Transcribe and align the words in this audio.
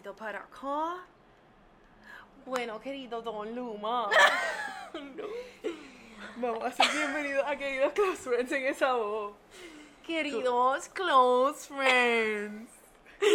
para 0.00 0.38
acá. 0.38 1.04
Bueno, 2.46 2.80
querido 2.80 3.20
Don 3.20 3.52
Luma. 3.54 4.08
Vamos 6.36 6.62
a 6.62 6.70
ser 6.70 6.86
bienvenidos 6.92 7.44
a 7.44 7.56
queridos 7.56 7.92
close 7.92 8.16
friends 8.22 8.52
en 8.52 8.66
esa 8.66 8.92
voz. 8.94 9.34
Queridos 10.06 10.88
close 10.90 11.66
friends. 11.66 12.70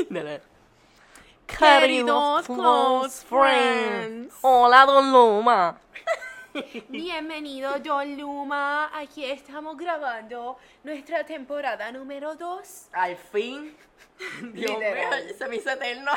Dale. 0.10 0.42
Queridos 1.46 2.46
close 2.46 3.26
friends. 3.26 4.34
Hola, 4.42 4.86
Don 4.86 5.12
Luma. 5.12 5.78
Bienvenido 6.88 7.78
Don 7.80 8.18
Luma. 8.18 8.90
Aquí 8.98 9.26
estamos 9.26 9.78
grabando 9.78 10.58
nuestra 10.84 11.26
temporada 11.26 11.92
número 11.92 12.36
2. 12.36 12.88
Al 12.94 13.18
fin. 13.18 13.76
Dios 14.54 14.80
mío, 14.80 14.90
se 15.38 15.48
me 15.50 15.58
hizo 15.58 15.70
eterno. 15.72 16.12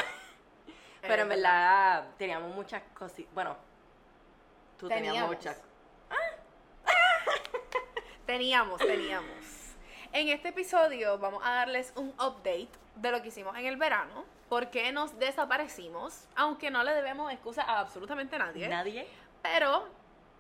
Pero 1.09 1.23
en 1.23 1.29
verdad 1.29 2.05
teníamos 2.19 2.55
muchas 2.55 2.83
cositas. 2.95 3.33
Bueno, 3.35 3.57
tú 4.79 4.89
tenías 4.89 5.13
Teníamos. 5.15 5.37
muchas. 5.37 5.61
Teníamos, 8.27 8.79
teníamos. 8.81 9.75
En 10.13 10.29
este 10.29 10.49
episodio 10.49 11.19
vamos 11.19 11.43
a 11.45 11.51
darles 11.55 11.93
un 11.97 12.09
update 12.11 12.69
de 12.97 13.11
lo 13.13 13.23
que 13.23 13.29
hicimos 13.29 13.57
en 13.57 13.67
el 13.67 13.77
verano, 13.77 14.25
por 14.49 14.71
qué 14.71 14.91
nos 14.91 15.17
desaparecimos, 15.19 16.27
aunque 16.35 16.71
no 16.71 16.83
le 16.83 16.93
debemos 16.93 17.31
excusa 17.33 17.63
a 17.63 17.79
absolutamente 17.81 18.39
nadie, 18.39 18.69
Nadie. 18.69 19.07
pero 19.43 19.87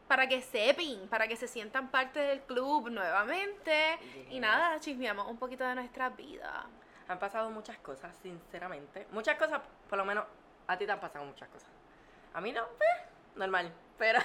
para 0.08 0.26
que 0.28 0.40
sepan, 0.42 1.06
para 1.08 1.28
que 1.28 1.36
se 1.36 1.46
sientan 1.46 1.90
parte 1.90 2.18
del 2.20 2.40
club 2.42 2.88
nuevamente 2.90 3.98
y 4.30 4.40
nada, 4.40 4.80
chismeamos 4.80 5.28
un 5.28 5.36
poquito 5.36 5.64
de 5.64 5.74
nuestra 5.74 6.08
vida. 6.10 6.66
Han 7.08 7.18
pasado 7.20 7.51
muchas 7.51 7.76
cosas, 7.78 8.16
sinceramente. 8.23 9.06
Muchas 9.12 9.36
cosas, 9.36 9.60
por 9.88 9.98
lo 9.98 10.04
menos 10.04 10.24
a 10.66 10.76
ti 10.76 10.86
te 10.86 10.92
han 10.92 11.00
pasado 11.00 11.24
muchas 11.24 11.48
cosas. 11.48 11.68
A 12.34 12.40
mí 12.40 12.52
no, 12.52 12.62
eh, 12.62 13.09
normal. 13.34 13.72
Pero 13.98 14.18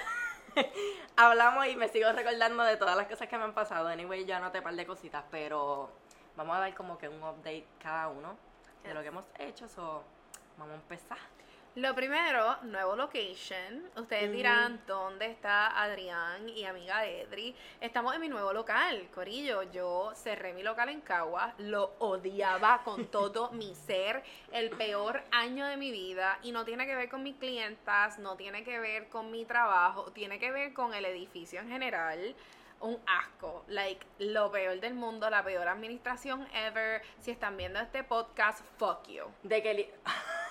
hablamos 1.16 1.66
y 1.66 1.76
me 1.76 1.88
sigo 1.88 2.10
recordando 2.12 2.62
de 2.64 2.76
todas 2.76 2.96
las 2.96 3.06
cosas 3.06 3.28
que 3.28 3.38
me 3.38 3.44
han 3.44 3.54
pasado. 3.54 3.88
Anyway, 3.88 4.24
yo 4.24 4.36
anoté 4.36 4.58
un 4.58 4.64
par 4.64 4.74
de 4.74 4.86
cositas, 4.86 5.24
pero 5.30 5.90
vamos 6.36 6.56
a 6.56 6.60
dar 6.60 6.74
como 6.74 6.98
que 6.98 7.08
un 7.08 7.22
update 7.22 7.66
cada 7.82 8.08
uno 8.08 8.36
de 8.82 8.94
lo 8.94 9.02
que 9.02 9.08
hemos 9.08 9.24
hecho. 9.38 9.68
So, 9.68 10.02
vamos 10.58 10.74
a 10.74 10.76
empezar. 10.76 11.18
Lo 11.74 11.94
primero, 11.94 12.58
nuevo 12.64 12.94
location. 12.96 13.82
Ustedes 13.96 14.30
dirán 14.30 14.82
dónde 14.86 15.24
está 15.24 15.82
Adrián 15.82 16.46
y 16.46 16.66
amiga 16.66 17.06
Edri. 17.06 17.56
Estamos 17.80 18.14
en 18.14 18.20
mi 18.20 18.28
nuevo 18.28 18.52
local, 18.52 19.08
Corillo. 19.14 19.62
Yo 19.72 20.12
cerré 20.14 20.52
mi 20.52 20.62
local 20.62 20.90
en 20.90 21.00
Cagua, 21.00 21.54
lo 21.56 21.94
odiaba 21.98 22.82
con 22.84 23.06
todo 23.10 23.52
mi 23.52 23.74
ser, 23.74 24.22
el 24.52 24.68
peor 24.68 25.22
año 25.30 25.64
de 25.64 25.78
mi 25.78 25.90
vida. 25.90 26.38
Y 26.42 26.52
no 26.52 26.66
tiene 26.66 26.84
que 26.84 26.94
ver 26.94 27.08
con 27.08 27.22
mis 27.22 27.36
clientas, 27.36 28.18
no 28.18 28.36
tiene 28.36 28.64
que 28.64 28.78
ver 28.78 29.08
con 29.08 29.30
mi 29.30 29.46
trabajo, 29.46 30.12
tiene 30.12 30.38
que 30.38 30.50
ver 30.50 30.74
con 30.74 30.92
el 30.92 31.06
edificio 31.06 31.60
en 31.60 31.70
general. 31.70 32.36
Un 32.80 33.00
asco, 33.06 33.64
like 33.68 34.04
lo 34.18 34.50
peor 34.50 34.78
del 34.78 34.92
mundo, 34.92 35.30
la 35.30 35.42
peor 35.42 35.66
administración 35.68 36.46
ever. 36.52 37.00
Si 37.20 37.30
están 37.30 37.56
viendo 37.56 37.80
este 37.80 38.04
podcast, 38.04 38.62
fuck 38.76 39.08
you. 39.08 39.24
De 39.42 39.62
que 39.62 39.94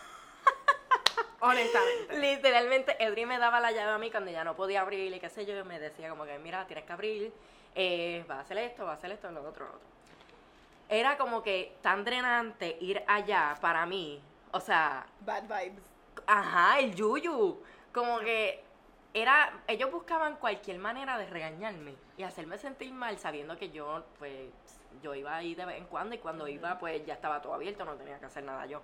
Honestamente. 1.42 2.18
literalmente 2.20 3.04
Edri 3.04 3.26
me 3.26 3.40
daba 3.40 3.60
la 3.60 3.72
llave 3.72 3.92
a 3.92 3.98
mí 3.98 4.12
cuando 4.12 4.32
ya 4.32 4.44
no 4.44 4.56
podía 4.56 4.82
abrir 4.82 5.14
y 5.14 5.20
qué 5.20 5.30
sé 5.30 5.46
yo, 5.46 5.58
y 5.58 5.64
me 5.64 5.80
decía 5.80 6.10
como 6.10 6.24
que, 6.26 6.38
mira, 6.40 6.66
tienes 6.68 6.86
que 6.86 6.94
abrir, 6.94 7.34
eh, 7.76 8.24
va 8.30 8.36
a 8.36 8.40
hacer 8.42 8.58
esto, 8.60 8.86
va 8.86 8.92
a 8.92 8.96
hacer 8.96 9.12
esto, 9.12 9.32
lo 9.32 9.42
otro, 9.42 9.66
lo 9.66 9.72
otro. 9.72 9.82
Era 10.88 11.18
como 11.18 11.42
que 11.42 11.76
tan 11.82 12.04
drenante 12.04 12.78
ir 12.82 13.04
allá 13.08 13.58
para 13.60 13.86
mí, 13.86 14.22
o 14.52 14.60
sea, 14.60 15.06
Bad 15.22 15.44
vibes. 15.44 15.82
ajá, 16.28 16.80
el 16.80 16.94
yuyu, 16.94 17.64
como 17.92 18.20
que 18.20 18.64
era, 19.14 19.64
ellos 19.68 19.92
buscaban 19.92 20.36
cualquier 20.36 20.78
manera 20.80 21.18
de 21.18 21.26
regañarme 21.26 21.96
y 22.18 22.24
hacerme 22.24 22.58
sentir 22.58 22.92
mal 22.94 23.18
sabiendo 23.18 23.58
que 23.58 23.72
yo, 23.72 24.04
pues, 24.20 24.52
yo 25.02 25.16
iba 25.16 25.36
ahí 25.36 25.56
de 25.56 25.66
vez 25.66 25.78
en 25.78 25.86
cuando 25.86 26.14
y 26.16 26.18
cuando 26.20 26.48
iba, 26.48 26.78
pues 26.78 27.06
ya 27.06 27.14
estaba 27.14 27.42
todo 27.42 27.54
abierto, 27.54 27.84
no 27.86 27.96
tenía 27.96 28.20
que 28.20 28.26
hacer 28.26 28.44
nada 28.44 28.66
yo. 28.66 28.82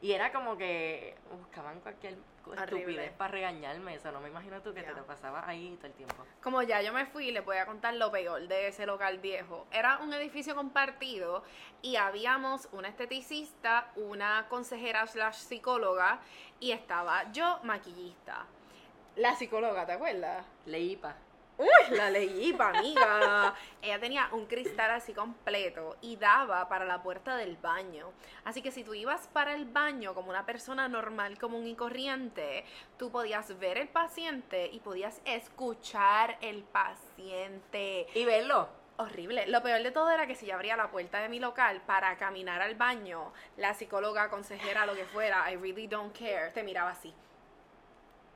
Y 0.00 0.12
era 0.12 0.32
como 0.32 0.56
que 0.56 1.16
buscaban 1.38 1.80
cualquier 1.80 2.16
Horrible. 2.46 2.62
estupidez 2.78 3.12
para 3.12 3.32
regañarme, 3.32 3.94
eso 3.96 4.10
no 4.12 4.20
me 4.20 4.28
imagino 4.28 4.62
tú 4.62 4.72
que 4.72 4.82
te, 4.82 4.94
te 4.94 5.02
pasaba 5.02 5.46
ahí 5.46 5.74
todo 5.76 5.88
el 5.88 5.92
tiempo. 5.94 6.14
Como 6.42 6.62
ya 6.62 6.80
yo 6.82 6.92
me 6.92 7.04
fui, 7.06 7.30
les 7.32 7.44
voy 7.44 7.56
a 7.56 7.66
contar 7.66 7.94
lo 7.94 8.10
peor 8.10 8.46
de 8.48 8.68
ese 8.68 8.86
local 8.86 9.18
viejo. 9.18 9.66
Era 9.70 9.98
un 9.98 10.12
edificio 10.14 10.54
compartido 10.54 11.42
y 11.82 11.96
habíamos 11.96 12.68
una 12.72 12.88
esteticista, 12.88 13.90
una 13.96 14.46
consejera 14.48 15.06
slash 15.06 15.34
psicóloga 15.36 16.20
y 16.60 16.70
estaba 16.70 17.30
yo 17.32 17.58
maquillista. 17.64 18.46
La 19.16 19.34
psicóloga, 19.34 19.84
¿te 19.84 19.92
acuerdas? 19.92 20.46
Leipa. 20.64 21.16
Uy, 21.58 21.96
la 21.96 22.08
leí, 22.08 22.52
pa' 22.52 22.68
amiga. 22.68 23.52
Ella 23.82 23.98
tenía 23.98 24.28
un 24.30 24.46
cristal 24.46 24.92
así 24.92 25.12
completo 25.12 25.96
y 26.00 26.16
daba 26.16 26.68
para 26.68 26.84
la 26.84 27.02
puerta 27.02 27.36
del 27.36 27.56
baño. 27.56 28.12
Así 28.44 28.62
que 28.62 28.70
si 28.70 28.84
tú 28.84 28.94
ibas 28.94 29.26
para 29.26 29.54
el 29.54 29.64
baño 29.64 30.14
como 30.14 30.30
una 30.30 30.46
persona 30.46 30.88
normal, 30.88 31.36
común 31.36 31.66
y 31.66 31.74
corriente, 31.74 32.64
tú 32.96 33.10
podías 33.10 33.58
ver 33.58 33.76
el 33.76 33.88
paciente 33.88 34.70
y 34.72 34.78
podías 34.78 35.20
escuchar 35.24 36.38
el 36.42 36.62
paciente. 36.62 38.06
Y 38.14 38.24
verlo. 38.24 38.68
Horrible. 39.00 39.46
Lo 39.46 39.62
peor 39.62 39.82
de 39.82 39.90
todo 39.90 40.10
era 40.10 40.26
que 40.26 40.34
si 40.34 40.46
yo 40.46 40.54
abría 40.54 40.76
la 40.76 40.90
puerta 40.90 41.20
de 41.20 41.28
mi 41.28 41.40
local 41.40 41.80
para 41.86 42.16
caminar 42.18 42.62
al 42.62 42.76
baño, 42.76 43.32
la 43.56 43.74
psicóloga, 43.74 44.28
consejera, 44.28 44.86
lo 44.86 44.94
que 44.94 45.04
fuera, 45.06 45.50
I 45.50 45.56
really 45.56 45.86
don't 45.86 46.16
care, 46.16 46.50
te 46.50 46.62
miraba 46.62 46.90
así. 46.90 47.14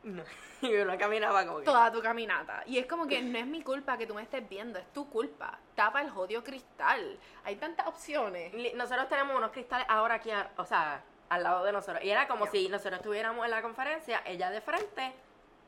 No. 0.04 0.22
Y 0.62 0.72
uno 0.76 0.96
caminaba 0.96 1.44
como 1.44 1.58
que... 1.58 1.64
toda 1.64 1.90
tu 1.90 2.00
caminata. 2.00 2.62
Y 2.66 2.78
es 2.78 2.86
como 2.86 3.08
que 3.08 3.20
no 3.20 3.36
es 3.36 3.46
mi 3.46 3.62
culpa 3.62 3.98
que 3.98 4.06
tú 4.06 4.14
me 4.14 4.22
estés 4.22 4.48
viendo, 4.48 4.78
es 4.78 4.86
tu 4.92 5.10
culpa. 5.10 5.58
Tapa 5.74 6.00
el 6.02 6.10
jodido 6.10 6.44
cristal. 6.44 7.18
Hay 7.42 7.56
tantas 7.56 7.88
opciones. 7.88 8.52
Nosotros 8.74 9.08
tenemos 9.08 9.36
unos 9.36 9.50
cristales 9.50 9.84
ahora 9.90 10.14
aquí, 10.14 10.30
a- 10.30 10.52
o 10.56 10.64
sea, 10.64 11.02
al 11.30 11.42
lado 11.42 11.64
de 11.64 11.72
nosotros. 11.72 12.04
Y 12.04 12.10
era 12.10 12.28
como 12.28 12.46
si 12.46 12.68
nosotros 12.68 13.00
estuviéramos 13.00 13.44
en 13.44 13.50
la 13.50 13.60
conferencia, 13.60 14.22
ella 14.24 14.50
de 14.50 14.60
frente, 14.60 15.12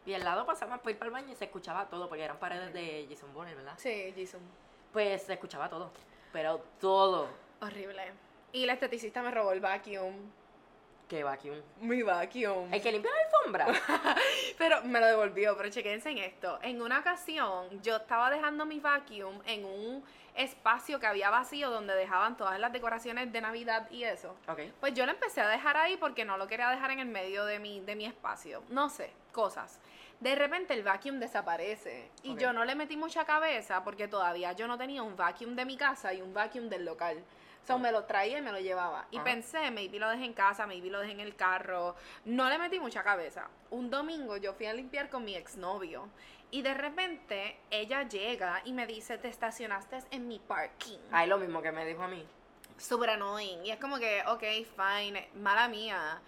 y 0.07 0.15
al 0.15 0.23
lado 0.23 0.47
pasamos 0.47 0.79
por 0.79 0.93
ir 0.93 0.99
para 0.99 1.09
el 1.09 1.13
baño 1.13 1.33
y 1.33 1.35
se 1.35 1.47
escuchaba 1.47 1.87
todo, 1.87 2.09
porque 2.09 2.23
eran 2.23 2.37
paredes 2.39 2.73
de 2.73 3.07
Jason 3.11 3.35
Bonner, 3.35 3.57
¿verdad? 3.57 3.75
Sí, 3.79 4.15
Jason. 4.17 4.43
Pues 4.93 5.23
se 5.25 5.33
escuchaba 5.33 5.69
todo, 5.69 5.91
pero 6.33 6.63
todo. 6.81 7.27
Horrible. 7.61 8.13
Y 8.53 8.65
la 8.65 8.75
esteticista 8.75 9.23
me 9.23 9.33
robó 9.33 9.51
el 9.51 9.59
vacuum. 9.61 10.15
Que 11.15 11.23
vacuum. 11.23 11.63
Mi 11.81 12.03
vacuum. 12.03 12.73
Hay 12.73 12.81
que 12.81 12.91
limpiar 12.91 13.15
la 13.15 13.39
alfombra. 13.39 13.67
Pero 14.59 14.83
me 14.83 14.99
lo 14.99 15.07
devolvió, 15.07 15.57
pero 15.57 15.69
chequense 15.69 16.11
en 16.11 16.19
esto. 16.19 16.59
En 16.61 16.83
una 16.83 16.99
ocasión, 16.99 17.81
yo 17.83 17.99
estaba 17.99 18.31
dejando 18.31 18.67
mi 18.67 18.81
vacuum 18.81 19.41
en 19.47 19.65
un 19.65 20.05
espacio 20.35 20.99
que 20.99 21.07
había 21.07 21.31
vacío 21.31 21.71
donde 21.71 21.95
dejaban 21.95 22.37
todas 22.37 22.59
las 22.59 22.73
decoraciones 22.73 23.33
de 23.33 23.41
Navidad 23.41 23.89
y 23.93 24.03
eso. 24.03 24.35
ok. 24.49 24.59
Pues 24.81 24.95
yo 24.95 25.07
lo 25.07 25.13
empecé 25.13 25.41
a 25.41 25.49
dejar 25.49 25.77
ahí 25.77 25.97
porque 25.97 26.25
no 26.25 26.37
lo 26.37 26.49
quería 26.49 26.69
dejar 26.69 26.91
en 26.91 26.99
el 26.99 27.07
medio 27.07 27.45
de 27.45 27.61
mi, 27.61 27.79
de 27.79 27.95
mi 27.95 28.07
espacio. 28.07 28.65
No 28.69 28.89
sé, 28.89 29.13
cosas. 29.31 29.79
De 30.19 30.35
repente 30.35 30.75
el 30.75 30.83
vacuum 30.83 31.21
desaparece 31.21 32.11
y 32.25 32.35
yo 32.35 32.53
no 32.53 32.65
le 32.65 32.75
metí 32.75 32.97
mucha 32.97 33.25
cabeza 33.25 33.85
porque 33.85 34.09
todavía 34.09 34.51
yo 34.51 34.67
no 34.67 34.77
tenía 34.77 35.05
un 35.05 35.15
vacuum 35.17 35.55
de 35.55 35.65
mi 35.65 35.77
casa 35.77 36.13
y 36.13 36.23
un 36.23 36.35
vacuum 36.35 36.69
del 36.69 36.85
local. 36.85 37.23
O 37.65 37.67
sea, 37.67 37.79
me 37.79 37.91
lo 37.93 38.05
traía 38.05 38.39
y 38.39 38.43
me 38.43 38.53
lo 38.53 38.61
llevaba. 38.61 39.07
Y 39.11 39.17
Ajá. 39.17 39.25
pensé, 39.25 39.71
maybe 39.71 39.99
lo 39.99 40.09
dejé 40.11 40.27
en 40.27 40.35
casa, 40.35 40.67
maybe 40.67 40.91
lo 40.91 41.01
dejé 41.01 41.13
en 41.13 41.21
el 41.21 41.35
carro. 41.35 41.97
No 42.27 42.49
le 42.51 42.59
metí 42.59 42.79
mucha 42.79 43.03
cabeza. 43.03 43.49
Un 43.71 43.89
domingo 43.91 44.37
yo 44.37 44.53
fui 44.53 44.67
a 44.67 44.75
limpiar 44.75 45.09
con 45.09 45.25
mi 45.25 45.35
exnovio. 45.35 46.09
Y 46.51 46.61
de 46.61 46.75
repente 46.75 47.59
ella 47.71 48.03
llega 48.03 48.61
y 48.67 48.75
me 48.75 48.87
dice, 48.87 49.17
te 49.17 49.29
estacionaste 49.29 49.99
en 50.11 50.29
mi 50.29 50.39
parking 50.39 50.99
Ay, 51.11 51.27
lo 51.27 51.39
mismo 51.39 51.63
que 51.63 51.73
me 51.73 51.87
dijo 51.87 52.03
a 52.03 52.09
mí. 52.09 52.25
super 52.77 53.09
annoying. 53.11 53.65
Y 53.65 53.71
es 53.71 53.79
como 53.79 53.99
que, 53.99 54.23
ok, 54.27 54.43
fine, 54.77 55.31
mala 55.37 55.67
mía. 55.67 56.21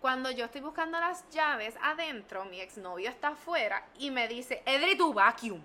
Cuando 0.00 0.30
yo 0.30 0.44
estoy 0.44 0.60
buscando 0.60 1.00
las 1.00 1.28
llaves 1.30 1.74
adentro, 1.82 2.44
mi 2.44 2.60
exnovio 2.60 3.10
está 3.10 3.28
afuera 3.28 3.84
y 3.98 4.10
me 4.12 4.28
dice, 4.28 4.62
Edri, 4.64 4.96
tu 4.96 5.12
vacuum. 5.12 5.60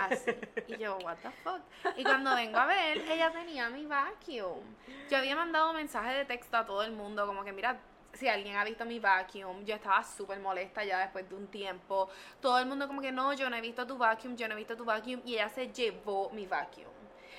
Así. 0.00 0.30
Y 0.68 0.76
yo, 0.78 0.96
what 0.98 1.16
the 1.18 1.30
fuck. 1.42 1.60
Y 1.96 2.04
cuando 2.04 2.34
vengo 2.34 2.58
a 2.58 2.66
ver, 2.66 2.98
ella 2.98 3.30
tenía 3.32 3.68
mi 3.70 3.86
vacuum. 3.86 4.62
Yo 5.08 5.18
había 5.18 5.36
mandado 5.36 5.72
mensaje 5.72 6.12
de 6.14 6.24
texto 6.24 6.56
a 6.56 6.66
todo 6.66 6.82
el 6.82 6.92
mundo, 6.92 7.26
como 7.26 7.44
que, 7.44 7.52
mira, 7.52 7.78
si 8.12 8.28
alguien 8.28 8.56
ha 8.56 8.64
visto 8.64 8.84
mi 8.84 8.98
vacuum, 8.98 9.64
yo 9.64 9.74
estaba 9.74 10.02
súper 10.02 10.40
molesta 10.40 10.84
ya 10.84 10.98
después 10.98 11.28
de 11.28 11.34
un 11.34 11.46
tiempo. 11.48 12.08
Todo 12.40 12.58
el 12.58 12.66
mundo 12.66 12.86
como 12.86 13.00
que, 13.00 13.12
no, 13.12 13.32
yo 13.32 13.48
no 13.50 13.56
he 13.56 13.60
visto 13.60 13.86
tu 13.86 13.96
vacuum, 13.96 14.36
yo 14.36 14.48
no 14.48 14.54
he 14.54 14.56
visto 14.56 14.76
tu 14.76 14.84
vacuum. 14.84 15.20
Y 15.24 15.34
ella 15.34 15.48
se 15.48 15.72
llevó 15.72 16.30
mi 16.30 16.46
vacuum. 16.46 16.86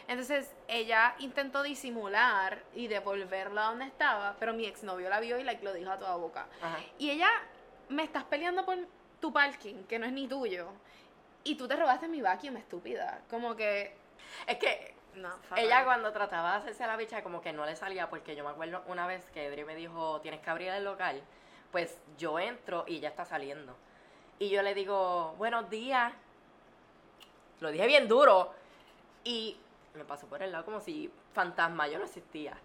Entonces 0.07 0.51
ella 0.68 1.15
intentó 1.19 1.63
disimular 1.63 2.63
y 2.74 2.88
devolverla 2.88 3.63
donde 3.63 3.86
estaba, 3.86 4.36
pero 4.39 4.53
mi 4.53 4.65
exnovio 4.65 5.09
la 5.09 5.19
vio 5.19 5.38
y 5.39 5.44
like, 5.44 5.63
lo 5.63 5.74
dijo 5.74 5.92
a 5.92 6.00
toda 6.00 6.15
boca. 6.15 6.48
Ajá. 6.62 6.80
Y 6.98 7.12
ella, 7.12 7.30
me 7.89 8.03
estás 8.03 8.24
peleando 8.24 8.65
por 8.65 8.77
tu 9.19 9.31
parking, 9.31 9.83
que 9.83 10.00
no 10.00 10.06
es 10.06 10.12
ni 10.12 10.27
tuyo. 10.27 10.68
Y 11.43 11.55
tú 11.55 11.67
te 11.67 11.75
robaste 11.75 12.07
mi 12.07 12.21
vacuum, 12.21 12.57
estúpida. 12.57 13.21
Como 13.29 13.55
que, 13.55 13.95
Es 14.47 14.57
que 14.57 14.95
No. 15.15 15.29
Ella 15.57 15.83
cuando 15.83 16.11
trataba 16.13 16.51
de 16.51 16.57
hacerse 16.57 16.88
la 16.88 16.95
bicha 16.95 17.21
como 17.21 17.41
que 17.41 17.51
no 17.51 17.65
le 17.65 17.75
salía 17.75 18.09
porque 18.09 18.35
yo 18.35 18.43
me 18.43 18.51
acuerdo 18.51 18.83
una 18.88 19.07
vez 19.07 19.29
que 19.31 19.45
Edri 19.45 19.65
me 19.65 19.75
dijo, 19.75 20.21
tienes 20.21 20.39
que 20.39 20.49
abrir 20.49 20.69
el 20.69 20.85
local, 20.85 21.21
pues 21.71 21.99
yo 22.17 22.39
entro 22.39 22.85
y 22.88 22.97
ella 22.97 23.09
está 23.09 23.25
saliendo. 23.25 23.75
Y 24.39 24.49
yo 24.49 24.61
le 24.63 24.73
digo, 24.73 25.35
buenos 25.38 25.69
días. 25.69 26.13
Lo 27.59 27.71
dije 27.71 27.85
bien 27.88 28.07
duro. 28.07 28.53
Y 29.23 29.57
me 29.93 30.05
pasó 30.05 30.27
por 30.27 30.41
el 30.41 30.51
lado 30.51 30.65
como 30.65 30.79
si 30.79 31.11
fantasma, 31.33 31.88
yo 31.88 31.99
no 31.99 32.05
existía. 32.05 32.57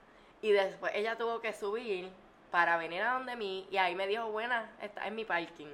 Y 0.42 0.52
después 0.52 0.92
ella 0.94 1.16
tuvo 1.16 1.40
que 1.40 1.52
subir 1.52 2.10
para 2.50 2.76
venir 2.76 3.02
a 3.02 3.14
donde 3.14 3.36
mí 3.36 3.66
y 3.70 3.76
ahí 3.76 3.94
me 3.94 4.06
dijo, 4.06 4.30
buena, 4.30 4.70
está 4.80 5.06
en 5.06 5.14
mi 5.14 5.24
parking. 5.24 5.68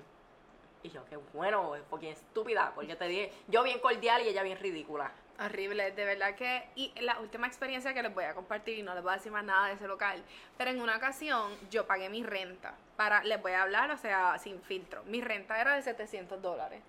Y 0.82 0.90
yo, 0.90 1.05
qué 1.06 1.17
bueno, 1.32 1.75
porque 1.88 2.11
estúpida, 2.11 2.73
porque 2.75 2.96
te 2.96 3.06
dije, 3.06 3.32
yo 3.49 3.62
bien 3.62 3.79
cordial 3.79 4.23
y 4.23 4.29
ella 4.29 4.43
bien 4.43 4.58
ridícula. 4.58 5.12
Horrible, 5.38 5.93
de 5.93 6.05
verdad 6.05 6.34
que. 6.34 6.69
Y 6.75 6.93
la 7.00 7.19
última 7.20 7.46
experiencia 7.46 7.94
que 7.94 8.02
les 8.02 8.14
voy 8.14 8.25
a 8.25 8.34
compartir, 8.34 8.79
y 8.79 8.82
no 8.82 8.94
les 8.94 9.02
voy 9.02 9.12
a 9.12 9.17
decir 9.17 9.32
más 9.32 9.44
nada 9.44 9.69
de 9.69 9.75
ese 9.75 9.88
local, 9.88 10.23
pero 10.56 10.70
en 10.70 10.81
una 10.81 10.96
ocasión 10.96 11.52
yo 11.70 11.87
pagué 11.87 12.08
mi 12.08 12.23
renta. 12.23 12.75
Para, 12.96 13.23
les 13.25 13.40
voy 13.40 13.52
a 13.52 13.62
hablar, 13.62 13.90
o 13.90 13.96
sea, 13.96 14.38
sin 14.38 14.61
filtro. 14.61 15.02
Mi 15.05 15.20
renta 15.20 15.61
era 15.61 15.75
de 15.75 15.82
700 15.82 16.40
dólares. 16.40 16.82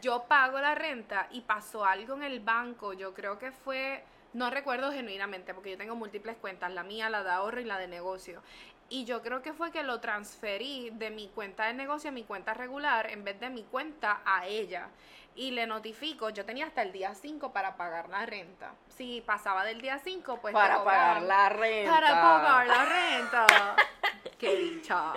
Yo 0.00 0.24
pago 0.24 0.58
la 0.60 0.74
renta 0.74 1.28
y 1.30 1.42
pasó 1.42 1.84
algo 1.84 2.14
en 2.14 2.22
el 2.22 2.40
banco, 2.40 2.94
yo 2.94 3.12
creo 3.12 3.38
que 3.38 3.52
fue, 3.52 4.02
no 4.32 4.48
recuerdo 4.50 4.90
genuinamente, 4.92 5.52
porque 5.52 5.72
yo 5.72 5.76
tengo 5.76 5.94
múltiples 5.94 6.36
cuentas, 6.36 6.72
la 6.72 6.82
mía, 6.82 7.10
la 7.10 7.22
de 7.22 7.30
ahorro 7.30 7.60
y 7.60 7.64
la 7.64 7.78
de 7.78 7.88
negocio. 7.88 8.42
Y 8.90 9.04
yo 9.04 9.22
creo 9.22 9.42
que 9.42 9.52
fue 9.52 9.70
que 9.70 9.82
lo 9.82 10.00
transferí 10.00 10.90
de 10.94 11.10
mi 11.10 11.28
cuenta 11.28 11.66
de 11.66 11.74
negocio 11.74 12.08
a 12.08 12.12
mi 12.12 12.24
cuenta 12.24 12.54
regular 12.54 13.10
en 13.10 13.22
vez 13.24 13.38
de 13.38 13.50
mi 13.50 13.62
cuenta 13.64 14.20
a 14.24 14.46
ella. 14.46 14.88
Y 15.34 15.52
le 15.52 15.66
notifico, 15.66 16.30
yo 16.30 16.44
tenía 16.44 16.66
hasta 16.66 16.82
el 16.82 16.90
día 16.90 17.14
5 17.14 17.52
para 17.52 17.76
pagar 17.76 18.08
la 18.08 18.26
renta. 18.26 18.72
Si 18.88 19.20
pasaba 19.20 19.64
del 19.64 19.80
día 19.80 19.98
5, 19.98 20.40
pues... 20.40 20.52
Para 20.52 20.82
pagar 20.82 21.22
la 21.22 21.48
renta. 21.50 21.92
Para 21.92 22.08
pagar 22.08 22.66
la 22.66 22.84
renta. 22.84 23.76
Qué 24.38 24.56
dicha. 24.56 25.12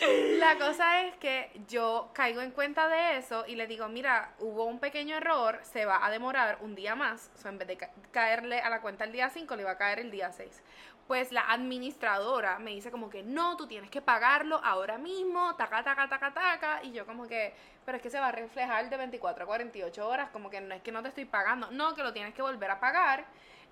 La 0.38 0.56
cosa 0.58 1.02
es 1.02 1.16
que 1.16 1.50
yo 1.68 2.10
caigo 2.12 2.40
en 2.40 2.50
cuenta 2.52 2.88
de 2.88 3.18
eso 3.18 3.44
y 3.46 3.56
le 3.56 3.66
digo, 3.66 3.88
mira, 3.88 4.34
hubo 4.38 4.64
un 4.64 4.78
pequeño 4.78 5.16
error, 5.16 5.60
se 5.62 5.84
va 5.84 6.04
a 6.04 6.10
demorar 6.10 6.58
un 6.60 6.74
día 6.74 6.94
más. 6.94 7.30
O 7.34 7.38
sea, 7.38 7.50
en 7.50 7.58
vez 7.58 7.68
de 7.68 7.76
ca- 7.76 7.90
caerle 8.12 8.60
a 8.60 8.70
la 8.70 8.80
cuenta 8.80 9.04
el 9.04 9.12
día 9.12 9.28
5, 9.30 9.56
le 9.56 9.64
va 9.64 9.72
a 9.72 9.78
caer 9.78 9.98
el 10.00 10.10
día 10.10 10.32
6. 10.32 10.62
Pues 11.06 11.32
la 11.32 11.40
administradora 11.50 12.58
me 12.58 12.70
dice 12.72 12.90
como 12.90 13.08
que 13.08 13.22
no, 13.22 13.56
tú 13.56 13.66
tienes 13.66 13.90
que 13.90 14.02
pagarlo 14.02 14.60
ahora 14.62 14.98
mismo, 14.98 15.56
taca, 15.56 15.82
taca, 15.82 16.08
taca, 16.08 16.34
taca. 16.34 16.80
Y 16.84 16.92
yo 16.92 17.06
como 17.06 17.26
que, 17.26 17.54
pero 17.84 17.96
es 17.96 18.02
que 18.02 18.10
se 18.10 18.20
va 18.20 18.28
a 18.28 18.32
reflejar 18.32 18.90
de 18.90 18.96
24 18.96 19.44
a 19.44 19.46
48 19.46 20.06
horas, 20.08 20.30
como 20.30 20.50
que 20.50 20.60
no 20.60 20.74
es 20.74 20.82
que 20.82 20.92
no 20.92 21.02
te 21.02 21.08
estoy 21.08 21.24
pagando, 21.24 21.70
no, 21.70 21.94
que 21.94 22.02
lo 22.02 22.12
tienes 22.12 22.34
que 22.34 22.42
volver 22.42 22.70
a 22.70 22.78
pagar. 22.80 23.24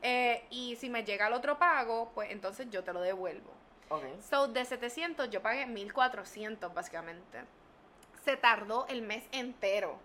Eh, 0.03 0.45
y 0.51 0.77
si 0.77 0.89
me 0.91 1.05
llega 1.05 1.27
el 1.29 1.35
otro 1.35 1.59
pago, 1.59 2.11
pues 2.15 2.31
entonces 2.31 2.69
yo 2.71 2.83
te 2.85 2.93
lo 2.93 3.01
devuelvo. 3.01 3.56
So, 4.29 4.49
de 4.49 4.65
700 4.65 5.31
yo 5.31 5.43
pagué 5.43 5.67
1400 5.67 6.73
básicamente. 6.75 7.45
Se 8.25 8.37
tardó 8.37 8.87
el 8.89 9.03
mes 9.03 9.25
entero 9.33 9.99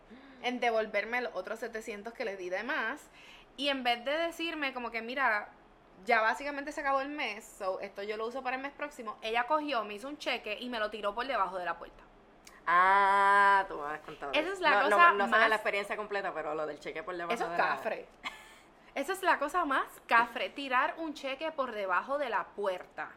en 0.44 0.60
devolverme 0.60 1.22
los 1.22 1.34
otros 1.36 1.60
700 1.60 2.14
que 2.14 2.26
le 2.26 2.38
di 2.38 2.50
de 2.50 2.64
más. 2.64 3.02
Y 3.58 3.70
en 3.70 3.84
vez 3.84 4.04
de 4.06 4.12
decirme 4.18 4.74
como 4.74 4.92
que, 4.92 5.02
mira, 5.02 5.50
ya 6.06 6.22
básicamente 6.22 6.72
se 6.72 6.82
acabó 6.82 7.02
el 7.02 7.10
mes, 7.10 7.44
so 7.58 7.80
esto 7.80 8.02
yo 8.04 8.18
lo 8.18 8.26
uso 8.28 8.42
para 8.42 8.56
el 8.56 8.62
mes 8.62 8.72
próximo, 8.72 9.18
ella 9.22 9.46
cogió, 9.46 9.84
me 9.84 9.96
hizo 9.96 10.08
un 10.08 10.18
cheque 10.18 10.58
y 10.60 10.70
me 10.70 10.80
lo 10.80 10.90
tiró 10.90 11.14
por 11.14 11.28
debajo 11.28 11.58
de 11.58 11.66
la 11.66 11.78
puerta. 11.78 12.04
Ah, 12.66 13.66
tú 13.68 13.78
me 13.78 13.94
has 13.94 14.00
contado. 14.02 14.32
Esa 14.34 14.52
es 14.54 14.60
la 14.62 14.72
no, 14.84 14.90
cosa 14.90 15.12
No, 15.14 15.28
más- 15.28 15.50
la 15.50 15.56
experiencia 15.56 15.98
completa, 15.98 16.34
pero 16.34 16.56
lo 16.56 16.66
del 16.66 16.80
cheque 16.80 17.04
por 17.04 17.16
debajo 17.16 17.34
Eso 17.34 17.46
es 17.46 17.52
de 17.52 17.58
la- 17.58 17.64
cafre. 17.64 18.08
Esa 18.96 19.14
es 19.14 19.22
la 19.24 19.40
cosa 19.40 19.64
más 19.66 19.86
cafre, 20.08 20.50
tirar 20.50 20.96
un 20.98 21.14
cheque 21.14 21.52
por 21.52 21.72
debajo 21.72 22.18
de 22.18 22.30
la 22.30 22.46
puerta. 22.46 23.10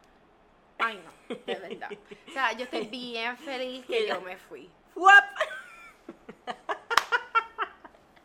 Ay, 0.79 1.01
no, 1.03 1.35
de 1.35 1.55
verdad. 1.55 1.89
O 2.27 2.31
sea, 2.31 2.51
yo 2.53 2.65
estoy 2.65 2.87
bien 2.87 3.37
feliz 3.37 3.85
que 3.85 4.07
yo 4.07 4.21
me 4.21 4.37
fui. 4.37 4.69
¡Fuap! 4.93 5.25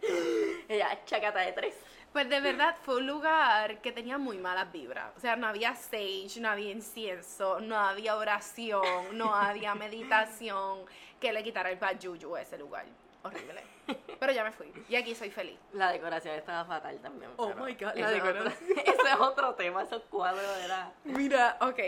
Ella, 0.68 1.04
chacata 1.04 1.40
de 1.40 1.52
tres. 1.52 1.74
Pues 2.12 2.28
de 2.28 2.40
verdad 2.40 2.76
fue 2.82 2.96
un 2.96 3.06
lugar 3.06 3.80
que 3.80 3.92
tenía 3.92 4.18
muy 4.18 4.38
malas 4.38 4.72
vibras. 4.72 5.12
O 5.16 5.20
sea, 5.20 5.36
no 5.36 5.46
había 5.46 5.76
sage, 5.76 6.40
no 6.40 6.48
había 6.48 6.72
incienso, 6.72 7.60
no 7.60 7.78
había 7.78 8.16
oración, 8.16 9.16
no 9.16 9.34
había 9.34 9.74
meditación 9.76 10.80
que 11.20 11.32
le 11.32 11.44
quitara 11.44 11.70
el 11.70 11.78
bad 11.78 11.96
juju 12.02 12.34
a 12.34 12.42
ese 12.42 12.58
lugar. 12.58 12.84
Horrible. 13.22 13.62
Pero 14.18 14.32
ya 14.32 14.42
me 14.44 14.52
fui. 14.52 14.72
Y 14.88 14.96
aquí 14.96 15.14
soy 15.14 15.30
feliz. 15.30 15.58
La 15.72 15.92
decoración 15.92 16.34
estaba 16.34 16.64
fatal 16.64 16.98
también. 17.00 17.30
Oh 17.36 17.54
my 17.54 17.74
God, 17.74 17.94
la 17.94 18.10
decoración. 18.10 18.54
Ese 18.84 19.08
es 19.08 19.18
otro 19.18 19.54
tema, 19.54 19.82
esos 19.82 20.02
cuadros 20.04 20.56
era. 20.64 20.92
Mira, 21.04 21.58
ok, 21.60 21.78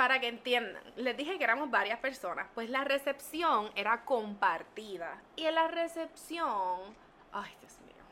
para 0.00 0.18
que 0.18 0.28
entiendan, 0.28 0.82
les 0.96 1.14
dije 1.14 1.36
que 1.36 1.44
éramos 1.44 1.70
varias 1.70 1.98
personas, 1.98 2.48
pues 2.54 2.70
la 2.70 2.84
recepción 2.84 3.70
era 3.74 4.02
compartida. 4.06 5.20
Y 5.36 5.44
en 5.44 5.54
la 5.54 5.68
recepción, 5.68 6.96
ay 7.32 7.54
Dios 7.60 7.78
mío, 7.80 8.02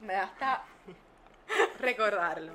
me 0.00 0.14
da 0.14 0.22
hasta 0.22 0.62
recordarlo. 1.80 2.54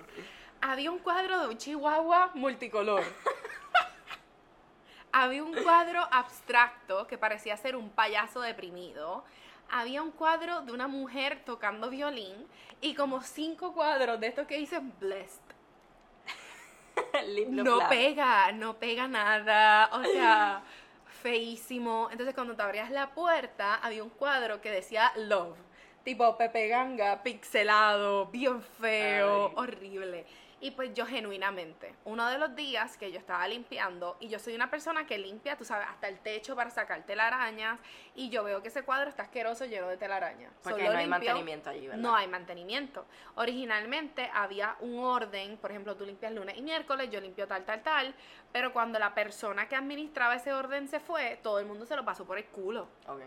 Había 0.60 0.90
un 0.90 0.98
cuadro 0.98 1.40
de 1.40 1.50
un 1.50 1.58
chihuahua 1.60 2.32
multicolor. 2.34 3.04
Había 5.12 5.44
un 5.44 5.54
cuadro 5.62 6.02
abstracto 6.12 7.06
que 7.06 7.20
parecía 7.20 7.56
ser 7.58 7.76
un 7.76 7.92
payaso 7.92 8.42
deprimido. 8.42 9.24
Había 9.70 10.02
un 10.02 10.10
cuadro 10.10 10.62
de 10.62 10.72
una 10.72 10.88
mujer 10.88 11.44
tocando 11.46 11.92
violín 11.92 12.48
y 12.82 12.96
como 12.96 13.22
cinco 13.22 13.72
cuadros 13.72 14.20
de 14.20 14.26
estos 14.26 14.48
que 14.48 14.58
dicen 14.58 14.92
blessed. 15.00 15.49
No 17.50 17.80
pega, 17.90 18.52
no 18.52 18.78
pega 18.78 19.08
nada, 19.08 19.90
o 19.94 20.04
sea, 20.04 20.62
feísimo. 21.22 22.10
Entonces 22.12 22.36
cuando 22.36 22.56
te 22.56 22.62
abrías 22.62 22.92
la 22.92 23.14
puerta 23.14 23.76
había 23.76 24.04
un 24.04 24.10
cuadro 24.10 24.62
que 24.62 24.72
decía 24.72 25.12
love, 25.16 25.58
tipo 26.04 26.38
Pepe 26.38 26.68
Ganga, 26.68 27.22
pixelado, 27.24 28.28
bien 28.28 28.62
feo, 28.62 29.48
Ay. 29.48 29.54
horrible. 29.56 30.26
Y 30.62 30.72
pues 30.72 30.94
yo 30.94 31.06
genuinamente, 31.06 31.96
uno 32.04 32.28
de 32.28 32.38
los 32.38 32.54
días 32.54 32.98
que 32.98 33.12
yo 33.14 33.18
estaba 33.18 33.48
limpiando, 33.48 34.18
y 34.20 34.28
yo 34.28 34.40
soy 34.40 34.56
una 34.56 34.70
persona 34.70 35.08
que 35.08 35.18
limpia, 35.18 35.56
tú 35.56 35.64
sabes, 35.64 35.88
hasta 35.88 36.10
el 36.10 36.20
techo 36.20 36.54
para 36.54 36.70
sacar 36.70 37.04
telarañas, 37.06 37.80
y 38.14 38.30
yo 38.30 38.44
veo 38.44 38.62
que 38.62 38.68
ese 38.68 38.84
cuadro 38.84 39.10
está 39.10 39.24
asqueroso 39.24 39.66
lleno 39.66 39.88
de 39.88 39.96
telarañas. 39.96 40.52
Porque 40.62 40.82
Solo 40.82 40.92
no 40.94 41.00
hay 41.00 41.06
limpio- 41.06 41.10
mantenimiento 41.28 41.70
allí, 41.70 41.88
¿verdad? 41.88 42.02
No 42.02 42.14
hay 42.14 42.28
mantenimiento. 42.28 43.06
Originalmente 43.36 44.30
había 44.34 44.76
un 44.82 45.00
orden, 45.00 45.56
por 45.58 45.72
ejemplo, 45.72 45.96
tú 45.96 46.06
limpias 46.06 46.34
lunes 46.34 46.58
y 46.58 46.62
miércoles, 46.62 47.10
yo 47.10 47.22
limpio 47.22 47.48
tal, 47.48 47.64
tal, 47.64 47.82
tal, 47.82 48.14
pero 48.52 48.74
cuando 48.74 49.00
la 49.00 49.14
persona 49.16 49.70
que 49.70 49.78
administraba 49.78 50.36
ese 50.36 50.52
orden 50.52 50.90
se 50.90 51.00
fue, 51.00 51.40
todo 51.42 51.60
el 51.60 51.66
mundo 51.68 51.86
se 51.86 51.96
lo 51.96 52.04
pasó 52.04 52.26
por 52.26 52.38
el 52.38 52.46
culo. 52.48 52.90
Ok. 53.08 53.22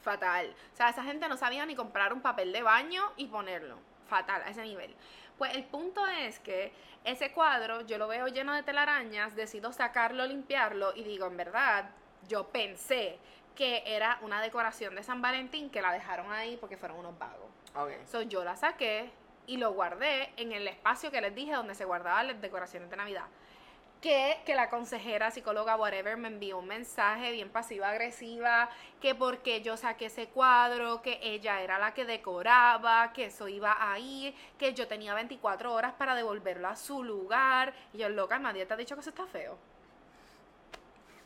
Fatal. 0.00 0.52
O 0.72 0.76
sea, 0.76 0.88
esa 0.88 1.04
gente 1.04 1.28
no 1.28 1.36
sabía 1.36 1.64
ni 1.66 1.76
comprar 1.76 2.12
un 2.12 2.20
papel 2.20 2.52
de 2.52 2.62
baño 2.62 3.12
y 3.16 3.26
ponerlo. 3.28 3.78
Fatal, 4.08 4.42
a 4.42 4.50
ese 4.50 4.62
nivel. 4.62 4.94
Pues 5.42 5.56
el 5.56 5.64
punto 5.64 6.06
es 6.06 6.38
que 6.38 6.72
ese 7.02 7.32
cuadro 7.32 7.80
yo 7.80 7.98
lo 7.98 8.06
veo 8.06 8.28
lleno 8.28 8.54
de 8.54 8.62
telarañas, 8.62 9.34
decido 9.34 9.72
sacarlo, 9.72 10.24
limpiarlo 10.24 10.92
y 10.94 11.02
digo, 11.02 11.26
en 11.26 11.36
verdad, 11.36 11.90
yo 12.28 12.46
pensé 12.46 13.18
que 13.56 13.82
era 13.84 14.20
una 14.22 14.40
decoración 14.40 14.94
de 14.94 15.02
San 15.02 15.20
Valentín 15.20 15.68
que 15.68 15.82
la 15.82 15.92
dejaron 15.92 16.30
ahí 16.30 16.56
porque 16.58 16.76
fueron 16.76 16.98
unos 16.98 17.18
vagos. 17.18 17.50
Ok. 17.74 17.90
So, 18.06 18.22
yo 18.22 18.44
la 18.44 18.54
saqué 18.54 19.10
y 19.48 19.56
lo 19.56 19.72
guardé 19.72 20.32
en 20.36 20.52
el 20.52 20.68
espacio 20.68 21.10
que 21.10 21.20
les 21.20 21.34
dije 21.34 21.54
donde 21.54 21.74
se 21.74 21.86
guardaban 21.86 22.28
las 22.28 22.40
decoraciones 22.40 22.88
de 22.88 22.96
Navidad. 22.96 23.24
Que, 24.02 24.40
que 24.44 24.56
la 24.56 24.68
consejera, 24.68 25.30
psicóloga, 25.30 25.76
whatever, 25.76 26.16
me 26.16 26.26
envió 26.26 26.58
un 26.58 26.66
mensaje 26.66 27.30
bien 27.30 27.50
pasiva-agresiva, 27.50 28.68
que 29.00 29.14
porque 29.14 29.62
yo 29.62 29.76
saqué 29.76 30.06
ese 30.06 30.26
cuadro, 30.26 31.00
que 31.02 31.20
ella 31.22 31.62
era 31.62 31.78
la 31.78 31.94
que 31.94 32.04
decoraba, 32.04 33.12
que 33.12 33.26
eso 33.26 33.46
iba 33.46 33.76
a 33.78 33.96
ir, 34.00 34.34
que 34.58 34.74
yo 34.74 34.88
tenía 34.88 35.14
24 35.14 35.72
horas 35.72 35.92
para 35.92 36.16
devolverlo 36.16 36.66
a 36.66 36.74
su 36.74 37.04
lugar. 37.04 37.74
Y 37.92 37.98
yo, 37.98 38.08
loca, 38.08 38.40
nadie 38.40 38.66
te 38.66 38.74
ha 38.74 38.76
dicho 38.76 38.96
que 38.96 39.02
eso 39.02 39.10
está 39.10 39.24
feo. 39.26 39.56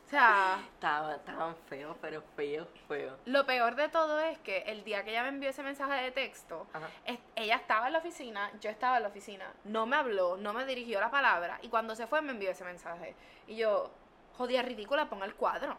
O 0.07 0.09
sea, 0.09 0.61
Estaban, 0.75 1.17
estaban 1.17 1.57
feos, 1.69 1.97
pero 2.01 2.23
feos, 2.37 2.69
feos. 2.87 3.19
lo 3.25 3.45
peor 3.45 3.75
de 3.75 3.89
todo 3.89 4.21
es 4.21 4.39
que 4.39 4.59
el 4.59 4.85
día 4.85 5.03
que 5.03 5.11
ella 5.11 5.25
me 5.25 5.31
envió 5.31 5.51
ese 5.51 5.65
mensaje 5.65 6.01
de 6.01 6.13
texto, 6.13 6.69
es- 7.05 7.19
ella 7.35 7.57
estaba 7.57 7.89
en 7.89 7.93
la 7.93 7.99
oficina, 7.99 8.53
yo 8.61 8.71
estaba 8.71 8.99
en 8.99 9.03
la 9.03 9.09
oficina, 9.09 9.53
no 9.65 9.85
me 9.87 9.97
habló, 9.97 10.37
no 10.37 10.53
me 10.53 10.65
dirigió 10.65 11.01
la 11.01 11.11
palabra 11.11 11.59
y 11.61 11.69
cuando 11.69 11.97
se 11.97 12.07
fue 12.07 12.23
me 12.23 12.31
envió 12.31 12.51
ese 12.53 12.65
mensaje. 12.65 13.17
Y 13.49 13.57
yo, 13.57 13.91
jodía 14.39 14.63
ridícula, 14.63 15.09
pon 15.09 15.25
el 15.25 15.35
cuadro, 15.35 15.77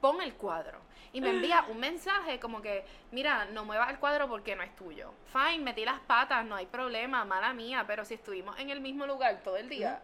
pon 0.00 0.20
el 0.22 0.34
cuadro. 0.34 0.78
Y 1.12 1.20
me 1.20 1.30
envía 1.30 1.64
un 1.68 1.78
mensaje 1.80 2.38
como 2.38 2.62
que, 2.62 2.84
mira, 3.10 3.44
no 3.46 3.64
muevas 3.64 3.90
el 3.90 3.98
cuadro 3.98 4.28
porque 4.28 4.54
no 4.54 4.62
es 4.62 4.74
tuyo. 4.76 5.12
Fine, 5.32 5.64
metí 5.64 5.84
las 5.84 5.98
patas, 6.00 6.44
no 6.44 6.54
hay 6.54 6.66
problema, 6.66 7.24
mala 7.24 7.52
mía, 7.52 7.82
pero 7.88 8.04
si 8.04 8.14
estuvimos 8.14 8.56
en 8.60 8.70
el 8.70 8.80
mismo 8.80 9.04
lugar 9.06 9.40
todo 9.42 9.56
el 9.56 9.68
día, 9.68 10.00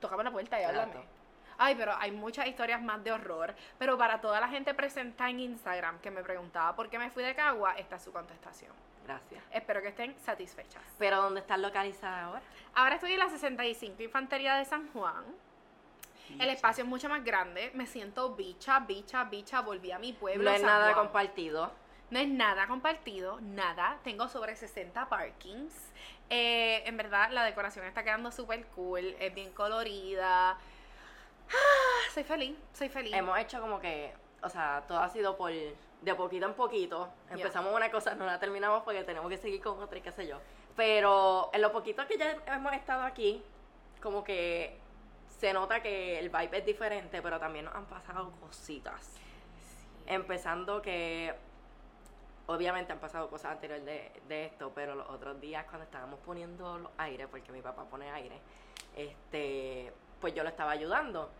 tócame 0.00 0.24
la 0.24 0.30
puerta 0.30 0.58
y 0.58 0.64
háblame. 0.64 0.92
Ay, 1.62 1.74
pero 1.74 1.94
hay 1.98 2.10
muchas 2.10 2.46
historias 2.46 2.80
más 2.80 3.04
de 3.04 3.12
horror. 3.12 3.54
Pero 3.78 3.98
para 3.98 4.18
toda 4.22 4.40
la 4.40 4.48
gente 4.48 4.72
presenta 4.72 5.28
en 5.28 5.40
Instagram 5.40 5.98
que 6.00 6.10
me 6.10 6.22
preguntaba 6.22 6.74
por 6.74 6.88
qué 6.88 6.98
me 6.98 7.10
fui 7.10 7.22
de 7.22 7.34
Cagua, 7.34 7.74
esta 7.74 7.96
es 7.96 8.02
su 8.02 8.10
contestación. 8.12 8.72
Gracias. 9.06 9.44
Espero 9.50 9.82
que 9.82 9.88
estén 9.88 10.18
satisfechas. 10.20 10.82
Pero 10.98 11.20
¿dónde 11.20 11.40
estás 11.40 11.58
localizada 11.58 12.24
ahora? 12.24 12.40
Ahora 12.74 12.94
estoy 12.94 13.12
en 13.12 13.18
la 13.18 13.28
65 13.28 14.02
Infantería 14.02 14.54
de 14.56 14.64
San 14.64 14.90
Juan. 14.92 15.22
El 16.38 16.48
espacio 16.48 16.84
es 16.84 16.88
mucho 16.88 17.10
más 17.10 17.22
grande. 17.22 17.70
Me 17.74 17.86
siento 17.86 18.34
bicha, 18.34 18.78
bicha, 18.80 19.24
bicha. 19.24 19.60
Volví 19.60 19.92
a 19.92 19.98
mi 19.98 20.14
pueblo. 20.14 20.44
No 20.44 20.50
es 20.56 20.62
San 20.62 20.66
nada 20.70 20.94
Juan. 20.94 21.04
compartido. 21.06 21.72
No 22.08 22.18
es 22.20 22.28
nada 22.28 22.68
compartido, 22.68 23.38
nada. 23.42 23.98
Tengo 24.02 24.28
sobre 24.28 24.56
60 24.56 25.10
parkings. 25.10 25.74
Eh, 26.30 26.84
en 26.86 26.96
verdad, 26.96 27.30
la 27.32 27.44
decoración 27.44 27.84
está 27.84 28.02
quedando 28.02 28.30
súper 28.32 28.64
cool. 28.68 29.14
Es 29.20 29.34
bien 29.34 29.52
colorida. 29.52 30.56
Ah, 31.50 32.10
soy 32.12 32.24
feliz, 32.24 32.56
soy 32.72 32.88
feliz. 32.88 33.12
Hemos 33.14 33.38
hecho 33.38 33.60
como 33.60 33.80
que, 33.80 34.12
o 34.42 34.48
sea, 34.48 34.84
todo 34.86 34.98
ha 34.98 35.08
sido 35.08 35.36
por 35.36 35.52
de 35.52 36.14
poquito 36.14 36.46
en 36.46 36.54
poquito. 36.54 37.08
Empezamos 37.30 37.74
una 37.74 37.90
cosa, 37.90 38.14
no 38.14 38.26
la 38.26 38.38
terminamos 38.38 38.82
porque 38.82 39.04
tenemos 39.04 39.28
que 39.28 39.36
seguir 39.36 39.60
con 39.60 39.82
otra 39.82 39.98
y 39.98 40.02
qué 40.02 40.12
sé 40.12 40.26
yo. 40.26 40.38
Pero 40.76 41.50
en 41.52 41.60
lo 41.60 41.72
poquito 41.72 42.06
que 42.06 42.16
ya 42.16 42.36
hemos 42.46 42.72
estado 42.72 43.02
aquí, 43.02 43.42
como 44.02 44.24
que 44.24 44.78
se 45.38 45.52
nota 45.52 45.82
que 45.82 46.18
el 46.18 46.30
vibe 46.30 46.58
es 46.58 46.66
diferente, 46.66 47.20
pero 47.22 47.38
también 47.38 47.66
nos 47.66 47.74
han 47.74 47.86
pasado 47.86 48.30
cositas. 48.40 49.16
Empezando 50.06 50.80
que, 50.80 51.34
obviamente 52.46 52.92
han 52.92 52.98
pasado 52.98 53.28
cosas 53.28 53.52
anteriores 53.52 53.84
de, 53.84 54.10
de 54.28 54.46
esto, 54.46 54.72
pero 54.74 54.94
los 54.94 55.08
otros 55.08 55.40
días 55.40 55.64
cuando 55.66 55.84
estábamos 55.84 56.18
poniendo 56.20 56.78
los 56.78 56.92
aires, 56.98 57.28
porque 57.30 57.52
mi 57.52 57.62
papá 57.62 57.84
pone 57.84 58.10
aire, 58.10 58.40
este, 58.96 59.92
pues 60.20 60.34
yo 60.34 60.42
lo 60.42 60.48
estaba 60.48 60.72
ayudando 60.72 61.30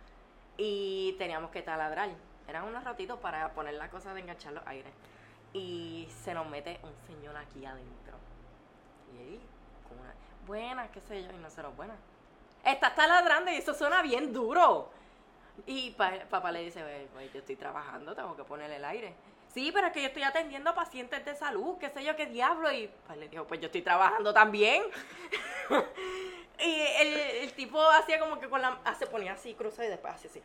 y 0.63 1.15
teníamos 1.19 1.51
que 1.51 1.63
taladrar. 1.63 2.11
Eran 2.47 2.65
unos 2.65 2.85
ratitos 2.85 3.19
para 3.19 3.49
poner 3.55 3.75
la 3.75 3.89
cosa 3.89 4.13
de 4.13 4.21
enganchar 4.21 4.53
los 4.53 4.67
aires. 4.67 4.93
Y 5.55 6.07
se 6.23 6.35
nos 6.35 6.47
mete 6.49 6.79
un 6.83 6.93
señor 7.07 7.35
aquí 7.37 7.65
adentro. 7.65 8.17
Y 9.15 9.19
ahí, 9.19 9.41
con 9.89 9.99
una, 9.99 10.13
buena, 10.47 10.89
qué 10.93 11.01
sé 11.01 11.23
yo, 11.25 11.31
y 11.33 11.39
no 11.39 11.49
se 11.49 11.63
lo 11.63 11.73
buena. 11.73 11.95
Estás 12.63 12.95
taladrando 12.95 13.51
y 13.51 13.55
eso 13.55 13.73
suena 13.73 14.03
bien 14.03 14.35
duro. 14.35 14.91
Y 15.67 15.93
pa- 15.93 16.25
papá 16.29 16.53
le 16.53 16.63
dice, 16.65 16.83
"Ve, 16.83 17.09
güey, 17.15 17.31
yo 17.33 17.39
estoy 17.41 17.57
trabajando, 17.57 18.15
tengo 18.15 18.37
que 18.37 18.45
ponerle 18.45 18.77
el 18.77 18.85
aire. 18.85 19.15
Sí, 19.55 19.71
pero 19.73 19.87
es 19.87 19.93
que 19.95 20.03
yo 20.03 20.09
estoy 20.09 20.23
atendiendo 20.25 20.71
a 20.71 20.75
pacientes 20.75 21.25
de 21.25 21.35
salud, 21.35 21.79
qué 21.79 21.89
sé 21.89 22.05
yo, 22.05 22.15
qué 22.17 22.27
diablo. 22.27 22.71
Y 22.71 22.91
pues 23.07 23.19
le 23.19 23.29
dijo, 23.29 23.47
pues 23.47 23.61
yo 23.61 23.67
estoy 23.67 23.83
trabajando 23.83 24.35
también. 24.35 24.83
y 26.63 26.81
el, 27.01 27.17
el 27.45 27.53
tipo 27.53 27.83
hacía 27.91 28.19
como 28.19 28.39
que 28.39 28.49
con 28.49 28.61
la... 28.63 28.79
ah, 28.85 28.95
Se 28.95 29.07
ponía 29.07 29.33
así, 29.33 29.55
cruza 29.55 29.85
y 29.85 29.89
después 29.89 30.15
hacía 30.15 30.31
así. 30.31 30.43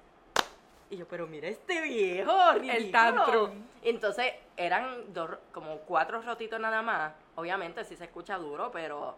Y 0.89 0.98
yo, 0.98 1.07
pero 1.07 1.25
mira 1.25 1.48
este 1.48 1.81
viejo, 1.81 2.53
ridículo. 2.53 2.91
tantrum. 2.91 3.63
Entonces 3.81 4.34
eran 4.55 5.13
dos, 5.13 5.31
como 5.51 5.79
cuatro 5.79 6.22
rotitos 6.22 6.60
nada 6.60 6.81
más. 6.81 7.13
Obviamente 7.36 7.84
sí 7.84 7.95
se 7.95 8.05
escucha 8.05 8.38
duro, 8.38 8.72
pero 8.72 9.15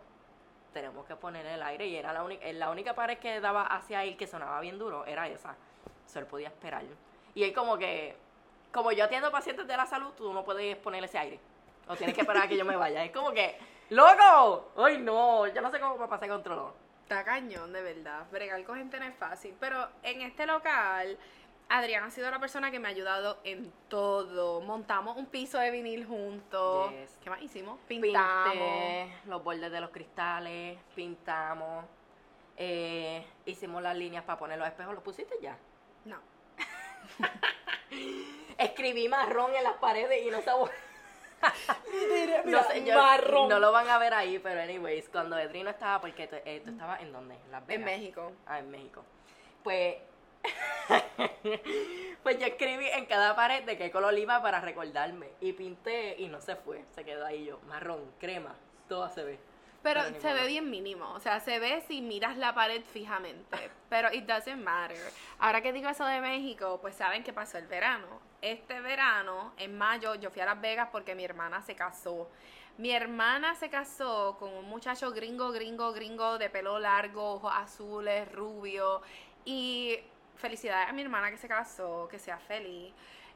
tenemos 0.73 1.05
que 1.05 1.15
poner 1.15 1.45
el 1.45 1.61
aire 1.63 1.87
y 1.87 1.95
era 1.97 2.13
la 2.13 2.23
única, 2.23 2.45
la 2.53 2.69
única 2.69 2.93
pared 2.95 3.17
que 3.17 3.41
daba 3.41 3.63
hacia 3.63 4.03
él 4.05 4.15
que 4.15 4.27
sonaba 4.27 4.59
bien 4.61 4.79
duro, 4.79 5.05
era 5.05 5.27
esa. 5.27 5.55
Eso 6.07 6.19
él 6.19 6.25
podía 6.25 6.47
esperar. 6.47 6.83
Y 7.35 7.43
él 7.43 7.53
como 7.53 7.77
que, 7.77 8.15
como 8.71 8.91
yo 8.93 9.03
atiendo 9.03 9.29
pacientes 9.29 9.67
de 9.67 9.75
la 9.75 9.85
salud, 9.85 10.11
tú 10.15 10.31
no 10.33 10.45
puedes 10.45 10.77
poner 10.77 11.03
ese 11.03 11.17
aire. 11.17 11.39
O 11.89 11.95
tienes 11.95 12.15
que 12.15 12.21
esperar 12.21 12.43
a 12.43 12.47
que 12.47 12.57
yo 12.57 12.63
me 12.65 12.75
vaya. 12.77 13.03
Es 13.03 13.11
como 13.11 13.31
que, 13.31 13.57
¡loco! 13.89 14.71
¡Ay 14.77 14.99
no! 14.99 15.47
Yo 15.47 15.61
no 15.61 15.69
sé 15.69 15.79
cómo 15.79 15.97
papá 15.97 16.17
se 16.17 16.27
controló. 16.29 16.73
Está 17.07 17.23
cañón, 17.23 17.71
de 17.71 17.81
verdad. 17.81 18.29
Bregar 18.31 18.61
con 18.65 18.77
gente 18.77 18.99
no 18.99 19.05
es 19.05 19.15
fácil. 19.15 19.55
Pero 19.61 19.87
en 20.03 20.23
este 20.23 20.45
local, 20.45 21.17
Adrián 21.69 22.03
ha 22.03 22.11
sido 22.11 22.29
la 22.29 22.37
persona 22.37 22.69
que 22.69 22.79
me 22.79 22.89
ha 22.89 22.91
ayudado 22.91 23.39
en 23.45 23.71
todo. 23.87 24.59
Montamos 24.59 25.15
un 25.15 25.25
piso 25.25 25.57
de 25.57 25.71
vinil 25.71 26.05
juntos. 26.05 26.91
Yes. 26.91 27.17
¿Qué 27.23 27.29
más 27.29 27.41
hicimos? 27.41 27.79
Pintamos. 27.87 28.51
Pinté 28.51 29.13
los 29.25 29.41
bordes 29.41 29.71
de 29.71 29.79
los 29.79 29.91
cristales, 29.91 30.77
pintamos, 30.95 31.85
eh, 32.57 33.25
hicimos 33.45 33.81
las 33.81 33.95
líneas 33.95 34.25
para 34.25 34.37
poner 34.37 34.59
los 34.59 34.67
espejos. 34.67 34.93
¿Los 34.93 35.03
pusiste 35.03 35.35
ya? 35.41 35.57
No. 36.03 36.19
Escribí 38.57 39.07
marrón 39.07 39.55
en 39.55 39.63
las 39.63 39.75
paredes 39.75 40.25
y 40.25 40.29
no 40.29 40.41
no, 42.46 42.63
sé, 42.63 42.86
yo- 42.86 42.96
marrón. 42.96 43.50
no 43.50 43.60
lo 43.60 43.72
van 43.72 43.89
a 43.89 43.98
ver 43.98 44.13
ahí, 44.13 44.39
pero 44.39 44.62
anyways, 44.62 45.10
cuando 45.10 45.38
Edri 45.38 45.63
no 45.63 45.70
estaba, 45.70 46.01
porque 46.01 46.27
tú, 46.27 46.36
eh, 46.46 46.62
tú 46.63 46.72
estabas 46.72 47.01
en 47.01 47.12
dónde? 47.12 47.36
En. 47.67 47.84
México. 47.84 48.32
Ah, 48.46 48.60
en 48.60 48.70
México. 48.70 49.03
Pues, 49.63 49.98
pues 52.24 52.39
yo 52.39 52.46
escribí 52.46 52.88
en 52.88 53.06
cada 53.06 53.36
pared 53.36 53.63
de 53.63 53.77
qué 53.77 53.91
color 53.91 54.17
iba 54.17 54.41
para 54.41 54.62
recordarme. 54.62 55.29
Y 55.41 55.53
pinté 55.53 56.15
y 56.17 56.27
no 56.27 56.41
se 56.41 56.56
fue. 56.56 56.84
Se 56.96 57.03
quedó 57.03 57.25
ahí 57.25 57.46
yo. 57.46 57.60
Marrón, 57.67 58.12
crema, 58.20 58.56
todo 58.88 59.10
se 59.10 59.24
ve. 59.24 59.39
Pero 59.84 60.01
se 60.20 60.34
ve 60.34 60.48
bien 60.48 60.70
mínimo. 60.70 61.13
O 61.13 61.20
sea, 61.20 61.39
se 61.39 61.60
ve 61.60 61.82
si 61.88 62.01
miras 62.01 62.36
la 62.36 62.53
pared 62.53 62.82
fijamente. 62.84 63.72
Pero 63.89 64.12
it 64.12 64.25
doesn't 64.25 64.62
matter. 64.62 64.98
Ahora 65.39 65.62
que 65.62 65.72
digo 65.72 65.88
eso 65.88 66.06
de 66.06 66.20
México, 66.20 66.79
pues 66.82 66.96
saben 66.96 67.24
que 67.24 67.32
pasó 67.32 67.58
el 67.58 67.67
verano. 67.67 68.20
Este 68.41 68.79
verano, 68.82 69.53
en 69.58 69.77
mayo, 69.77 70.15
yo 70.15 70.29
fui 70.29 70.41
a 70.41 70.46
Las 70.46 70.62
Vegas 70.62 70.89
porque 70.91 71.15
mi 71.15 71.24
hermana 71.25 71.62
se 71.62 71.75
casó. 71.75 72.29
Mi 72.77 72.91
hermana 72.91 73.56
se 73.56 73.70
casó 73.70 74.38
con 74.38 74.53
un 74.53 74.65
muchacho 74.65 75.12
gringo, 75.12 75.51
gringo, 75.51 75.91
gringo, 75.94 76.38
de 76.38 76.50
pelo 76.50 76.77
largo, 76.77 77.34
ojos 77.34 77.51
azules, 77.56 78.32
rubio. 78.32 79.01
Y 79.46 79.98
felicidades 80.36 80.89
a 80.89 80.94
mi 80.94 81.01
hermana 81.01 81.32
que 81.32 81.38
se 81.38 81.48
casó, 81.48 82.08
que 82.10 82.20
sea 82.20 82.38
feliz. 82.38 82.94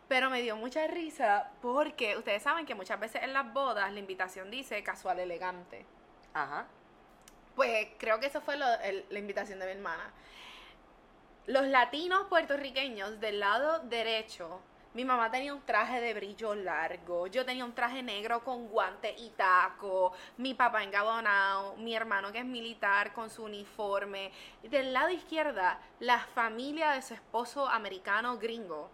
Pero 0.07 0.29
me 0.29 0.41
dio 0.41 0.55
mucha 0.55 0.85
risa 0.87 1.49
porque 1.61 2.17
ustedes 2.17 2.43
saben 2.43 2.65
que 2.67 2.75
muchas 2.75 2.99
veces 2.99 3.23
en 3.23 3.33
las 3.33 3.51
bodas 3.51 3.91
la 3.91 3.99
invitación 3.99 4.51
dice 4.51 4.83
casual 4.83 5.19
elegante. 5.19 5.85
Ajá. 6.33 6.67
Pues 7.55 7.87
creo 7.97 8.19
que 8.19 8.27
eso 8.27 8.41
fue 8.41 8.57
lo- 8.57 8.79
el- 8.81 9.05
la 9.09 9.19
invitación 9.19 9.57
de 9.59 9.65
mi 9.65 9.71
hermana. 9.71 10.11
Los 11.47 11.65
latinos 11.65 12.27
puertorriqueños 12.27 13.19
del 13.19 13.39
lado 13.39 13.79
derecho, 13.79 14.61
mi 14.93 15.05
mamá 15.05 15.31
tenía 15.31 15.53
un 15.53 15.61
traje 15.61 16.01
de 16.01 16.13
brillo 16.13 16.53
largo, 16.53 17.27
yo 17.27 17.45
tenía 17.45 17.63
un 17.63 17.73
traje 17.73 18.03
negro 18.03 18.43
con 18.43 18.67
guante 18.67 19.15
y 19.17 19.29
taco, 19.29 20.11
mi 20.37 20.53
papá 20.53 20.83
engabonado, 20.83 21.75
mi 21.77 21.95
hermano 21.95 22.31
que 22.31 22.39
es 22.39 22.45
militar 22.45 23.13
con 23.13 23.29
su 23.29 23.43
uniforme. 23.45 24.31
Del 24.63 24.91
lado 24.91 25.09
izquierda, 25.09 25.79
la 25.99 26.19
familia 26.19 26.91
de 26.91 27.01
su 27.01 27.13
esposo 27.13 27.67
americano 27.67 28.37
gringo. 28.37 28.89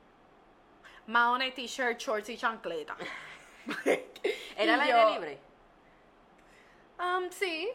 Mahone, 1.08 1.52
t-shirt, 1.52 1.98
shorts 2.00 2.30
y 2.30 2.38
chancleta. 2.38 2.96
¿Era 3.86 4.76
Y 4.78 4.80
aire 4.82 4.88
yo- 4.90 5.10
libre? 5.14 5.40
Um, 7.00 7.30
sí. 7.32 7.70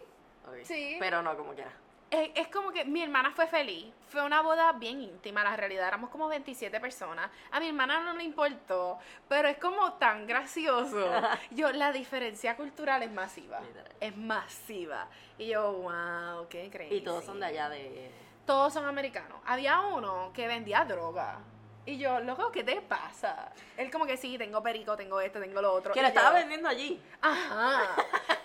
Sí. 0.64 0.96
Pero 0.98 1.22
no, 1.22 1.36
como 1.36 1.54
quiera. 1.54 1.72
Es, 2.12 2.30
es 2.34 2.48
como 2.48 2.70
que 2.72 2.84
mi 2.84 3.02
hermana 3.02 3.30
fue 3.30 3.46
feliz. 3.46 3.86
Fue 4.08 4.22
una 4.22 4.42
boda 4.42 4.72
bien 4.72 5.00
íntima, 5.00 5.42
la 5.42 5.56
realidad. 5.56 5.88
Éramos 5.88 6.10
como 6.10 6.28
27 6.28 6.78
personas. 6.78 7.30
A 7.50 7.58
mi 7.58 7.68
hermana 7.68 8.00
no 8.00 8.12
le 8.12 8.22
importó, 8.22 8.98
pero 9.30 9.48
es 9.48 9.56
como 9.56 9.94
tan 9.94 10.26
gracioso. 10.26 11.10
Yo, 11.50 11.72
la 11.72 11.90
diferencia 11.90 12.54
cultural 12.54 13.02
es 13.02 13.10
masiva. 13.10 13.60
Es 13.98 14.14
masiva. 14.14 15.08
Y 15.38 15.48
yo, 15.48 15.72
wow, 15.72 16.46
qué 16.50 16.66
increíble. 16.66 16.98
Y 16.98 17.00
todos 17.00 17.24
son 17.24 17.40
de 17.40 17.46
allá 17.46 17.70
de... 17.70 18.10
Todos 18.44 18.74
son 18.74 18.84
americanos. 18.84 19.40
Había 19.46 19.80
uno 19.80 20.32
que 20.34 20.46
vendía 20.46 20.84
droga. 20.84 21.38
Y 21.86 21.96
yo, 21.96 22.20
loco, 22.20 22.52
¿qué 22.52 22.62
te 22.62 22.80
pasa? 22.82 23.52
Él 23.76 23.90
como 23.90 24.04
que 24.04 24.18
sí, 24.18 24.36
tengo 24.36 24.62
perico, 24.62 24.96
tengo 24.96 25.18
esto, 25.20 25.40
tengo 25.40 25.62
lo 25.62 25.72
otro. 25.72 25.94
Que 25.94 26.02
lo 26.02 26.08
yo, 26.08 26.14
estaba 26.14 26.32
vendiendo 26.34 26.68
allí. 26.68 27.00
Ajá. 27.22 27.96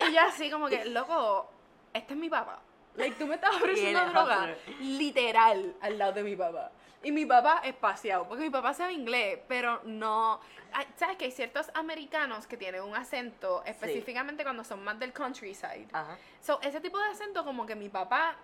Y 0.07 0.13
yo 0.13 0.21
así 0.21 0.49
como 0.49 0.69
que, 0.69 0.85
loco, 0.85 1.51
este 1.93 2.13
es 2.13 2.19
mi 2.19 2.29
papá. 2.29 2.61
Like, 2.97 3.15
tú 3.17 3.27
me 3.27 3.35
estás 3.35 3.51
ofreciendo 3.55 4.05
droga 4.09 4.55
literal 4.79 5.75
al 5.81 5.97
lado 5.97 6.13
de 6.13 6.23
mi 6.23 6.35
papá. 6.35 6.71
Y 7.03 7.11
mi 7.11 7.25
papá 7.25 7.61
es 7.63 7.75
paseado, 7.75 8.27
porque 8.27 8.43
mi 8.43 8.49
papá 8.49 8.73
sabe 8.73 8.93
inglés, 8.93 9.39
pero 9.47 9.79
no... 9.85 10.39
Ay, 10.73 10.85
¿Sabes 10.95 11.15
que 11.15 11.25
hay 11.25 11.31
ciertos 11.31 11.69
americanos 11.75 12.47
que 12.47 12.57
tienen 12.57 12.81
un 12.81 12.95
acento, 12.95 13.63
específicamente 13.65 14.43
cuando 14.43 14.63
son 14.63 14.83
más 14.83 14.99
del 14.99 15.13
countryside? 15.13 15.87
Ajá. 15.93 16.17
So, 16.41 16.59
ese 16.61 16.81
tipo 16.81 16.97
de 16.97 17.05
acento 17.05 17.45
como 17.45 17.65
que 17.65 17.75
mi 17.75 17.87
papá 17.87 18.35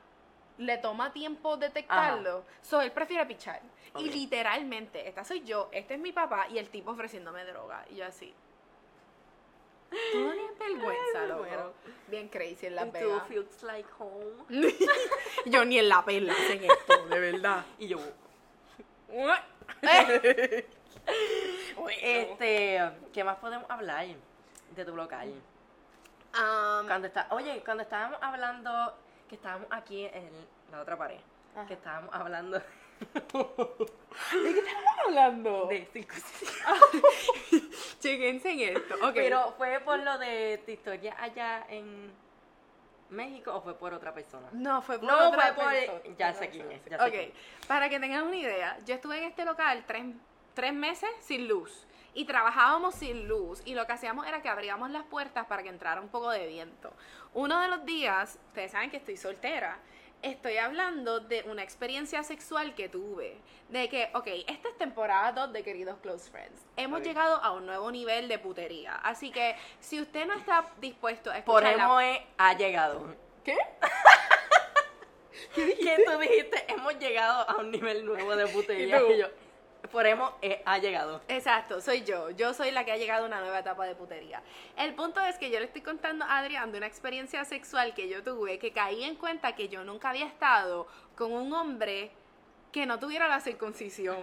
le 0.59 0.77
toma 0.77 1.11
tiempo 1.11 1.57
detectarlo. 1.57 2.45
So, 2.61 2.79
él 2.81 2.91
prefiere 2.91 3.25
pichar. 3.25 3.59
Y 3.97 4.07
Ok. 4.07 4.13
literalmente, 4.15 5.07
esta 5.07 5.23
soy 5.23 5.43
yo, 5.43 5.69
este 5.71 5.95
es 5.95 5.99
mi 5.99 6.11
papá 6.11 6.47
y 6.47 6.59
el 6.59 6.69
tipo 6.69 6.91
ofreciéndome 6.91 7.43
droga. 7.45 7.83
Y 7.89 7.95
yo 7.95 8.05
así... 8.05 8.33
Tú 10.11 10.19
no 10.19 10.31
tienes 10.31 10.57
vergüenza, 10.59 11.25
loco. 11.27 11.43
muero. 11.43 11.73
Bien 12.07 12.29
crazy 12.29 12.67
en 12.67 12.75
Las 12.75 12.91
Vegas. 12.91 13.27
feels 13.27 13.63
like 13.63 13.89
home. 13.97 14.45
yo 15.45 15.65
ni 15.65 15.79
en 15.79 15.89
la 15.89 16.03
perla 16.03 16.33
hacen 16.33 16.63
esto, 16.63 17.05
de 17.07 17.19
verdad. 17.19 17.65
Y 17.79 17.87
yo... 17.87 17.99
Eh. 19.85 20.65
Este, 22.31 22.79
¿qué 23.11 23.23
más 23.23 23.37
podemos 23.37 23.69
hablar 23.69 24.05
de 24.75 24.85
tu 24.85 24.95
local? 24.95 25.29
Um, 26.33 26.87
Cuando 26.87 27.07
está, 27.07 27.27
oye, 27.31 27.61
cuando 27.63 27.83
estábamos 27.83 28.17
hablando, 28.21 28.95
que 29.27 29.35
estábamos 29.35 29.67
aquí 29.69 30.05
en 30.05 30.31
la 30.71 30.81
otra 30.81 30.97
pared, 30.97 31.19
Ajá. 31.55 31.67
que 31.67 31.73
estábamos 31.73 32.09
hablando 32.13 32.61
¿De 33.13 34.53
qué 34.53 34.59
estamos 34.59 34.93
hablando? 35.07 35.65
de 35.67 35.85
circuncisión. 35.91 36.77
Chequense 37.99 38.51
en 38.51 38.77
esto. 38.77 38.95
Pero 39.13 39.53
fue 39.57 39.79
por 39.79 39.99
lo 39.99 40.17
de 40.17 40.61
tu 40.65 40.71
historia 40.71 41.15
allá 41.19 41.65
en 41.69 42.11
México 43.09 43.53
o 43.53 43.61
fue 43.61 43.75
por 43.77 43.93
otra 43.93 44.13
persona. 44.13 44.47
No, 44.53 44.81
fue 44.81 44.97
por 44.99 45.07
No, 45.07 45.29
otra 45.29 45.53
fue 45.53 45.63
por- 45.63 45.73
persona. 45.73 46.15
ya 46.17 46.29
Otra 46.29 46.33
sé 46.39 46.49
quién 46.49 46.71
es, 46.71 46.81
ya 46.85 46.97
sé 46.97 47.03
Ok, 47.05 47.11
quién 47.11 47.33
para 47.67 47.89
que 47.89 47.99
tengan 47.99 48.23
una 48.25 48.35
idea, 48.37 48.77
yo 48.85 48.95
estuve 48.95 49.17
en 49.19 49.23
este 49.25 49.45
local 49.45 49.83
tres, 49.85 50.05
tres 50.53 50.73
meses 50.73 51.09
sin 51.19 51.47
luz 51.47 51.85
y 52.15 52.25
trabajábamos 52.25 52.95
sin 52.95 53.27
luz 53.27 53.61
y 53.65 53.73
lo 53.75 53.85
que 53.87 53.93
hacíamos 53.93 54.25
era 54.27 54.41
que 54.41 54.49
abríamos 54.49 54.89
las 54.91 55.03
puertas 55.05 55.45
para 55.47 55.63
que 55.63 55.69
entrara 55.69 56.01
un 56.01 56.09
poco 56.09 56.29
de 56.31 56.47
viento. 56.47 56.91
Uno 57.33 57.59
de 57.61 57.67
los 57.67 57.85
días, 57.85 58.37
ustedes 58.47 58.71
saben 58.71 58.89
que 58.91 58.97
estoy 58.97 59.17
soltera, 59.17 59.77
estoy 60.23 60.57
hablando 60.57 61.19
de 61.19 61.43
una 61.43 61.61
experiencia 61.63 62.23
sexual 62.23 62.73
que 62.75 62.89
tuve. 62.89 63.37
De 63.69 63.87
que, 63.89 64.09
ok, 64.13 64.27
esta 64.47 64.69
es 64.69 64.77
temporada 64.77 65.31
2 65.33 65.53
de 65.53 65.63
Queridos 65.63 65.97
Close 66.01 66.29
Friends. 66.31 66.59
Hemos 66.77 67.01
llegado 67.01 67.35
a 67.37 67.51
un 67.51 67.65
nuevo 67.65 67.91
nivel 67.91 68.27
de 68.27 68.39
putería. 68.39 68.95
Así 69.03 69.31
que 69.31 69.55
si 69.79 69.99
usted 70.01 70.25
no 70.25 70.33
está 70.33 70.65
dispuesto 70.79 71.29
a 71.31 71.43
Por 71.43 71.63
escuchar 71.63 71.77
la- 71.77 71.83
hemos 71.83 72.03
he- 72.03 72.25
ha 72.37 72.53
llegado. 72.57 73.15
¿Qué? 73.43 73.57
¿Qué 75.55 76.03
tú 76.05 76.17
dijiste? 76.19 76.65
Hemos 76.67 76.97
llegado 76.99 77.49
a 77.49 77.57
un 77.57 77.71
nivel 77.71 78.05
nuevo 78.05 78.35
de 78.35 78.47
putería. 78.53 78.97
¿Y 78.97 78.99
tú? 78.99 79.11
Y 79.11 79.17
yo, 79.19 79.27
por 79.93 80.05
he- 80.41 80.61
ha 80.65 80.77
llegado. 80.79 81.21
Exacto, 81.29 81.79
soy 81.79 82.03
yo. 82.03 82.31
Yo 82.31 82.53
soy 82.53 82.71
la 82.71 82.83
que 82.83 82.91
ha 82.91 82.97
llegado 82.97 83.23
a 83.23 83.27
una 83.27 83.39
nueva 83.39 83.59
etapa 83.59 83.85
de 83.85 83.95
putería. 83.95 84.41
El 84.75 84.93
punto 84.95 85.21
es 85.21 85.37
que 85.37 85.49
yo 85.49 85.59
le 85.59 85.65
estoy 85.65 85.81
contando 85.81 86.25
a 86.25 86.39
Adrián 86.39 86.71
de 86.73 86.79
una 86.79 86.87
experiencia 86.87 87.45
sexual 87.45 87.93
que 87.93 88.09
yo 88.09 88.21
tuve, 88.23 88.59
que 88.59 88.71
caí 88.73 89.03
en 89.05 89.15
cuenta 89.15 89.55
que 89.55 89.69
yo 89.69 89.85
nunca 89.85 90.09
había 90.09 90.25
estado 90.25 90.87
con 91.15 91.31
un 91.31 91.53
hombre 91.53 92.11
que 92.73 92.85
no 92.87 92.99
tuviera 92.99 93.27
la 93.27 93.39
circuncisión. 93.39 94.17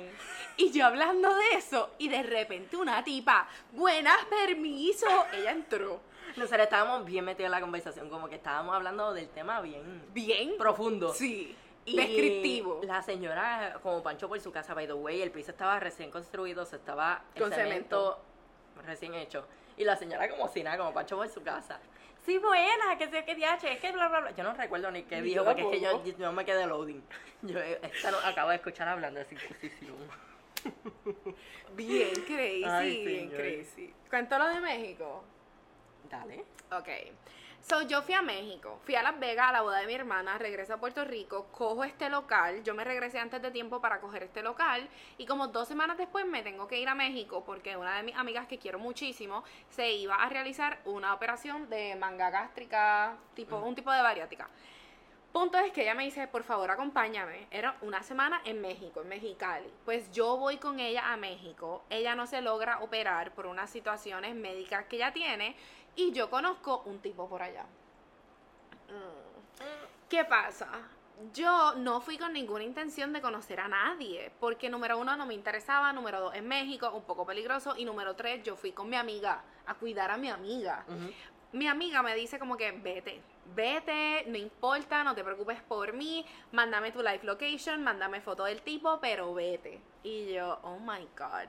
Y 0.56 0.72
yo 0.72 0.84
hablando 0.84 1.32
de 1.34 1.54
eso, 1.54 1.90
y 1.98 2.08
de 2.08 2.22
repente 2.24 2.76
una 2.76 3.02
tipa, 3.04 3.48
buenas, 3.72 4.18
permiso, 4.24 5.06
ella 5.32 5.52
entró. 5.52 6.00
Nosotros 6.36 6.62
estábamos 6.62 7.04
bien 7.04 7.24
metidos 7.24 7.46
en 7.46 7.52
la 7.52 7.60
conversación, 7.60 8.10
como 8.10 8.28
que 8.28 8.34
estábamos 8.36 8.74
hablando 8.74 9.12
del 9.14 9.28
tema 9.28 9.60
bien 9.60 10.02
Bien. 10.12 10.56
profundo. 10.58 11.14
Sí. 11.14 11.54
Y 11.90 11.96
Descriptivo. 11.96 12.80
La 12.84 13.02
señora, 13.02 13.78
como 13.82 14.02
Pancho 14.02 14.28
por 14.28 14.40
su 14.40 14.52
casa, 14.52 14.74
by 14.74 14.86
the 14.86 14.92
way, 14.92 15.22
el 15.22 15.30
piso 15.30 15.50
estaba 15.50 15.80
recién 15.80 16.10
construido, 16.10 16.64
se 16.64 16.76
estaba 16.76 17.24
el 17.34 17.42
Con 17.42 17.52
cemento 17.52 18.20
recién 18.86 19.14
hecho. 19.14 19.46
Y 19.76 19.84
la 19.84 19.96
señora 19.96 20.28
como 20.28 20.46
si 20.48 20.62
nada, 20.62 20.78
como 20.78 20.92
Pancho 20.94 21.16
por 21.16 21.28
su 21.28 21.42
casa. 21.42 21.80
Sí, 22.24 22.38
buena, 22.38 22.96
que 22.98 23.08
sé 23.08 23.24
que 23.24 23.34
DH, 23.34 23.64
es 23.72 23.80
que 23.80 23.92
bla, 23.92 24.08
bla, 24.08 24.20
bla. 24.20 24.30
Yo 24.32 24.44
no 24.44 24.52
recuerdo 24.52 24.90
ni 24.90 25.02
qué 25.04 25.20
dijo, 25.22 25.44
porque 25.44 25.62
es 25.62 25.68
que 25.68 25.80
yo, 25.80 26.04
yo 26.04 26.32
me 26.32 26.44
quedé 26.44 26.66
loading. 26.66 27.02
Yo 27.42 27.58
eh, 27.58 27.80
esta 27.82 28.10
no- 28.10 28.18
acabo 28.18 28.50
de 28.50 28.56
escuchar 28.56 28.86
hablando 28.88 29.18
de 29.18 29.24
circuncisión. 29.24 29.96
Bien 31.74 32.12
crazy, 32.26 32.64
Ay, 32.64 33.04
bien 33.06 33.30
crazy. 33.30 33.94
¿Cuento 34.10 34.38
lo 34.38 34.48
de 34.48 34.60
México? 34.60 35.24
Dale. 36.10 36.44
Ok. 36.72 36.88
So, 37.62 37.82
yo 37.82 38.00
fui 38.00 38.14
a 38.14 38.22
México, 38.22 38.80
fui 38.84 38.94
a 38.94 39.02
Las 39.02 39.20
Vegas 39.20 39.50
a 39.50 39.52
la 39.52 39.60
boda 39.60 39.80
de 39.80 39.86
mi 39.86 39.92
hermana, 39.92 40.38
regreso 40.38 40.72
a 40.72 40.78
Puerto 40.78 41.04
Rico, 41.04 41.48
cojo 41.52 41.84
este 41.84 42.08
local, 42.08 42.64
yo 42.64 42.74
me 42.74 42.84
regresé 42.84 43.18
antes 43.18 43.42
de 43.42 43.50
tiempo 43.50 43.82
para 43.82 44.00
coger 44.00 44.22
este 44.22 44.42
local 44.42 44.88
y 45.18 45.26
como 45.26 45.48
dos 45.48 45.68
semanas 45.68 45.98
después 45.98 46.24
me 46.24 46.42
tengo 46.42 46.66
que 46.66 46.80
ir 46.80 46.88
a 46.88 46.94
México 46.94 47.44
porque 47.44 47.76
una 47.76 47.96
de 47.96 48.02
mis 48.02 48.16
amigas 48.16 48.46
que 48.46 48.58
quiero 48.58 48.78
muchísimo 48.78 49.44
se 49.68 49.92
iba 49.92 50.14
a 50.14 50.28
realizar 50.30 50.80
una 50.86 51.12
operación 51.12 51.68
de 51.68 51.96
manga 51.96 52.30
gástrica, 52.30 53.18
tipo, 53.34 53.58
un 53.58 53.74
tipo 53.74 53.92
de 53.92 54.00
bariátrica. 54.00 54.48
Punto 55.32 55.58
es 55.58 55.70
que 55.70 55.82
ella 55.82 55.94
me 55.94 56.02
dice, 56.02 56.26
por 56.26 56.42
favor, 56.42 56.72
acompáñame. 56.72 57.46
Era 57.52 57.76
una 57.82 58.02
semana 58.02 58.40
en 58.44 58.60
México, 58.60 59.02
en 59.02 59.08
Mexicali. 59.10 59.72
Pues 59.84 60.10
yo 60.10 60.36
voy 60.36 60.56
con 60.56 60.80
ella 60.80 61.12
a 61.12 61.16
México. 61.16 61.84
Ella 61.88 62.16
no 62.16 62.26
se 62.26 62.42
logra 62.42 62.80
operar 62.80 63.32
por 63.32 63.46
unas 63.46 63.70
situaciones 63.70 64.34
médicas 64.34 64.86
que 64.86 64.96
ella 64.96 65.12
tiene. 65.12 65.54
Y 65.96 66.12
yo 66.12 66.30
conozco 66.30 66.82
un 66.86 66.98
tipo 67.00 67.28
por 67.28 67.42
allá. 67.42 67.64
¿Qué 70.08 70.24
pasa? 70.24 70.68
Yo 71.34 71.74
no 71.74 72.00
fui 72.00 72.16
con 72.16 72.32
ninguna 72.32 72.64
intención 72.64 73.12
de 73.12 73.20
conocer 73.20 73.60
a 73.60 73.68
nadie, 73.68 74.32
porque 74.40 74.70
número 74.70 74.98
uno 74.98 75.16
no 75.16 75.26
me 75.26 75.34
interesaba, 75.34 75.92
número 75.92 76.20
dos 76.20 76.34
en 76.34 76.48
México, 76.48 76.90
un 76.94 77.02
poco 77.02 77.26
peligroso, 77.26 77.74
y 77.76 77.84
número 77.84 78.16
tres 78.16 78.42
yo 78.42 78.56
fui 78.56 78.72
con 78.72 78.88
mi 78.88 78.96
amiga 78.96 79.42
a 79.66 79.74
cuidar 79.74 80.10
a 80.10 80.16
mi 80.16 80.30
amiga 80.30 80.84
Ujú. 80.88 81.12
mi 81.52 81.66
amiga 81.68 82.02
me 82.02 82.14
dice 82.14 82.38
como 82.38 82.56
que 82.56 82.72
vete, 82.72 83.20
vete, 83.54 84.24
no 84.28 84.38
importa, 84.38 85.04
no 85.04 85.14
te 85.14 85.24
preocupes 85.24 85.60
por 85.62 85.92
mí, 85.92 86.24
mándame 86.52 86.92
tu 86.92 87.02
live 87.02 87.20
location, 87.22 87.82
mándame 87.82 88.20
foto 88.20 88.44
del 88.44 88.62
tipo, 88.62 88.98
pero 89.00 89.34
vete. 89.34 89.80
Y 90.02 90.32
yo, 90.32 90.58
oh 90.62 90.78
my 90.78 91.06
god. 91.16 91.48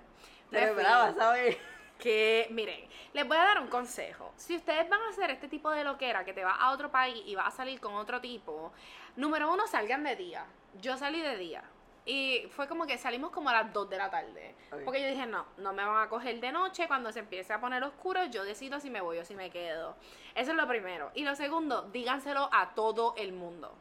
Me 0.50 0.72
brava, 0.74 1.14
¿sabes? 1.14 1.58
Que, 2.02 2.48
miren, 2.50 2.88
les 3.14 3.28
voy 3.28 3.38
a 3.38 3.44
dar 3.44 3.60
un 3.62 3.68
consejo. 3.68 4.34
Si 4.36 4.56
ustedes 4.56 4.90
van 4.90 5.02
a 5.02 5.10
hacer 5.10 5.30
este 5.30 5.48
tipo 5.48 5.70
de 5.70 5.84
loquera, 5.84 6.26
que 6.26 6.34
te 6.34 6.44
vas 6.44 6.58
a 6.60 6.72
otro 6.72 6.90
país 6.92 7.22
y 7.28 7.36
vas 7.36 7.48
a 7.48 7.52
salir 7.52 7.80
con 7.80 7.94
otro 7.94 8.20
tipo, 8.20 8.74
número 9.16 9.54
uno, 9.54 9.68
salgan 9.68 10.04
de 10.04 10.16
día. 10.16 10.46
Yo 10.82 10.98
salí 10.98 11.22
de 11.22 11.38
día. 11.38 11.64
Y 12.04 12.48
fue 12.56 12.68
como 12.68 12.88
que 12.88 12.98
salimos 12.98 13.30
como 13.30 13.50
a 13.50 13.54
las 13.54 13.72
2 13.72 13.90
de 13.90 13.98
la 13.98 14.10
tarde. 14.10 14.56
Porque 14.84 15.02
yo 15.02 15.08
dije, 15.08 15.28
no, 15.28 15.46
no 15.58 15.74
me 15.74 15.86
van 15.86 16.04
a 16.04 16.10
coger 16.10 16.40
de 16.40 16.52
noche. 16.52 16.88
Cuando 16.88 17.12
se 17.12 17.20
empiece 17.20 17.54
a 17.54 17.62
poner 17.62 17.84
oscuro, 17.84 18.26
yo 18.26 18.44
decido 18.44 18.80
si 18.80 18.90
me 18.90 19.02
voy 19.02 19.20
o 19.20 19.26
si 19.26 19.36
me 19.36 19.52
quedo. 19.52 19.96
Eso 20.34 20.52
es 20.52 20.58
lo 20.58 20.68
primero. 20.68 21.12
Y 21.14 21.24
lo 21.24 21.36
segundo, 21.36 21.84
díganselo 21.94 22.50
a 22.52 22.74
todo 22.74 23.14
el 23.18 23.34
mundo. 23.34 23.76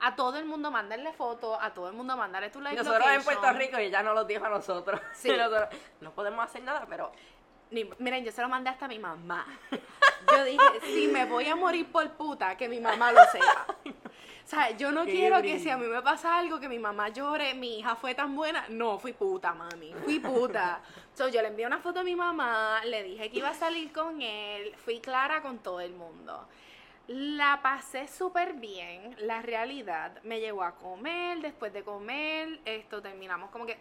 A 0.00 0.16
todo 0.16 0.38
el 0.38 0.44
mundo 0.44 0.70
mandarle 0.70 1.12
fotos, 1.14 1.56
a 1.60 1.72
todo 1.72 1.88
el 1.88 1.94
mundo 1.94 2.16
mandarle 2.16 2.50
tu 2.50 2.60
live 2.60 2.74
Nosotros 2.74 3.06
en 3.06 3.18
location. 3.18 3.40
Puerto 3.40 3.58
Rico 3.58 3.80
y 3.80 3.84
ella 3.84 4.02
nos 4.02 4.14
lo 4.14 4.24
dijo 4.24 4.44
a 4.44 4.50
nosotros. 4.50 5.00
Sí. 5.14 5.28
Nosotros, 5.36 5.68
no 6.00 6.10
podemos 6.12 6.44
hacer 6.44 6.62
nada, 6.62 6.84
pero 6.88 7.12
Ni- 7.74 7.90
miren, 7.98 8.24
yo 8.24 8.30
se 8.30 8.40
lo 8.40 8.48
mandé 8.48 8.70
hasta 8.70 8.84
a 8.84 8.88
mi 8.88 9.00
mamá. 9.00 9.44
Yo 10.30 10.44
dije, 10.44 10.80
si 10.84 11.08
me 11.08 11.24
voy 11.26 11.46
a 11.46 11.56
morir 11.56 11.90
por 11.90 12.08
puta, 12.12 12.56
que 12.56 12.68
mi 12.68 12.78
mamá 12.78 13.10
lo 13.10 13.20
sepa. 13.32 13.66
O 13.84 14.46
sea, 14.46 14.70
yo 14.70 14.92
no 14.92 15.04
Qué 15.04 15.10
quiero 15.12 15.42
que 15.42 15.58
si 15.58 15.70
a 15.70 15.76
mí 15.76 15.86
me 15.86 16.00
pasa 16.00 16.38
algo, 16.38 16.60
que 16.60 16.68
mi 16.68 16.78
mamá 16.78 17.08
llore, 17.08 17.54
mi 17.54 17.80
hija 17.80 17.96
fue 17.96 18.14
tan 18.14 18.36
buena. 18.36 18.64
No, 18.68 18.98
fui 18.98 19.12
puta, 19.12 19.54
mami. 19.54 19.92
Fui 20.04 20.20
puta. 20.20 20.80
So, 21.14 21.28
yo 21.28 21.42
le 21.42 21.48
envié 21.48 21.66
una 21.66 21.80
foto 21.80 22.00
a 22.00 22.04
mi 22.04 22.14
mamá, 22.14 22.80
le 22.84 23.02
dije 23.02 23.30
que 23.30 23.38
iba 23.38 23.48
a 23.48 23.54
salir 23.54 23.90
con 23.92 24.22
él, 24.22 24.72
fui 24.84 25.00
clara 25.00 25.42
con 25.42 25.58
todo 25.58 25.80
el 25.80 25.92
mundo. 25.94 26.46
La 27.08 27.60
pasé 27.60 28.06
súper 28.06 28.54
bien, 28.54 29.16
la 29.18 29.42
realidad 29.42 30.22
me 30.22 30.40
llevó 30.40 30.62
a 30.62 30.76
comer, 30.76 31.38
después 31.40 31.72
de 31.72 31.82
comer, 31.82 32.60
esto 32.64 33.02
terminamos 33.02 33.50
como 33.50 33.66
que 33.66 33.78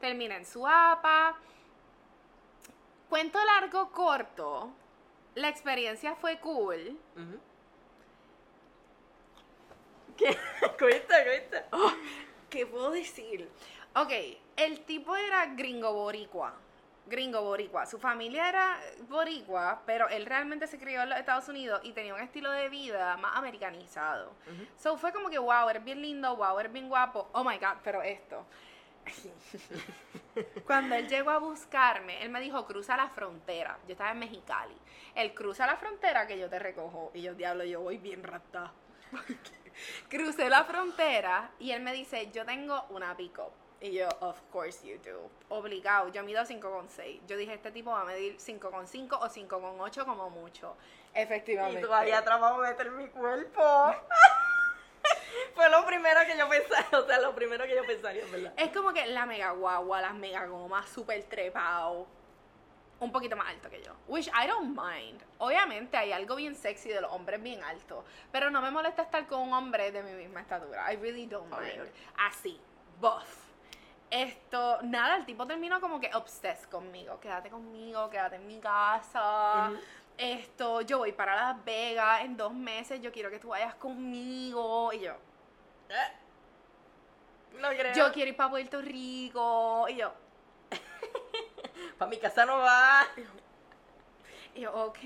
terminé 0.00 0.36
en 0.36 0.44
su 0.46 0.66
APA. 0.66 1.36
Cuento 3.08 3.38
largo, 3.44 3.90
corto, 3.92 4.72
la 5.36 5.48
experiencia 5.48 6.16
fue 6.16 6.40
cool. 6.40 6.98
¿Qué? 10.16 10.36
cuenta, 10.78 11.24
cuenta. 11.24 11.66
¿Qué 12.50 12.66
puedo 12.66 12.90
decir? 12.90 13.48
Ok, 13.94 14.12
el 14.56 14.80
tipo 14.84 15.14
era 15.14 15.46
gringo 15.54 15.92
boricua. 15.92 16.54
Gringo 17.06 17.42
boricua. 17.42 17.86
Su 17.86 17.98
familia 17.98 18.48
era 18.48 18.80
boricua, 19.08 19.82
pero 19.86 20.08
él 20.08 20.26
realmente 20.26 20.66
se 20.66 20.78
crió 20.78 21.02
en 21.02 21.10
los 21.10 21.18
Estados 21.18 21.48
Unidos 21.48 21.80
y 21.84 21.92
tenía 21.92 22.14
un 22.14 22.20
estilo 22.20 22.50
de 22.50 22.68
vida 22.68 23.16
más 23.18 23.36
americanizado. 23.36 24.32
So 24.76 24.96
fue 24.96 25.12
como 25.12 25.30
que, 25.30 25.38
wow, 25.38 25.68
eres 25.68 25.84
bien 25.84 26.02
lindo, 26.02 26.36
wow, 26.36 26.58
eres 26.58 26.72
bien 26.72 26.88
guapo. 26.88 27.28
Oh 27.32 27.44
my 27.44 27.58
god, 27.58 27.76
pero 27.84 28.02
esto. 28.02 28.44
Cuando 30.66 30.94
él 30.94 31.08
llegó 31.08 31.30
a 31.30 31.38
buscarme, 31.38 32.22
él 32.22 32.30
me 32.30 32.40
dijo, 32.40 32.66
cruza 32.66 32.96
la 32.96 33.08
frontera. 33.08 33.78
Yo 33.86 33.92
estaba 33.92 34.12
en 34.12 34.18
Mexicali. 34.18 34.76
Él 35.14 35.34
cruza 35.34 35.66
la 35.66 35.76
frontera 35.76 36.26
que 36.26 36.38
yo 36.38 36.48
te 36.48 36.58
recojo. 36.58 37.10
Y 37.14 37.22
yo, 37.22 37.34
diablo, 37.34 37.64
yo 37.64 37.80
voy 37.80 37.98
bien 37.98 38.22
rapta. 38.22 38.72
Crucé 40.08 40.48
la 40.48 40.64
frontera 40.64 41.50
y 41.58 41.70
él 41.72 41.82
me 41.82 41.92
dice, 41.92 42.30
yo 42.32 42.44
tengo 42.44 42.84
una 42.90 43.16
pick-up. 43.16 43.52
Y 43.80 43.92
yo, 43.92 44.08
of 44.20 44.40
course 44.50 44.86
you 44.86 44.98
do. 45.04 45.30
Obligado. 45.48 46.08
Yo 46.08 46.22
mido 46.22 46.42
5,6. 46.42 47.20
Yo 47.26 47.36
dije, 47.36 47.54
este 47.54 47.70
tipo 47.70 47.90
va 47.90 48.02
a 48.02 48.04
medir 48.04 48.38
5,5 48.38 49.18
o 49.20 49.28
5,8 49.28 50.04
como 50.04 50.30
mucho. 50.30 50.76
Efectivamente. 51.14 51.80
Y 51.80 51.82
todavía 51.82 52.18
atrapado 52.18 52.58
meter 52.58 52.90
mi 52.90 53.06
cuerpo. 53.08 53.62
Fue 55.56 55.70
lo 55.70 55.86
primero 55.86 56.20
que 56.26 56.36
yo 56.36 56.48
pensaría, 56.48 56.98
o 56.98 57.06
sea, 57.06 57.18
lo 57.20 57.34
primero 57.34 57.64
que 57.64 57.74
yo 57.74 57.84
pensaría, 57.86 58.24
¿verdad? 58.26 58.52
Es 58.58 58.70
como 58.72 58.92
que 58.92 59.06
la 59.06 59.24
mega 59.24 59.50
guagua, 59.52 60.02
las 60.02 60.14
mega 60.14 60.44
gomas, 60.46 60.86
súper 60.90 61.24
trepado. 61.24 62.06
Un 62.98 63.12
poquito 63.12 63.36
más 63.36 63.48
alto 63.48 63.68
que 63.68 63.82
yo. 63.82 63.92
Which 64.06 64.28
I 64.28 64.46
don't 64.46 64.78
mind. 64.78 65.22
Obviamente 65.38 65.96
hay 65.96 66.12
algo 66.12 66.36
bien 66.36 66.54
sexy 66.54 66.88
de 66.88 67.00
los 67.00 67.12
hombres 67.12 67.42
bien 67.42 67.62
altos. 67.62 68.04
Pero 68.32 68.50
no 68.50 68.62
me 68.62 68.70
molesta 68.70 69.02
estar 69.02 69.26
con 69.26 69.40
un 69.40 69.52
hombre 69.52 69.92
de 69.92 70.02
mi 70.02 70.12
misma 70.12 70.40
estatura. 70.40 70.90
I 70.92 70.96
really 70.96 71.26
don't 71.26 71.50
mind. 71.50 71.90
Así. 72.16 72.58
Buff. 72.98 73.46
Esto, 74.10 74.78
nada, 74.82 75.16
el 75.16 75.26
tipo 75.26 75.46
terminó 75.46 75.80
como 75.80 76.00
que 76.00 76.10
obsessed 76.14 76.70
conmigo. 76.70 77.20
Quédate 77.20 77.50
conmigo, 77.50 78.08
quédate 78.08 78.36
en 78.36 78.46
mi 78.46 78.60
casa. 78.60 79.72
Esto, 80.16 80.80
yo 80.80 80.98
voy 80.98 81.12
para 81.12 81.34
Las 81.34 81.64
Vegas 81.64 82.22
en 82.22 82.36
dos 82.36 82.54
meses. 82.54 83.00
Yo 83.02 83.12
quiero 83.12 83.30
que 83.30 83.38
tú 83.38 83.48
vayas 83.48 83.74
conmigo. 83.74 84.90
Y 84.94 85.00
yo, 85.00 85.16
No 87.58 87.68
creo. 87.70 87.94
yo 87.94 88.12
quiero 88.12 88.30
ir 88.30 88.36
para 88.36 88.50
Puerto 88.50 88.80
Rico. 88.82 89.86
Y 89.88 89.96
yo, 89.96 90.12
Para 91.98 92.10
mi 92.10 92.18
casa 92.18 92.44
no 92.44 92.58
va. 92.58 93.06
y 94.54 94.60
yo, 94.60 94.72
ok, 94.74 94.98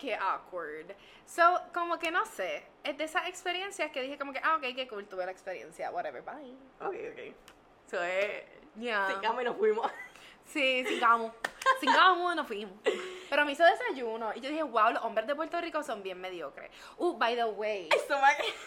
qué 0.00 0.16
awkward. 0.20 0.94
So, 1.26 1.60
como 1.72 1.98
que 1.98 2.10
no 2.10 2.24
sé, 2.26 2.64
es 2.82 2.96
de 2.98 3.04
esas 3.04 3.26
experiencias 3.28 3.90
que 3.90 4.02
dije 4.02 4.18
como 4.18 4.32
que, 4.32 4.40
ah, 4.42 4.56
ok, 4.56 4.62
qué 4.74 4.86
cool, 4.88 5.06
tuve 5.06 5.24
la 5.24 5.32
experiencia, 5.32 5.90
whatever, 5.90 6.22
bye. 6.22 6.54
Ok, 6.80 6.94
ok. 7.12 7.34
So, 7.90 8.02
eh, 8.02 8.46
Ya. 8.76 9.06
sigamos 9.08 9.42
y 9.42 9.44
nos 9.44 9.56
fuimos. 9.56 9.90
Sí. 10.46 10.84
Sigamos 10.86 11.32
y 11.80 12.36
nos 12.36 12.46
fuimos. 12.46 12.74
Pero 13.28 13.44
me 13.44 13.52
hizo 13.52 13.64
desayuno 13.64 14.32
y 14.34 14.40
yo 14.40 14.48
dije, 14.48 14.62
wow, 14.62 14.92
los 14.92 15.02
hombres 15.02 15.26
de 15.26 15.34
Puerto 15.34 15.60
Rico 15.60 15.82
son 15.82 16.02
bien 16.02 16.20
mediocres. 16.20 16.70
Uh, 16.98 17.16
by 17.16 17.34
the 17.34 17.44
way, 17.44 17.88
Eso 17.92 18.16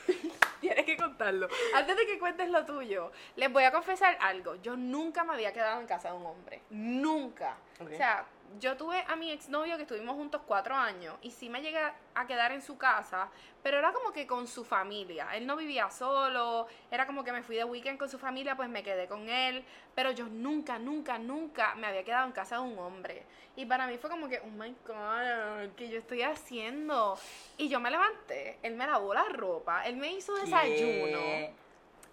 tienes 0.60 0.86
que 0.86 0.98
contarlo. 0.98 1.48
Antes 1.74 1.96
de 1.96 2.06
que 2.06 2.20
cuentes 2.20 2.50
lo 2.50 2.66
tuyo, 2.66 3.12
les 3.36 3.52
voy 3.52 3.64
a 3.64 3.72
confesar 3.72 4.18
algo. 4.20 4.56
Yo 4.56 4.76
nunca 4.76 5.24
me 5.24 5.34
había 5.34 5.54
quedado 5.54 5.80
en 5.80 5.88
casa 5.88 6.12
de 6.12 6.18
un 6.18 6.26
hombre. 6.26 6.62
Nunca. 6.70 7.58
Ok. 7.80 7.92
O 7.94 7.96
sea, 7.96 8.26
yo 8.60 8.76
tuve 8.78 9.04
a 9.08 9.16
mi 9.16 9.32
exnovio 9.32 9.76
que 9.78 9.84
estuvimos 9.84 10.16
juntos 10.16 10.42
cuatro 10.46 10.76
años 10.76 11.16
y 11.22 11.32
sí 11.32 11.50
me 11.50 11.62
llegué 11.62 11.80
a 12.16 12.28
quedar 12.28 12.52
en 12.52 12.62
su 12.62 12.78
casa, 12.78 13.30
pero 13.62 13.78
era 13.78 13.94
como 13.94 14.12
que 14.12 14.26
con 14.26 14.48
su 14.48 14.64
familia. 14.64 15.30
Él 15.36 15.46
no 15.46 15.56
vivía 15.56 15.90
solo, 15.90 16.68
era 16.90 17.06
como 17.06 17.24
que 17.24 17.32
me 17.32 17.44
fui 17.44 17.56
de 17.56 17.64
weekend 17.64 18.00
con 18.00 18.10
su 18.10 18.18
familia, 18.18 18.56
pues 18.56 18.70
me 18.70 18.84
quedé 18.84 19.08
con 19.08 19.30
él, 19.30 19.64
pero 19.94 20.12
yo 20.12 20.26
nunca, 20.28 20.80
nunca, 20.80 21.18
nunca 21.18 21.76
me 21.76 21.88
había 21.88 22.04
quedado 22.04 22.26
en 22.26 22.32
casa 22.32 22.56
de 22.56 22.62
un 22.62 22.80
hombre. 22.80 23.24
Y 23.56 23.66
para 23.66 23.88
mí 23.88 23.98
fue 23.98 24.10
como 24.10 24.28
que, 24.30 24.40
oh 24.40 24.48
my 24.48 24.76
god, 24.88 25.76
¿qué 25.76 25.90
yo 25.90 25.98
estoy 25.98 26.22
haciendo? 26.22 27.18
Y 27.58 27.70
yo 27.70 27.80
me 27.80 27.92
levanté, 27.92 28.60
él 28.64 28.76
me 28.76 28.88
lavó 28.88 29.14
la 29.14 29.26
ropa, 29.26 29.86
él 29.86 29.98
me 29.98 30.12
hizo 30.12 30.36
desayuno. 30.36 31.18
¿Qué? 31.18 31.67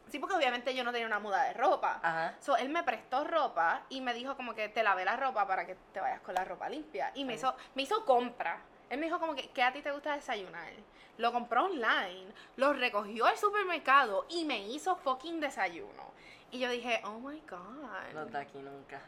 Sí, 0.09 0.19
porque 0.19 0.37
obviamente 0.37 0.75
yo 0.75 0.85
no 0.85 0.93
tenía 0.93 1.07
una 1.07 1.19
muda 1.19 1.45
de 1.45 1.55
ropa. 1.55 2.01
Ajá. 2.03 2.35
So, 2.41 2.57
él 2.57 2.69
me 2.69 2.83
prestó 2.83 3.25
ropa 3.25 3.83
y 3.89 4.01
me 4.01 4.15
dijo 4.15 4.37
como 4.37 4.55
que 4.55 4.69
te 4.69 4.83
lavé 4.83 5.05
la 5.05 5.17
ropa 5.17 5.47
para 5.47 5.67
que 5.67 5.77
te 5.93 6.01
vayas 6.01 6.21
con 6.21 6.35
la 6.35 6.45
ropa 6.45 6.69
limpia. 6.69 7.11
Y 7.15 7.25
me 7.25 7.35
hizo, 7.35 7.55
me 7.75 7.83
hizo 7.83 8.05
compra. 8.05 8.61
Él 8.91 8.99
me 8.99 9.07
dijo 9.07 9.19
como 9.19 9.35
que, 9.35 9.49
¿qué 9.51 9.63
a 9.63 9.73
ti 9.73 9.83
te 9.83 9.91
gusta 9.91 10.15
desayunar? 10.15 10.73
Lo 11.17 11.33
compró 11.33 11.65
online, 11.65 12.33
lo 12.57 12.73
recogió 12.73 13.27
al 13.27 13.39
supermercado 13.39 14.27
y 14.29 14.45
me 14.45 14.69
hizo 14.69 14.97
fucking 14.97 15.41
desayuno. 15.41 16.13
Y 16.51 16.59
yo 16.59 16.71
dije, 16.71 17.01
oh 17.05 17.19
my 17.19 17.41
god. 17.49 18.13
No 18.13 18.23
está 18.25 18.41
aquí 18.41 18.59
nunca. 18.59 19.01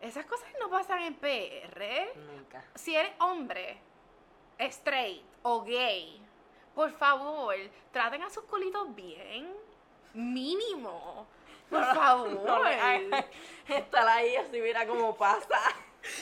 Esas 0.00 0.26
cosas 0.26 0.48
no 0.60 0.68
pasan 0.68 1.00
en 1.00 1.14
PR. 1.14 2.12
Nunca. 2.16 2.62
Si 2.74 2.94
eres 2.94 3.12
hombre, 3.20 3.78
straight 4.58 5.24
o 5.42 5.62
gay, 5.62 6.20
por 6.74 6.90
favor, 6.92 7.54
traten 7.92 8.22
a 8.22 8.30
sus 8.30 8.44
culitos 8.44 8.94
bien. 8.94 9.54
Mínimo. 10.14 11.26
Por 11.70 11.80
No, 11.80 11.86
no, 11.86 11.94
favor. 11.94 12.30
No 12.44 12.54
hagas 12.54 13.24
estar 13.68 14.08
ahí 14.08 14.36
así, 14.36 14.60
mira 14.60 14.86
cómo 14.86 15.16
pasa. 15.16 15.58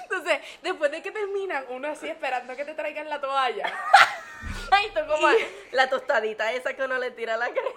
Entonces, 0.02 0.38
después 0.62 0.90
de 0.90 1.02
que 1.02 1.10
terminan, 1.10 1.64
uno 1.70 1.88
así 1.88 2.08
esperando 2.08 2.54
que 2.56 2.64
te 2.64 2.74
traigan 2.74 3.08
la 3.08 3.20
toalla. 3.20 3.64
Ay, 4.70 4.90
tú 4.94 5.00
como 5.08 5.28
la 5.72 5.88
tostadita 5.88 6.52
esa 6.52 6.74
que 6.74 6.82
uno 6.82 6.98
le 6.98 7.10
tira 7.10 7.34
a 7.34 7.36
la 7.36 7.52
cara. 7.52 7.68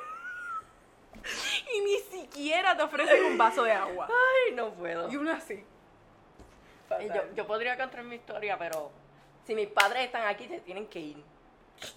y 1.73 1.82
ni 1.82 1.97
siquiera 1.99 2.78
te 2.78 2.84
ofrecen 2.84 3.25
un 3.25 3.38
vaso 3.38 3.63
de 3.63 3.71
agua. 3.71 4.08
Ay, 4.10 4.54
no 4.54 4.71
puedo. 4.73 5.12
Y 5.12 5.17
uno 5.17 5.32
así. 5.32 5.63
Yo, 6.89 7.34
yo 7.36 7.47
podría 7.47 7.75
contar 7.75 8.04
mi 8.04 8.15
historia, 8.15 8.58
pero 8.58 8.91
si 9.45 9.56
mis 9.56 9.67
padres 9.67 10.06
están 10.06 10.28
aquí, 10.28 10.47
se 10.47 10.60
tienen 10.62 10.88
que 10.88 10.99
ir. 10.99 11.23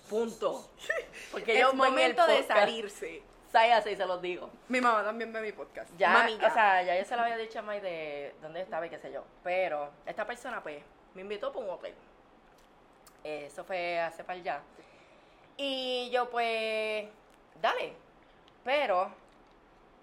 Punto. 0.09 0.71
Porque 1.31 1.61
es 1.61 1.69
el 1.69 1.75
momento 1.77 2.27
de 2.27 2.43
salirse. 2.43 3.23
Sáyase 3.51 3.93
y 3.93 3.97
se 3.97 4.05
los 4.07 4.21
digo. 4.21 4.51
Mi 4.69 4.81
mamá 4.81 5.03
también 5.03 5.33
ve 5.33 5.41
mi 5.41 5.53
podcast. 5.53 5.91
Ya, 5.97 6.13
Mamita. 6.13 6.49
o 6.49 6.51
sea, 6.53 6.83
ya 6.83 6.99
yo 6.99 7.05
se 7.05 7.17
lo 7.17 7.23
había 7.23 7.37
dicho 7.37 7.59
a 7.59 7.63
May 7.63 7.81
de 7.81 8.35
dónde 8.43 8.61
estaba 8.61 8.87
y 8.87 8.91
qué 8.91 8.99
sé 8.99 9.11
yo. 9.11 9.25
Pero 9.43 9.91
esta 10.05 10.27
persona, 10.27 10.63
pues, 10.63 10.83
me 11.15 11.23
invitó 11.23 11.53
por 11.53 11.65
un 11.65 11.71
hotel. 11.71 11.95
Eso 13.25 13.65
fue 13.65 13.99
hace 14.01 14.23
para 14.23 14.39
allá. 14.39 14.61
Y 15.57 16.11
yo, 16.13 16.29
pues, 16.31 17.09
dale. 17.61 17.95
Pero 18.65 19.11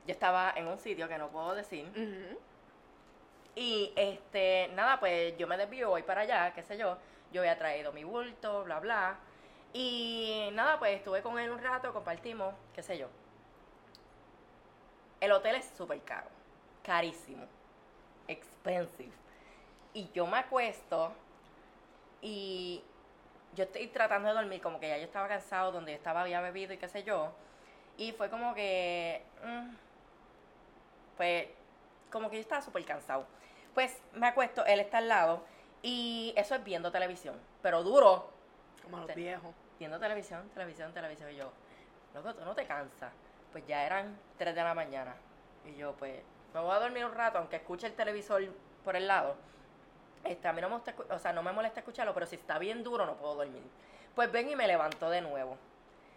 yo 0.08 0.12
estaba 0.12 0.54
en 0.56 0.68
un 0.68 0.80
sitio 0.80 1.08
que 1.08 1.18
no 1.18 1.30
puedo 1.30 1.54
decir. 1.54 1.86
Y 3.56 3.94
este, 3.96 4.70
nada, 4.74 5.00
pues 5.00 5.38
yo 5.38 5.48
me 5.48 5.56
desvío, 5.56 5.90
voy 5.90 6.04
para 6.04 6.22
allá, 6.22 6.54
qué 6.54 6.64
sé 6.64 6.78
yo. 6.78 6.98
Yo 7.32 7.42
había 7.42 7.58
traído 7.58 7.92
mi 7.94 8.04
bulto, 8.04 8.64
bla, 8.64 8.80
bla. 8.80 9.18
Y 9.72 10.50
nada, 10.54 10.80
pues 10.80 10.98
estuve 10.98 11.22
con 11.22 11.38
él 11.40 11.52
un 11.52 11.62
rato, 11.62 11.94
compartimos, 11.94 12.54
qué 12.74 12.82
sé 12.82 12.98
yo. 12.98 13.08
El 15.26 15.32
hotel 15.32 15.56
es 15.56 15.66
súper 15.76 16.00
caro, 16.04 16.28
carísimo, 16.84 17.48
expensive. 18.28 19.12
Y 19.92 20.08
yo 20.12 20.28
me 20.28 20.38
acuesto 20.38 21.14
y 22.22 22.84
yo 23.56 23.64
estoy 23.64 23.88
tratando 23.88 24.28
de 24.28 24.36
dormir, 24.36 24.62
como 24.62 24.80
que 24.80 24.88
ya 24.88 24.98
yo 25.00 25.06
estaba 25.06 25.28
cansado, 25.28 25.72
donde 25.72 25.94
yo 25.94 25.98
estaba 25.98 26.22
había 26.22 26.42
bebido 26.42 26.74
y 26.74 26.78
qué 26.78 26.88
sé 26.88 27.04
yo. 27.04 27.32
Y 27.98 28.12
fue 28.12 28.30
como 28.30 28.54
que, 28.54 29.24
mm, 29.44 29.70
pues, 31.18 31.48
como 32.12 32.30
que 32.30 32.36
yo 32.36 32.42
estaba 32.42 32.62
súper 32.62 32.86
cansado. 32.86 33.26
Pues 33.74 34.00
me 34.14 34.28
acuesto, 34.28 34.64
él 34.68 34.80
está 34.80 35.00
al 35.00 35.08
lado 35.08 35.44
y 35.82 36.36
eso 36.38 36.54
es 36.54 36.64
viendo 36.64 36.92
televisión, 36.92 37.36
pero 37.64 37.82
duro, 37.82 38.30
Como 38.84 38.98
los 38.98 39.16
viejos. 39.16 39.56
viendo 39.80 40.00
televisión, 40.00 40.48
televisión, 40.50 40.94
televisión. 40.94 41.32
Y 41.32 41.38
yo, 41.38 41.52
loco, 42.14 42.36
tú 42.36 42.46
no 42.46 42.54
te 42.54 42.68
cansas. 42.68 43.12
Pues 43.56 43.66
ya 43.68 43.86
eran 43.86 44.20
3 44.38 44.54
de 44.54 44.62
la 44.62 44.74
mañana. 44.74 45.16
Y 45.64 45.76
yo, 45.78 45.94
pues, 45.94 46.22
me 46.54 46.60
voy 46.60 46.76
a 46.76 46.80
dormir 46.80 47.06
un 47.06 47.14
rato, 47.14 47.38
aunque 47.38 47.56
escuche 47.56 47.88
el 47.88 47.94
televisor 47.94 48.44
por 48.84 48.98
el 48.98 49.08
lado. 49.08 49.38
Este, 50.26 50.46
a 50.50 50.52
mí 50.52 50.60
no 50.60 50.68
me 50.68 50.76
gusta, 50.76 50.94
o 51.10 51.18
sea, 51.20 51.32
no 51.32 51.42
me 51.42 51.54
molesta 51.54 51.80
escucharlo, 51.80 52.14
pero 52.14 52.26
si 52.26 52.36
está 52.36 52.60
bien 52.60 52.84
duro 52.84 53.06
no 53.06 53.16
puedo 53.16 53.36
dormir. 53.36 53.64
Pues 54.14 54.30
ven 54.30 54.50
y 54.50 54.58
me 54.58 54.68
levantó 54.68 55.10
de 55.10 55.22
nuevo. 55.22 55.56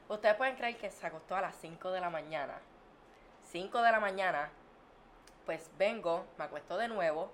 Ustedes 0.08 0.34
pueden 0.34 0.56
creer 0.56 0.78
que 0.78 0.90
se 0.90 1.06
acostó 1.06 1.36
a 1.36 1.40
las 1.40 1.54
5 1.54 1.92
de 1.92 2.00
la 2.00 2.10
mañana. 2.10 2.58
5 3.44 3.82
de 3.82 3.92
la 3.92 4.00
mañana, 4.00 4.50
pues 5.46 5.70
vengo, 5.78 6.24
me 6.38 6.44
acuesto 6.46 6.76
de 6.76 6.88
nuevo. 6.88 7.30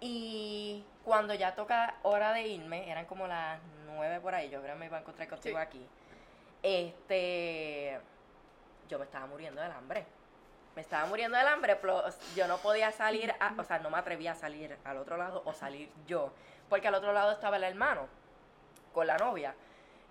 Y 0.00 0.84
cuando 1.02 1.32
ya 1.32 1.54
toca 1.54 1.94
hora 2.02 2.34
de 2.34 2.42
irme, 2.46 2.90
eran 2.90 3.06
como 3.06 3.26
las 3.26 3.58
9 3.86 4.20
por 4.20 4.34
ahí, 4.34 4.50
yo 4.50 4.60
creo 4.60 4.74
que 4.74 4.80
me 4.80 4.84
iba 4.84 4.98
a 4.98 5.00
encontrar 5.00 5.28
contigo 5.28 5.56
Sí. 5.56 5.62
aquí. 5.62 5.86
Este, 6.62 7.98
yo 8.90 8.98
me 8.98 9.04
estaba 9.04 9.26
muriendo 9.26 9.62
del 9.62 9.70
hambre. 9.70 10.04
Me 10.74 10.82
estaba 10.82 11.06
muriendo 11.06 11.38
del 11.38 11.46
hambre, 11.46 11.76
pero 11.76 12.04
yo 12.34 12.46
no 12.48 12.58
podía 12.58 12.90
salir, 12.92 13.32
a- 13.40 13.54
o 13.56 13.64
sea, 13.64 13.78
no 13.78 13.88
me 13.90 13.98
atrevía 13.98 14.32
a 14.32 14.34
salir 14.34 14.76
al 14.84 14.98
otro 14.98 15.16
lado 15.16 15.42
o 15.44 15.52
salir 15.52 15.90
yo, 16.06 16.32
porque 16.68 16.88
al 16.88 16.94
otro 16.94 17.12
lado 17.12 17.32
estaba 17.32 17.56
el 17.56 17.64
hermano 17.64 18.08
con 18.92 19.06
la 19.06 19.16
novia. 19.16 19.54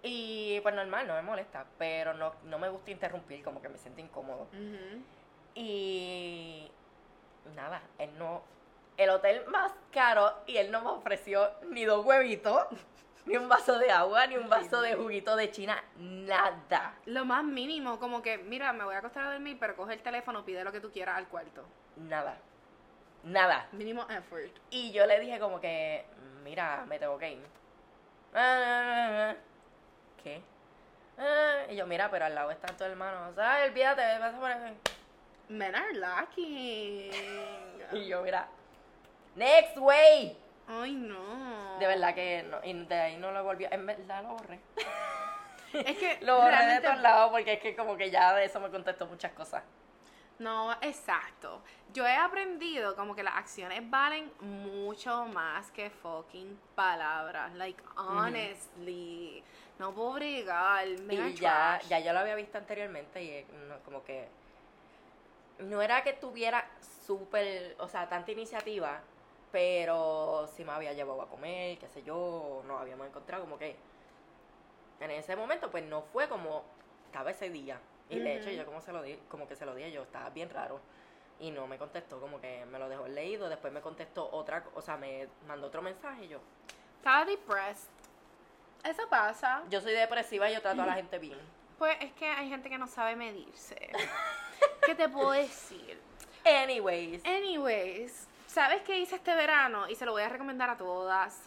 Y 0.02 0.60
pues 0.62 0.74
normal, 0.74 1.08
no 1.08 1.14
me 1.16 1.22
molesta, 1.22 1.66
pero 1.78 2.14
no, 2.14 2.34
no 2.46 2.58
me 2.58 2.70
gusta 2.70 2.92
interrumpir, 2.92 3.44
como 3.44 3.62
que 3.62 3.68
me 3.70 3.78
siento 3.78 4.00
incómodo. 4.00 4.48
Y 5.56 6.72
nada, 7.56 7.82
él 7.98 8.18
no. 8.18 8.42
El 8.96 9.10
hotel 9.10 9.46
más 9.48 9.74
caro 9.92 10.34
y 10.46 10.58
él 10.58 10.72
no 10.72 10.82
me 10.82 10.90
ofreció 10.90 11.52
ni 11.70 11.84
dos 11.86 12.06
huevitos, 12.06 12.66
ni 13.30 13.38
un 13.38 13.48
vaso 13.48 13.78
de 13.78 13.92
agua, 13.92 14.26
ni 14.26 14.38
un 14.38 14.50
vaso 14.50 14.82
de 14.82 14.96
juguito 14.96 15.36
de 15.36 15.52
China, 15.52 15.84
nada. 16.00 16.96
Lo 17.06 17.26
más 17.26 17.44
mínimo, 17.44 18.00
como 18.00 18.24
que, 18.24 18.40
mira, 18.40 18.74
me 18.74 18.84
voy 18.84 18.96
a 18.96 18.98
acostar 18.98 19.26
a 19.26 19.34
dormir, 19.34 19.56
pero 19.60 19.76
coge 19.76 19.94
el 19.94 20.02
teléfono, 20.02 20.44
pide 20.44 20.64
lo 20.64 20.72
que 20.72 20.80
tú 20.82 20.92
quieras 20.92 21.16
al 21.16 21.28
cuarto. 21.28 21.64
Nada. 21.96 22.40
Nada. 23.24 23.68
Mínimo 23.72 24.08
effort. 24.10 24.52
Y 24.72 24.92
yo 24.92 25.06
le 25.06 25.20
dije 25.20 25.40
como 25.40 25.62
que, 25.62 26.06
mira, 26.44 26.86
me 26.88 26.98
tengo 26.98 27.20
que 27.20 27.34
ir. 27.34 27.46
¿Qué? 30.24 30.42
Y 31.70 31.76
yo, 31.76 31.86
mira, 31.86 32.10
pero 32.10 32.26
al 32.26 32.34
lado 32.34 32.50
están 32.50 32.76
tus 32.76 32.88
hermanos. 32.88 33.38
Ay, 33.38 33.70
olvídate, 33.70 34.18
vas 34.18 34.34
a 34.34 34.40
poner... 34.40 34.74
Men 35.50 35.76
are 35.76 35.94
lucky. 35.94 37.12
Y 37.92 38.08
yo, 38.08 38.24
mira, 38.24 38.48
next 39.36 39.78
way. 39.78 40.36
Ay, 40.70 40.94
no. 40.94 41.78
De 41.80 41.88
verdad 41.88 42.14
que 42.14 42.44
no, 42.44 42.60
y 42.64 42.74
de 42.86 42.96
ahí 42.96 43.18
no 43.18 43.32
lo 43.32 43.44
volví 43.44 43.66
a... 43.66 43.70
En 43.70 43.86
verdad 43.86 44.24
lo 44.24 44.30
borré. 44.30 44.60
Es 45.74 45.98
que 46.00 46.18
Lo 46.22 46.38
borré 46.38 46.50
de 46.52 46.58
realmente- 46.58 46.88
todos 46.88 47.00
lados 47.02 47.30
porque 47.32 47.54
es 47.54 47.60
que 47.60 47.76
como 47.76 47.96
que 47.96 48.10
ya 48.10 48.34
de 48.34 48.46
eso 48.46 48.60
me 48.60 48.70
contestó 48.72 49.06
muchas 49.06 49.32
cosas. 49.34 49.64
No, 50.40 50.72
exacto. 50.82 51.62
Yo 51.94 52.08
he 52.08 52.16
aprendido 52.16 52.96
como 52.96 53.16
que 53.16 53.22
las 53.22 53.36
acciones 53.36 53.88
valen 53.88 54.32
mucho 54.40 55.26
más 55.26 55.70
que 55.72 55.90
fucking 55.92 56.60
palabras. 56.74 57.54
Like, 57.54 57.84
honestly. 57.98 59.44
No 59.78 59.94
puedo 59.94 60.14
bregar. 60.14 60.88
Y 60.88 61.34
ya, 61.36 61.80
ya 61.88 62.00
yo 62.00 62.14
lo 62.14 62.20
había 62.20 62.36
visto 62.36 62.58
anteriormente 62.58 63.22
y 63.22 63.46
no, 63.68 63.78
como 63.86 64.04
que 64.04 64.28
no 65.60 65.82
era 65.82 66.02
que 66.04 66.14
tuviera 66.14 66.66
súper, 67.06 67.76
o 67.80 67.88
sea, 67.88 68.08
tanta 68.10 68.32
iniciativa, 68.32 69.02
pero 69.52 70.48
sí 70.56 70.64
me 70.64 70.72
había 70.72 70.94
llevado 70.94 71.22
a 71.22 71.30
comer, 71.30 71.78
qué 71.78 71.88
sé 71.88 72.04
yo, 72.04 72.64
nos 72.68 72.82
habíamos 72.82 73.08
encontrado 73.08 73.44
como 73.44 73.58
que 73.58 73.76
en 75.00 75.12
ese 75.12 75.36
momento 75.36 75.72
pues 75.72 75.84
no 75.84 76.02
fue 76.02 76.28
como 76.28 76.64
estaba 77.06 77.32
ese 77.32 77.50
día. 77.50 77.80
Y 78.10 78.20
de 78.20 78.38
hecho 78.38 78.50
yo 78.50 78.66
como 78.66 78.82
se 78.82 78.92
lo 78.92 79.04
di, 79.04 79.18
como 79.30 79.48
que 79.48 79.56
se 79.56 79.66
lo 79.66 79.76
dije 79.76 79.92
yo, 79.92 80.04
estaba 80.04 80.30
bien 80.30 80.50
raro. 80.50 80.80
Y 81.40 81.52
no 81.52 81.68
me 81.68 81.78
contestó, 81.78 82.20
como 82.20 82.42
que 82.42 82.66
me 82.66 82.80
lo 82.80 82.90
dejó 82.90 83.08
leído, 83.08 83.48
después 83.50 83.72
me 83.72 83.82
contestó 83.82 84.30
otra, 84.32 84.66
o 84.76 84.82
sea, 84.82 84.98
me 84.98 85.28
mandó 85.48 85.68
otro 85.68 85.82
mensaje 85.82 86.26
y 86.26 86.28
yo. 86.28 86.40
Estaba 86.98 87.24
depressed. 87.24 87.88
Eso 88.84 89.08
pasa. 89.10 89.64
Yo 89.70 89.80
soy 89.80 89.94
depresiva 89.94 90.50
y 90.50 90.54
yo 90.54 90.62
trato 90.62 90.82
a 90.82 90.86
la 90.86 90.94
gente 90.94 91.18
bien. 91.18 91.38
Pues 91.78 91.96
es 92.02 92.12
que 92.14 92.26
hay 92.26 92.50
gente 92.50 92.70
que 92.70 92.78
no 92.78 92.88
sabe 92.88 93.16
medirse. 93.16 93.90
¿Qué 94.86 94.96
te 94.96 95.08
puedo 95.08 95.32
decir? 95.32 95.98
Anyways. 96.46 97.24
Anyways, 97.26 98.28
¿sabes 98.60 98.82
qué 98.82 99.00
hice 99.00 99.16
este 99.16 99.34
verano? 99.36 99.88
Y 99.88 99.96
se 99.96 100.06
lo 100.06 100.12
voy 100.12 100.22
a 100.22 100.28
recomendar 100.28 100.70
a 100.70 100.76
todas 100.76 101.44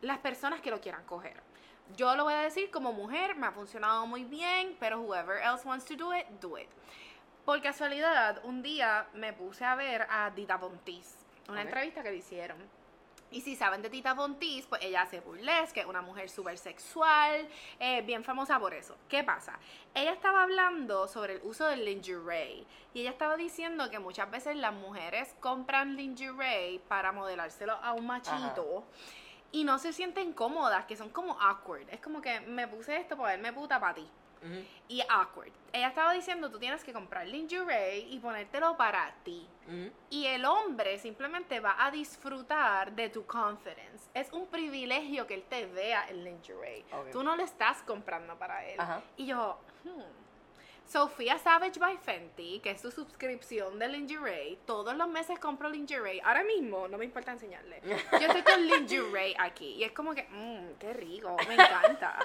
las 0.00 0.18
personas 0.18 0.60
que 0.60 0.72
lo 0.72 0.80
quieran 0.80 1.04
coger. 1.04 1.40
Yo 1.96 2.16
lo 2.16 2.24
voy 2.24 2.34
a 2.34 2.40
decir 2.40 2.68
como 2.72 2.92
mujer, 2.92 3.36
me 3.36 3.46
ha 3.46 3.52
funcionado 3.52 4.08
muy 4.08 4.24
bien, 4.24 4.76
pero 4.80 5.00
whoever 5.00 5.40
else 5.40 5.64
wants 5.64 5.84
to 5.84 5.94
do 5.94 6.12
it, 6.12 6.26
do 6.40 6.58
it. 6.58 6.68
Por 7.44 7.62
casualidad, 7.62 8.40
un 8.42 8.60
día 8.60 9.06
me 9.14 9.32
puse 9.32 9.64
a 9.64 9.76
ver 9.76 10.04
a 10.10 10.30
Dita 10.30 10.56
Bontis, 10.56 11.14
una 11.48 11.62
entrevista 11.62 12.02
que 12.02 12.10
le 12.10 12.16
hicieron. 12.16 12.58
Y 13.32 13.40
si 13.40 13.56
saben 13.56 13.80
de 13.80 13.88
Tita 13.88 14.12
Bontis, 14.12 14.66
pues 14.66 14.82
ella 14.84 15.02
hace 15.02 15.20
burlesque, 15.20 15.80
es 15.80 15.86
una 15.86 16.02
mujer 16.02 16.28
súper 16.28 16.58
sexual, 16.58 17.48
eh, 17.80 18.02
bien 18.02 18.22
famosa 18.22 18.60
por 18.60 18.74
eso. 18.74 18.94
¿Qué 19.08 19.24
pasa? 19.24 19.58
Ella 19.94 20.12
estaba 20.12 20.42
hablando 20.42 21.08
sobre 21.08 21.36
el 21.36 21.40
uso 21.42 21.66
del 21.66 21.84
lingerie 21.84 22.66
y 22.92 23.00
ella 23.00 23.10
estaba 23.10 23.36
diciendo 23.36 23.88
que 23.90 23.98
muchas 23.98 24.30
veces 24.30 24.56
las 24.56 24.74
mujeres 24.74 25.34
compran 25.40 25.96
lingerie 25.96 26.80
para 26.88 27.10
modelárselo 27.12 27.72
a 27.72 27.94
un 27.94 28.06
machito 28.06 28.84
y 29.50 29.64
no 29.64 29.78
se 29.78 29.94
sienten 29.94 30.34
cómodas, 30.34 30.84
que 30.84 30.96
son 30.96 31.08
como 31.08 31.40
awkward. 31.40 31.88
Es 31.90 32.00
como 32.00 32.20
que 32.20 32.40
me 32.40 32.68
puse 32.68 32.96
esto 32.96 33.16
para 33.16 33.30
verme 33.30 33.52
puta 33.54 33.80
para 33.80 33.94
ti 33.94 34.06
Y 34.88 35.02
awkward. 35.08 35.52
Ella 35.72 35.88
estaba 35.88 36.12
diciendo, 36.12 36.50
tú 36.50 36.58
tienes 36.58 36.84
que 36.84 36.92
comprar 36.92 37.26
lingerie 37.26 37.98
y 37.98 38.18
ponértelo 38.18 38.76
para 38.76 39.14
ti. 39.24 39.48
Y 40.10 40.26
el 40.26 40.44
hombre 40.44 40.98
simplemente 40.98 41.60
va 41.60 41.76
a 41.82 41.90
disfrutar 41.90 42.92
de 42.92 43.08
tu 43.08 43.24
confidence. 43.24 44.08
Es 44.14 44.32
un 44.32 44.46
privilegio 44.46 45.26
que 45.26 45.34
él 45.34 45.44
te 45.48 45.66
vea 45.66 46.08
en 46.08 46.24
lingerie. 46.24 46.84
Tú 47.10 47.22
no 47.22 47.36
lo 47.36 47.42
estás 47.42 47.82
comprando 47.82 48.38
para 48.38 48.66
él. 48.66 48.78
Y 49.16 49.26
yo, 49.26 49.58
hmm. 49.84 50.21
Sofía 50.86 51.38
Savage 51.38 51.78
by 51.80 51.96
Fenty, 51.96 52.60
que 52.60 52.72
es 52.72 52.80
su 52.80 52.90
suscripción 52.90 53.78
de 53.78 53.88
lingerie, 53.88 54.58
todos 54.66 54.94
los 54.94 55.08
meses 55.08 55.38
compro 55.38 55.68
lingerie. 55.70 56.20
Ahora 56.22 56.44
mismo, 56.44 56.86
no 56.86 56.98
me 56.98 57.04
importa 57.06 57.32
enseñarle. 57.32 57.80
Yo 57.84 58.18
estoy 58.18 58.42
con 58.42 58.66
lingerie 58.66 59.34
aquí 59.38 59.76
y 59.76 59.84
es 59.84 59.92
como 59.92 60.14
que, 60.14 60.24
mmm, 60.24 60.78
qué 60.78 60.92
rico, 60.92 61.34
me 61.48 61.54
encanta. 61.54 62.18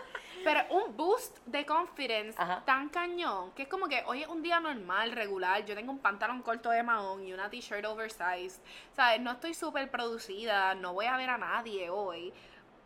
Pero 0.43 0.61
un 0.71 0.97
boost 0.97 1.37
de 1.45 1.65
confidence 1.65 2.41
Ajá. 2.41 2.63
tan 2.65 2.89
cañón 2.89 3.51
que 3.51 3.63
es 3.63 3.67
como 3.69 3.87
que 3.87 4.03
hoy 4.05 4.23
es 4.23 4.27
un 4.27 4.41
día 4.41 4.59
normal, 4.59 5.11
regular. 5.13 5.63
Yo 5.65 5.73
tengo 5.75 5.91
un 5.91 5.99
pantalón 5.99 6.41
corto 6.41 6.69
de 6.69 6.83
mahón 6.83 7.23
y 7.23 7.33
una 7.33 7.49
t-shirt 7.49 7.85
oversized. 7.85 8.61
¿Sabes? 8.93 9.21
No 9.21 9.31
estoy 9.31 9.53
súper 9.53 9.89
producida, 9.89 10.75
no 10.75 10.93
voy 10.93 11.05
a 11.05 11.15
ver 11.15 11.29
a 11.29 11.37
nadie 11.37 11.89
hoy. 11.89 12.33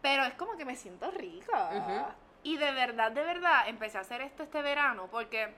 Pero 0.01 0.23
es 0.25 0.33
como 0.35 0.57
que 0.57 0.65
me 0.65 0.75
siento 0.75 1.09
rica. 1.11 1.69
Ujú. 1.73 2.05
Y 2.43 2.57
de 2.57 2.71
verdad, 2.71 3.11
de 3.11 3.23
verdad, 3.23 3.67
empecé 3.67 3.97
a 3.97 4.01
hacer 4.01 4.21
esto 4.21 4.43
este 4.43 4.61
verano 4.61 5.07
porque 5.11 5.53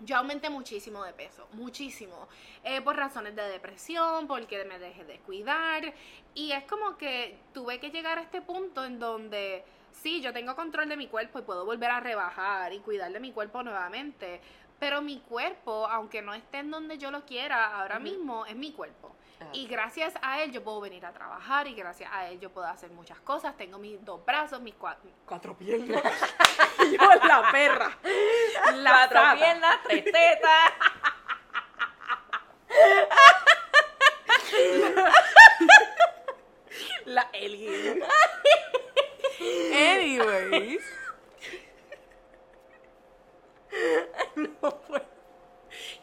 yo 0.00 0.16
aumenté 0.16 0.50
muchísimo 0.50 1.04
de 1.04 1.12
peso, 1.12 1.46
muchísimo, 1.52 2.28
eh, 2.64 2.80
por 2.80 2.96
razones 2.96 3.34
de 3.34 3.42
depresión, 3.48 4.26
porque 4.26 4.64
me 4.64 4.78
dejé 4.78 5.04
de 5.04 5.18
cuidar. 5.20 5.94
Y 6.34 6.52
es 6.52 6.64
como 6.64 6.96
que 6.96 7.38
tuve 7.54 7.78
que 7.80 7.90
llegar 7.90 8.18
a 8.18 8.22
este 8.22 8.42
punto 8.42 8.84
en 8.84 8.98
donde 8.98 9.64
sí, 9.92 10.20
yo 10.20 10.32
tengo 10.32 10.54
control 10.54 10.88
de 10.88 10.96
mi 10.96 11.06
cuerpo 11.08 11.38
y 11.38 11.42
puedo 11.42 11.64
volver 11.64 11.90
a 11.90 12.00
rebajar 12.00 12.72
y 12.72 12.80
cuidar 12.80 13.12
de 13.12 13.20
mi 13.20 13.32
cuerpo 13.32 13.62
nuevamente, 13.62 14.40
pero 14.78 15.00
mi 15.00 15.20
cuerpo, 15.20 15.86
aunque 15.86 16.20
no 16.20 16.34
esté 16.34 16.58
en 16.58 16.70
donde 16.70 16.98
yo 16.98 17.10
lo 17.10 17.24
quiera 17.24 17.80
ahora 17.80 17.98
mismo, 17.98 18.44
es 18.44 18.56
mi 18.56 18.72
cuerpo. 18.72 19.15
Ajá. 19.40 19.50
Y 19.52 19.66
gracias 19.66 20.14
a 20.22 20.42
él 20.42 20.50
yo 20.52 20.62
puedo 20.64 20.80
venir 20.80 21.04
a 21.04 21.12
trabajar 21.12 21.66
y 21.66 21.74
gracias 21.74 22.10
a 22.12 22.28
él 22.30 22.40
yo 22.40 22.50
puedo 22.50 22.66
hacer 22.66 22.90
muchas 22.90 23.18
cosas. 23.20 23.56
Tengo 23.56 23.78
mis 23.78 24.02
dos 24.04 24.24
brazos, 24.24 24.60
mis 24.60 24.74
cuatro, 24.74 25.10
cuatro 25.26 25.56
piernas. 25.56 26.02
yo 26.92 27.14
la 27.26 27.50
perra. 27.52 27.98
La 28.76 28.90
Cuatro 28.92 29.18
sata. 29.20 29.34
piernas, 29.36 29.78
tres 29.84 30.04
tetas. 30.04 30.72
La 37.04 37.22
alien. 37.32 38.02
Anyways. 39.72 40.82
No 44.36 44.70
puedo. 44.80 45.15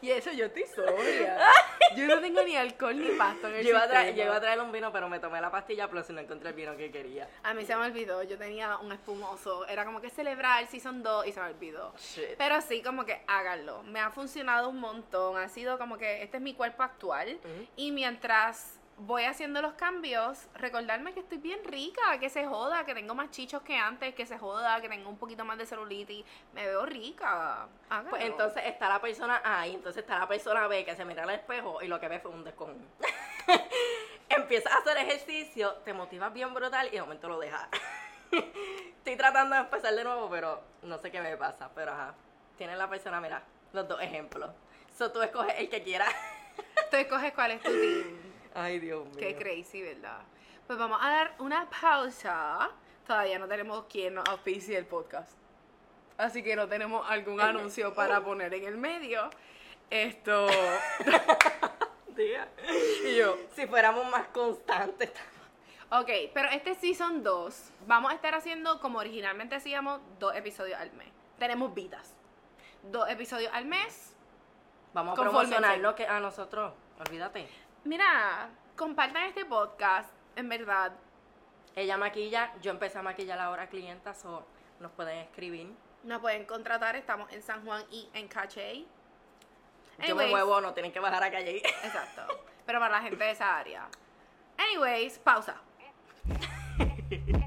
Y 0.04 0.12
eso 0.12 0.34
yo 0.34 0.48
estoy 0.48 0.66
sobria. 0.66 1.39
Yo 1.96 2.08
no 2.08 2.20
tengo 2.20 2.42
ni 2.44 2.58
alcohol 2.58 3.00
ni 3.00 3.16
pasto 3.16 3.48
en 3.48 3.56
el 3.56 3.63
Yo 3.63 3.70
iba, 3.70 3.84
a 3.84 3.88
traer, 3.88 4.16
yo 4.16 4.24
iba 4.24 4.36
a 4.36 4.42
traer 4.42 4.60
un 4.60 4.72
vino, 4.72 4.92
pero 4.92 5.08
me 5.08 5.20
tomé 5.20 5.39
la 5.39 5.52
pastilla, 5.52 5.88
pero 5.88 6.04
si 6.04 6.12
no 6.12 6.20
encontré 6.20 6.50
el 6.50 6.56
vino 6.56 6.76
que 6.76 6.92
quería. 6.92 7.30
A 7.44 7.54
mí 7.54 7.66
se 7.66 7.76
me 7.76 7.86
olvidó, 7.86 8.24
yo 8.24 8.38
tenía 8.38 8.78
un 8.78 8.92
espumoso. 8.92 9.68
Era 9.68 9.86
como 9.86 10.02
que 10.02 10.10
celebrar 10.10 10.66
Season 10.66 11.04
2 11.04 11.28
y 11.28 11.32
se 11.32 11.39
me 11.39 11.46
olvidó. 11.46 11.94
Shit. 11.98 12.36
Pero 12.38 12.60
sí, 12.62 12.82
como 12.82 13.06
que 13.06 13.22
háganlo. 13.28 13.84
Me 13.84 14.00
ha 14.00 14.10
funcionado 14.10 14.70
un 14.70 14.80
montón. 14.80 15.38
Ha 15.38 15.48
sido 15.50 15.78
como 15.78 15.98
que 15.98 16.24
este 16.24 16.38
es 16.38 16.44
mi 16.44 16.56
cuerpo 16.56 16.84
actual. 16.84 17.39
Y 17.76 17.92
mientras 17.92 18.80
voy 18.97 19.23
haciendo 19.23 19.62
los 19.62 19.73
cambios, 19.73 20.47
recordarme 20.56 21.13
que 21.13 21.21
estoy 21.21 21.38
bien 21.38 21.63
rica, 21.63 22.19
que 22.19 22.29
se 22.29 22.45
joda, 22.45 22.86
que 22.86 22.93
tengo 22.93 23.15
más 23.15 23.32
chichos 23.32 23.62
que 23.63 23.75
antes, 23.75 24.13
que 24.15 24.25
se 24.25 24.38
joda, 24.38 24.79
que 24.82 24.89
tengo 24.89 25.10
un 25.10 25.17
poquito 25.17 25.43
más 25.45 25.58
de 25.58 25.65
celulitis. 25.65 26.25
Me 26.53 26.65
veo 26.65 26.86
rica. 26.86 27.67
Pues 28.10 28.23
entonces 28.23 28.63
está 28.65 28.89
la 28.89 29.01
persona 29.01 29.41
A 29.43 29.67
y 29.67 29.75
entonces 29.75 30.03
está 30.03 30.19
la 30.19 30.27
persona 30.27 30.67
B 30.67 30.86
que 30.86 30.95
se 30.95 31.06
mira 31.06 31.23
al 31.23 31.29
espejo 31.32 31.82
y 31.82 31.88
lo 31.88 31.99
que 31.99 32.08
ve 32.08 32.19
fue 32.19 32.32
un 32.32 32.43
descojón. 32.43 32.77
Empiezas 34.29 34.73
a 34.73 34.77
hacer 34.77 34.97
ejercicio, 34.97 35.73
te 35.86 35.93
motivas 35.93 36.34
bien 36.34 36.53
brutal 36.53 36.88
y 36.88 36.91
de 36.91 37.01
momento 37.01 37.27
lo 37.27 37.39
dejas. 37.39 37.67
Estoy 38.32 39.15
tratando 39.17 39.56
de 39.56 39.62
empezar 39.62 39.93
de 39.93 40.03
nuevo, 40.03 40.29
pero 40.29 40.62
no 40.84 40.97
sé 40.97 41.12
qué 41.12 41.21
me 41.21 41.36
pasa. 41.38 41.69
Pero 41.75 41.91
ajá, 41.91 42.15
tienes 42.58 42.77
la 42.77 42.89
persona, 42.89 43.19
mira, 43.19 43.43
los 43.73 43.88
dos 43.88 44.01
ejemplos. 44.01 44.51
So 44.97 45.12
tú 45.12 45.21
escoges 45.21 45.56
el 45.58 45.69
que 45.69 45.84
quieras. 45.84 46.13
Tú 46.91 46.97
escoges 46.97 47.34
cuál 47.34 47.51
es 47.51 47.62
tu 47.63 47.71
team. 47.71 48.22
Ay, 48.54 48.80
Dios 48.80 49.06
mío. 49.06 49.16
Qué 49.18 49.36
crazy, 49.36 49.82
¿verdad? 49.82 50.20
Pues 50.68 50.78
vamos 50.80 51.00
a 51.02 51.10
dar 51.10 51.36
una 51.39 51.70
pausa. 51.70 52.70
Todavía 53.06 53.38
no 53.39 53.48
tenemos 53.48 53.86
quien 53.86 54.13
nos 54.13 54.26
auspicie 54.30 54.78
el 54.78 54.86
podcast. 54.86 55.32
Así 56.18 56.44
que 56.44 56.56
no 56.56 56.68
tenemos 56.68 57.10
algún 57.10 57.42
anuncio 57.42 57.94
para 57.94 58.24
poner 58.24 58.54
en 58.54 58.66
el 58.66 58.78
medio. 58.78 59.30
Esto. 59.89 60.48
Y 62.16 63.16
yo. 63.18 63.36
Si 63.56 63.66
fuéramos 63.66 64.10
más 64.12 64.28
constantes. 64.28 65.12
Ok, 65.89 66.10
pero 66.34 66.50
este 66.50 66.76
season 66.76 67.24
2 67.24 67.72
vamos 67.88 68.12
a 68.12 68.16
estar 68.16 68.36
haciendo 68.36 68.80
como 68.80 69.00
originalmente 69.00 69.56
hacíamos 69.56 70.00
dos 70.20 70.36
episodios 70.36 70.80
al 70.80 70.92
mes. 70.94 71.08
Tenemos 71.39 71.74
vidas. 71.74 72.13
Dos 72.84 73.10
episodios 73.10 73.52
al 73.54 73.66
mes. 73.66 74.16
Vamos 74.94 75.13
a 75.13 75.16
Confórmense. 75.24 75.56
promocionarlo 75.56 75.96
que 75.96 76.06
a 76.08 76.20
nosotros. 76.20 76.74
Olvídate. 77.00 77.48
Mira, 77.84 78.50
compartan 78.76 79.24
este 79.24 79.46
podcast. 79.46 80.10
En 80.36 80.50
verdad, 80.50 80.93
Ella 81.76 81.98
maquilla, 81.98 82.54
yo 82.62 82.72
empecé 82.72 83.00
a 83.00 83.02
maquillar 83.02 83.39
ahora 83.39 83.67
clientas 83.67 84.24
o 84.26 84.46
nos 84.80 84.91
pueden 84.91 85.17
escribir. 85.19 85.72
nos 86.04 86.22
pueden 86.22 86.46
contratar. 86.46 86.96
Estamos 86.96 87.32
en 87.32 87.41
San 87.41 87.65
Juan 87.65 87.84
y 87.91 88.10
en 88.13 88.28
Cache. 88.28 88.86
Yo 90.08 90.15
me 90.15 90.28
muevo, 90.28 90.60
no 90.62 90.74
tienen 90.74 90.91
que 90.91 91.00
bajar 91.00 91.24
a 91.24 91.32
calle. 91.32 91.58
Exacto. 91.84 92.22
Pero 92.65 92.80
para 92.80 92.98
la 92.98 93.02
gente 93.02 93.24
de 93.24 93.32
esa 93.32 93.58
área. 93.58 93.88
Anyways, 94.58 95.19
pausa. 95.19 95.56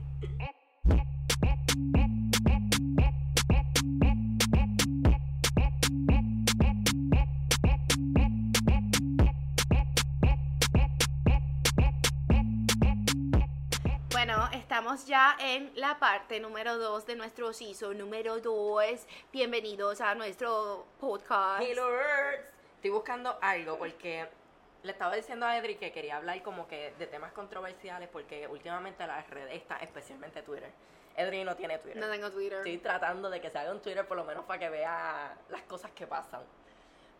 estamos 14.96 15.06
ya 15.06 15.37
en 15.40 15.72
la 15.74 15.98
parte 15.98 16.40
número 16.40 16.78
2 16.78 17.04
de 17.04 17.16
nuestro 17.16 17.52
season 17.52 17.98
número 17.98 18.40
2. 18.40 19.06
Bienvenidos 19.30 20.00
a 20.00 20.14
nuestro 20.14 20.87
podcast. 20.98 21.62
Healers. 21.62 22.50
Estoy 22.76 22.90
buscando 22.90 23.37
algo 23.42 23.76
porque 23.76 24.26
le 24.82 24.92
estaba 24.92 25.14
diciendo 25.14 25.44
a 25.44 25.59
Edri 25.59 25.74
que 25.74 25.92
quería 25.92 26.16
hablar 26.16 26.42
como 26.42 26.66
que 26.66 26.94
de 26.98 27.06
temas 27.06 27.32
controversiales 27.32 28.09
porque 28.09 28.48
últimamente 28.48 29.06
las 29.06 29.28
redes 29.28 29.56
están, 29.56 29.82
especialmente 29.82 30.40
Twitter. 30.40 30.70
Edri 31.14 31.44
no 31.44 31.54
tiene 31.56 31.78
Twitter. 31.78 32.00
No 32.00 32.11
tengo 32.11 32.30
Twitter. 32.30 32.59
Estoy 32.59 32.78
tratando 32.78 33.28
de 33.28 33.38
que 33.38 33.50
se 33.50 33.59
haga 33.59 33.72
un 33.72 33.82
Twitter 33.82 34.06
por 34.06 34.16
lo 34.16 34.24
menos 34.24 34.46
para 34.46 34.61
que 34.61 34.70
vea 34.70 35.37
las 35.50 35.62
cosas 35.64 35.90
que 35.90 36.06
pasan. 36.06 36.40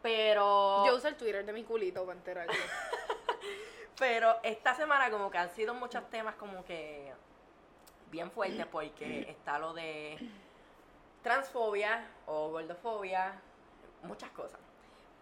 Pero... 0.01 0.87
Yo 0.87 0.97
uso 0.97 1.09
el 1.09 1.17
Twitter 1.17 1.45
de 1.45 1.53
mi 1.53 1.63
culito 1.63 2.07
para 2.07 2.17
enterarme. 2.17 2.55
Pero 3.99 4.37
esta 4.43 4.75
semana 4.75 5.11
como 5.11 5.31
que 5.31 5.37
han 5.37 5.51
sido 5.51 5.75
muchos 5.75 6.09
temas 6.09 6.37
como 6.37 6.65
que 6.65 7.13
bien 8.11 8.31
fuertes 8.31 8.67
porque 8.67 9.29
está 9.31 9.59
lo 9.59 9.73
de 9.75 10.19
transfobia 11.23 12.07
o 12.27 12.51
gordofobia, 12.51 13.33
muchas 14.03 14.31
cosas. 14.31 14.61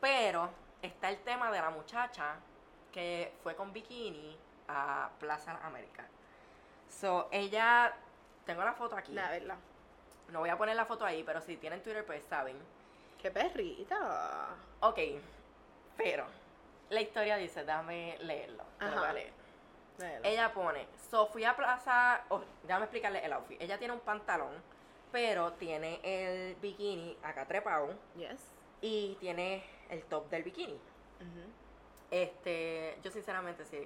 Pero 0.00 0.50
está 0.82 1.08
el 1.08 1.18
tema 1.20 1.50
de 1.50 1.60
la 1.60 1.70
muchacha 1.70 2.36
que 2.92 3.32
fue 3.42 3.54
con 3.56 3.72
bikini 3.72 4.36
a 4.68 5.10
Plaza 5.18 5.58
América. 5.62 6.06
So, 6.88 7.28
ella, 7.32 7.94
tengo 8.44 8.62
la 8.62 8.74
foto 8.74 8.96
aquí. 8.96 9.12
La 9.12 9.30
verdad. 9.30 9.56
No 10.30 10.40
voy 10.40 10.50
a 10.50 10.56
poner 10.56 10.76
la 10.76 10.84
foto 10.84 11.04
ahí, 11.04 11.22
pero 11.24 11.40
si 11.40 11.56
tienen 11.56 11.82
Twitter, 11.82 12.04
pues 12.04 12.24
saben. 12.24 12.56
Qué 13.20 13.30
perrita. 13.30 14.48
Ok, 14.80 14.98
pero 15.96 16.26
la 16.90 17.00
historia 17.00 17.36
dice, 17.36 17.64
déjame 17.64 18.18
leerlo. 18.20 18.64
te 18.78 18.84
lo 18.86 18.90
voy 18.90 18.98
a 19.00 19.02
Ajá. 19.04 19.12
leer. 19.14 19.32
Ella 20.22 20.52
pone, 20.52 20.86
so 21.10 21.26
fui 21.28 21.44
a 21.44 21.54
Plaza, 21.54 22.24
oh, 22.28 22.42
déjame 22.64 22.84
explicarle 22.86 23.24
el 23.24 23.32
outfit. 23.32 23.60
Ella 23.62 23.78
tiene 23.78 23.94
un 23.94 24.00
pantalón, 24.00 24.52
pero 25.12 25.52
tiene 25.52 26.00
el 26.02 26.56
bikini 26.56 27.16
acá 27.22 27.46
trepado 27.46 27.94
Yes. 28.16 28.40
y 28.80 29.16
tiene 29.20 29.64
el 29.88 30.02
top 30.04 30.28
del 30.30 30.42
bikini. 30.42 30.78
Este, 32.10 32.98
yo 33.02 33.10
sinceramente 33.10 33.64
si 33.64 33.78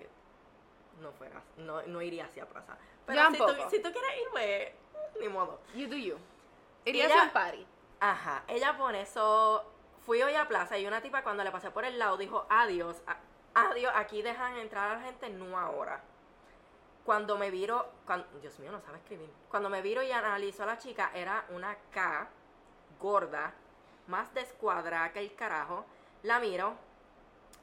no 1.01 1.13
fuera, 1.13 1.43
no, 1.59 1.83
no 1.83 2.03
iría 2.03 2.25
hacia 2.27 2.47
Plaza. 2.47 2.75
Yo 2.75 2.79
Pero 3.07 3.31
si 3.31 3.37
tú, 3.39 3.47
si 3.71 3.83
tú 3.83 3.93
quieres 3.93 4.11
ir, 4.21 4.29
pues, 4.31 4.73
ni 5.21 5.29
modo. 5.29 5.61
You 5.75 5.89
do 5.89 5.97
you. 5.97 6.17
Irías 6.85 7.11
Ella- 7.11 7.21
a 7.23 7.25
un 7.25 7.31
party. 7.31 7.67
Ajá, 8.01 8.45
ella 8.49 8.77
pone 8.77 9.03
eso. 9.03 9.65
Fui 10.07 10.23
hoy 10.23 10.35
a 10.35 10.49
plaza 10.49 10.79
y 10.79 10.87
una 10.87 11.03
tipa 11.03 11.23
cuando 11.23 11.45
le 11.45 11.51
pasé 11.51 11.71
por 11.71 11.85
el 11.85 11.99
lado 11.99 12.17
dijo, 12.17 12.47
adiós, 12.49 13.03
a- 13.07 13.19
adiós, 13.71 13.93
aquí 13.97 14.23
dejan 14.23 14.57
entrar 14.57 14.91
a 14.91 14.95
la 14.97 15.01
gente, 15.03 15.29
no 15.31 15.59
ahora. 15.59 16.01
Cuando 17.05 17.39
me 17.39 17.51
viro, 17.51 17.89
cuan- 18.07 18.27
Dios 18.41 18.59
mío, 18.59 18.71
no 18.71 18.81
sabe 18.81 18.99
escribir. 18.99 19.31
Cuando 19.51 19.71
me 19.71 19.81
viro 19.83 20.03
y 20.03 20.13
analizó 20.13 20.65
a 20.65 20.67
la 20.67 20.79
chica, 20.79 21.11
era 21.15 21.45
una 21.51 21.75
K 21.91 22.29
gorda, 23.01 23.55
más 24.09 24.33
descuadrada 24.35 25.13
que 25.13 25.21
el 25.21 25.35
carajo. 25.35 25.87
La 26.23 26.39
miro 26.41 26.75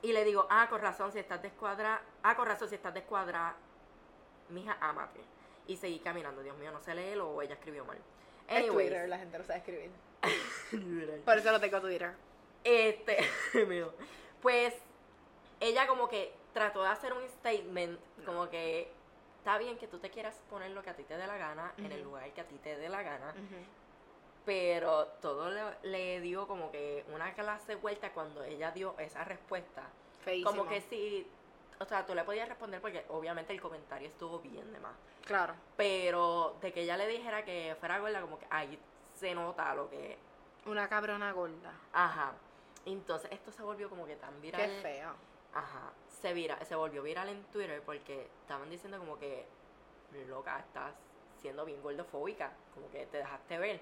y 0.01 0.13
le 0.13 0.23
digo, 0.23 0.47
ah, 0.49 0.67
con 0.69 0.81
razón, 0.81 1.12
si 1.12 1.19
estás 1.19 1.41
descuadrada, 1.41 2.01
ah, 2.23 2.36
con 2.36 2.47
razón, 2.47 2.69
si 2.69 2.75
estás 2.75 2.93
descuadrada, 2.93 3.55
mija, 4.49 4.77
ámate. 4.79 5.19
Y 5.67 5.77
seguí 5.77 5.99
caminando, 5.99 6.41
Dios 6.41 6.58
mío, 6.58 6.71
no 6.71 6.79
sé 6.81 6.93
leerlo 6.95 7.29
o 7.29 7.41
ella 7.41 7.55
escribió 7.55 7.86
mal. 7.86 7.97
Es 8.47 8.58
Anyways. 8.60 8.89
Twitter, 8.89 9.10
la 9.10 9.17
gente 9.17 9.38
no 9.38 9.43
sabe 9.43 9.60
escribir. 9.60 9.91
Por 11.25 11.38
eso 11.38 11.51
lo 11.51 11.60
tengo 11.60 11.81
Twitter. 11.81 12.13
Este, 12.63 13.17
mío. 13.67 13.93
Pues 14.41 14.73
ella 15.59 15.87
como 15.87 16.07
que 16.07 16.33
trató 16.53 16.83
de 16.83 16.89
hacer 16.89 17.13
un 17.13 17.27
statement, 17.27 17.99
como 18.25 18.49
que 18.49 18.91
está 19.37 19.57
bien 19.57 19.77
que 19.77 19.87
tú 19.87 19.99
te 19.99 20.09
quieras 20.09 20.35
poner 20.49 20.71
lo 20.71 20.81
que 20.83 20.89
a 20.89 20.95
ti 20.95 21.03
te 21.03 21.17
dé 21.17 21.27
la 21.27 21.37
gana, 21.37 21.73
en 21.77 21.91
el 21.91 22.01
lugar 22.03 22.29
que 22.31 22.41
a 22.41 22.47
ti 22.47 22.57
te 22.57 22.77
dé 22.77 22.89
la 22.89 23.03
gana, 23.03 23.33
pero 24.45 25.07
todo 25.21 25.49
le, 25.49 25.63
le 25.83 26.21
dio 26.21 26.47
como 26.47 26.71
que 26.71 27.05
una 27.13 27.33
clase 27.33 27.73
de 27.73 27.75
vuelta 27.75 28.11
cuando 28.11 28.43
ella 28.43 28.71
dio 28.71 28.95
esa 28.99 29.23
respuesta. 29.23 29.83
Feísimo. 30.23 30.51
Como 30.51 30.69
que 30.69 30.81
sí, 30.81 31.27
o 31.79 31.85
sea, 31.85 32.05
tú 32.05 32.15
le 32.15 32.23
podías 32.23 32.47
responder 32.47 32.81
porque 32.81 33.05
obviamente 33.09 33.53
el 33.53 33.61
comentario 33.61 34.07
estuvo 34.07 34.39
bien 34.39 34.71
de 34.71 34.79
más. 34.79 34.95
Claro. 35.25 35.55
Pero 35.75 36.55
de 36.61 36.71
que 36.71 36.81
ella 36.81 36.97
le 36.97 37.07
dijera 37.07 37.43
que 37.43 37.75
fuera 37.79 37.99
gorda, 37.99 38.21
como 38.21 38.39
que 38.39 38.45
ahí 38.49 38.79
se 39.15 39.33
nota 39.33 39.73
lo 39.75 39.89
que... 39.89 40.17
Una 40.65 40.87
cabrona 40.87 41.31
gorda. 41.31 41.73
Ajá. 41.93 42.33
Entonces 42.85 43.31
esto 43.31 43.51
se 43.51 43.63
volvió 43.63 43.89
como 43.89 44.05
que 44.05 44.15
tan 44.15 44.39
viral. 44.41 44.61
Qué 44.61 44.81
feo. 44.81 45.15
Ajá, 45.55 45.93
se 46.07 46.33
vira, 46.33 46.63
se 46.65 46.75
volvió 46.75 47.01
viral 47.01 47.29
en 47.29 47.43
Twitter 47.45 47.81
porque 47.81 48.29
estaban 48.41 48.69
diciendo 48.69 48.99
como 48.99 49.17
que 49.17 49.45
loca, 50.27 50.59
estás 50.59 50.93
siendo 51.41 51.65
bien 51.65 51.81
gordofóbica, 51.81 52.51
como 52.73 52.89
que 52.91 53.05
te 53.07 53.17
dejaste 53.17 53.57
ver. 53.57 53.81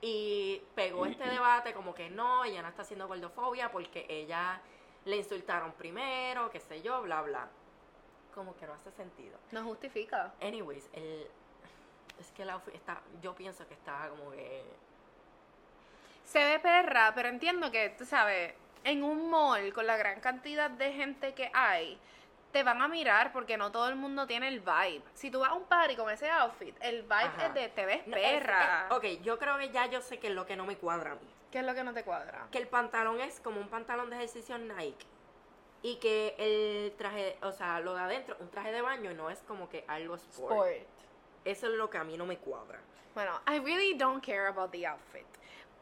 Y 0.00 0.62
pegó 0.74 1.06
este 1.06 1.24
debate 1.24 1.72
como 1.72 1.94
que 1.94 2.10
no, 2.10 2.44
ella 2.44 2.62
no 2.62 2.68
está 2.68 2.82
haciendo 2.82 3.08
gordofobia 3.08 3.70
porque 3.70 4.06
ella 4.08 4.60
le 5.04 5.16
insultaron 5.16 5.72
primero, 5.72 6.50
qué 6.50 6.60
sé 6.60 6.82
yo, 6.82 7.02
bla 7.02 7.22
bla. 7.22 7.48
Como 8.34 8.56
que 8.56 8.66
no 8.66 8.74
hace 8.74 8.90
sentido. 8.90 9.38
No 9.52 9.64
justifica. 9.64 10.34
Anyways, 10.40 10.88
el 10.92 11.28
es 12.18 12.32
que 12.32 12.42
outfit 12.44 12.74
está, 12.74 13.02
yo 13.20 13.34
pienso 13.34 13.66
que 13.66 13.74
está 13.74 14.08
como 14.08 14.30
que 14.30 14.62
Se 16.24 16.42
ve 16.42 16.58
perra, 16.58 17.12
pero 17.14 17.28
entiendo 17.28 17.70
que, 17.70 17.90
tú 17.90 18.04
sabes, 18.04 18.54
en 18.86 19.02
un 19.02 19.28
mall 19.30 19.72
con 19.72 19.86
la 19.86 19.96
gran 19.96 20.20
cantidad 20.20 20.70
de 20.70 20.92
gente 20.92 21.34
que 21.34 21.50
hay, 21.52 21.98
te 22.52 22.62
van 22.62 22.80
a 22.80 22.88
mirar 22.88 23.32
porque 23.32 23.56
no 23.56 23.70
todo 23.72 23.88
el 23.88 23.96
mundo 23.96 24.26
tiene 24.26 24.46
el 24.48 24.60
vibe. 24.60 25.02
Si 25.12 25.30
tú 25.30 25.40
vas 25.40 25.50
a 25.50 25.54
un 25.54 25.64
party 25.64 25.96
con 25.96 26.08
ese 26.08 26.30
outfit, 26.30 26.74
el 26.80 27.02
vibe 27.02 27.14
Ajá. 27.14 27.46
es 27.46 27.54
de 27.54 27.68
te 27.68 27.84
ves 27.84 28.06
No, 28.06 28.16
es- 28.16 28.22
perra. 28.22 28.86
es- 28.88 28.96
ok, 28.96 29.04
yo 29.22 29.38
creo 29.38 29.58
que 29.58 29.70
ya 29.70 29.86
yo 29.86 30.00
sé 30.00 30.18
que 30.18 30.28
es 30.28 30.34
lo 30.34 30.46
que 30.46 30.56
no 30.56 30.64
me 30.64 30.76
cuadra 30.76 31.12
a 31.12 31.14
mí. 31.16 31.28
¿Qué 31.50 31.58
es 31.58 31.64
lo 31.64 31.74
que 31.74 31.82
no 31.84 31.92
te 31.92 32.04
cuadra? 32.04 32.46
que 32.50 32.58
el 32.58 32.68
pantalón 32.68 33.20
es 33.20 33.40
como 33.40 33.60
un 33.60 33.68
pantalón 33.68 34.08
de 34.08 34.16
ejercicio 34.16 34.56
Nike 34.56 35.04
y 35.82 35.96
que 35.96 36.34
el 36.38 36.92
traje, 36.96 37.36
o 37.42 37.50
sea, 37.52 37.80
lo 37.80 37.94
de 37.94 38.00
adentro, 38.02 38.36
un 38.40 38.50
traje 38.50 38.72
de 38.72 38.80
baño 38.82 39.12
no 39.14 39.30
es 39.30 39.40
como 39.40 39.68
que 39.68 39.84
algo 39.88 40.14
sport. 40.14 40.52
Sport. 40.52 40.72
Eso 41.44 41.66
es 41.66 41.72
lo 41.74 41.90
que 41.90 41.98
a 41.98 42.04
mí 42.04 42.16
no 42.16 42.24
me 42.24 42.38
cuadra. 42.38 42.78
Bueno, 43.14 43.40
I 43.48 43.58
really 43.60 43.94
don't 43.94 44.24
care 44.24 44.46
about 44.46 44.70
the 44.70 44.86
outfit. 44.86 45.26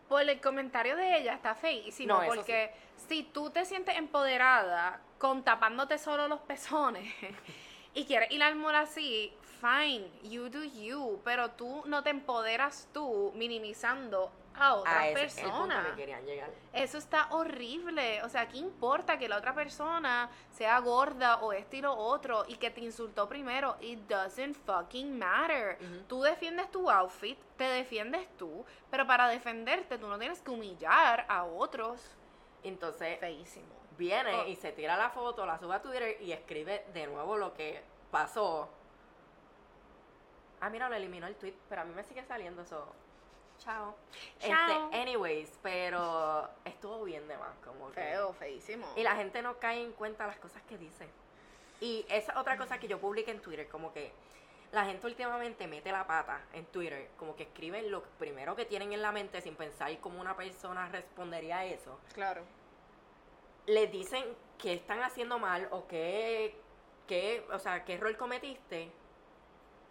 Por 0.08 0.22
el 0.22 0.40
comentario 0.40 0.96
de 0.96 1.18
ella 1.18 1.34
está 1.34 1.54
feísimo 1.54 2.14
No, 2.14 2.22
eso 2.22 2.34
porque 2.34 2.72
si 3.08 3.22
tú 3.22 3.50
te 3.50 3.64
sientes 3.64 3.96
empoderada 3.96 5.00
con 5.18 5.42
tapándote 5.42 5.98
solo 5.98 6.28
los 6.28 6.40
pezones 6.40 7.12
y 7.94 8.04
quieres 8.04 8.30
ir 8.30 8.42
al 8.42 8.56
mall 8.56 8.74
así, 8.74 9.32
fine, 9.60 10.06
you 10.22 10.48
do 10.48 10.62
you, 10.64 11.20
pero 11.24 11.50
tú 11.52 11.82
no 11.86 12.02
te 12.02 12.10
empoderas 12.10 12.88
tú 12.92 13.32
minimizando 13.34 14.30
a 14.56 14.74
otra 14.74 15.00
a 15.00 15.08
ese 15.08 15.24
es 15.24 15.38
el 15.38 15.44
punto 15.50 15.66
persona. 15.66 15.90
que 15.90 15.96
querían 15.96 16.24
llegar. 16.24 16.50
Eso 16.72 16.98
está 16.98 17.26
horrible. 17.30 18.22
O 18.22 18.28
sea, 18.28 18.46
¿qué 18.48 18.58
importa 18.58 19.18
que 19.18 19.28
la 19.28 19.36
otra 19.38 19.54
persona 19.54 20.30
sea 20.52 20.78
gorda 20.80 21.36
o 21.42 21.52
este 21.52 21.78
y 21.78 21.82
lo 21.82 21.94
otro 21.96 22.44
y 22.46 22.56
que 22.56 22.70
te 22.70 22.80
insultó 22.80 23.28
primero? 23.28 23.76
It 23.80 24.00
doesn't 24.08 24.54
fucking 24.64 25.18
matter. 25.18 25.78
Tú 26.06 26.22
defiendes 26.22 26.70
tu 26.70 26.88
outfit, 26.90 27.38
te 27.56 27.64
defiendes 27.64 28.28
tú, 28.36 28.64
pero 28.90 29.06
para 29.06 29.28
defenderte 29.28 29.98
tú 29.98 30.06
no 30.06 30.18
tienes 30.18 30.40
que 30.40 30.50
humillar 30.50 31.26
a 31.28 31.44
otros. 31.44 32.00
Entonces 32.62 33.18
Feísimo. 33.20 33.66
viene 33.98 34.34
Oh. 34.34 34.46
y 34.46 34.56
se 34.56 34.72
tira 34.72 34.96
la 34.96 35.10
foto, 35.10 35.44
la 35.44 35.58
sube 35.58 35.74
a 35.74 35.82
Twitter 35.82 36.16
y 36.22 36.32
escribe 36.32 36.86
de 36.94 37.06
nuevo 37.08 37.36
lo 37.36 37.52
que 37.54 37.82
pasó. 38.10 38.68
Ah, 40.60 40.70
mira, 40.70 40.88
lo 40.88 40.94
eliminó 40.94 41.26
el 41.26 41.34
tweet, 41.36 41.54
pero 41.68 41.82
a 41.82 41.84
mí 41.84 41.92
me 41.94 42.02
sigue 42.04 42.24
saliendo 42.24 42.62
eso. 42.62 42.86
Chao. 43.64 43.94
Chao. 44.40 44.84
Este, 44.90 45.00
anyways, 45.00 45.58
pero 45.62 46.48
estuvo 46.64 47.02
bien 47.04 47.26
de 47.26 47.36
más, 47.38 47.56
como 47.64 47.88
que- 47.88 48.00
Feo, 48.00 48.32
feísimo. 48.34 48.86
Y 48.96 49.02
la 49.02 49.16
gente 49.16 49.40
no 49.42 49.58
cae 49.58 49.82
en 49.82 49.92
cuenta 49.92 50.26
las 50.26 50.36
cosas 50.38 50.62
que 50.68 50.76
dice. 50.78 51.08
Y 51.80 52.04
esa 52.08 52.32
es 52.32 52.38
otra 52.38 52.56
cosa 52.56 52.78
que 52.78 52.86
yo 52.88 52.98
publiqué 53.00 53.30
en 53.30 53.40
Twitter, 53.40 53.68
como 53.68 53.92
que 53.92 54.12
la 54.72 54.84
gente 54.84 55.06
últimamente 55.06 55.66
mete 55.66 55.92
la 55.92 56.06
pata 56.06 56.42
en 56.52 56.66
Twitter, 56.66 57.08
como 57.16 57.36
que 57.36 57.44
escriben 57.44 57.90
lo 57.90 58.02
primero 58.18 58.54
que 58.56 58.64
tienen 58.64 58.92
en 58.92 59.02
la 59.02 59.12
mente 59.12 59.40
sin 59.40 59.54
pensar 59.56 59.96
cómo 60.00 60.20
una 60.20 60.36
persona 60.36 60.88
respondería 60.88 61.58
a 61.58 61.64
eso. 61.64 61.98
Claro. 62.12 62.42
Les 63.66 63.90
dicen 63.90 64.24
que 64.58 64.74
están 64.74 65.02
haciendo 65.02 65.38
mal 65.38 65.68
o 65.70 65.86
qué, 65.86 66.56
qué, 67.06 67.46
o 67.52 67.58
sea, 67.58 67.84
qué 67.84 67.94
error 67.94 68.16
cometiste 68.16 68.90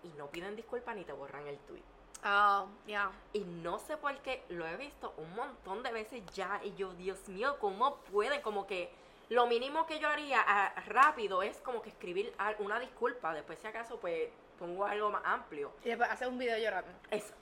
y 0.03 0.09
no 0.17 0.27
piden 0.27 0.55
disculpas 0.55 0.95
ni 0.95 1.03
te 1.05 1.11
borran 1.13 1.47
el 1.47 1.57
tweet. 1.59 1.81
Oh, 2.25 2.67
yeah. 2.87 3.11
Y 3.33 3.39
no 3.39 3.79
sé 3.79 3.97
por 3.97 4.17
qué 4.19 4.43
lo 4.49 4.65
he 4.65 4.77
visto 4.77 5.13
un 5.17 5.33
montón 5.35 5.83
de 5.83 5.91
veces 5.91 6.23
ya. 6.33 6.61
Y 6.63 6.73
yo, 6.75 6.93
Dios 6.93 7.27
mío, 7.27 7.57
¿cómo 7.59 7.95
pueden? 8.11 8.41
Como 8.41 8.65
que 8.65 8.91
lo 9.29 9.47
mínimo 9.47 9.85
que 9.85 9.99
yo 9.99 10.07
haría 10.07 10.43
ah, 10.45 10.73
rápido 10.87 11.43
es 11.43 11.57
como 11.57 11.81
que 11.81 11.89
escribir 11.89 12.33
una 12.59 12.79
disculpa. 12.79 13.33
Después, 13.33 13.59
si 13.59 13.67
acaso, 13.67 13.97
pues 13.99 14.29
pongo 14.57 14.85
algo 14.85 15.09
más 15.09 15.23
amplio. 15.25 15.71
Y 15.83 15.89
después 15.89 16.09
hace 16.09 16.27
un 16.27 16.37
video 16.37 16.57
llorando. 16.57 16.91
Eso. 17.11 17.33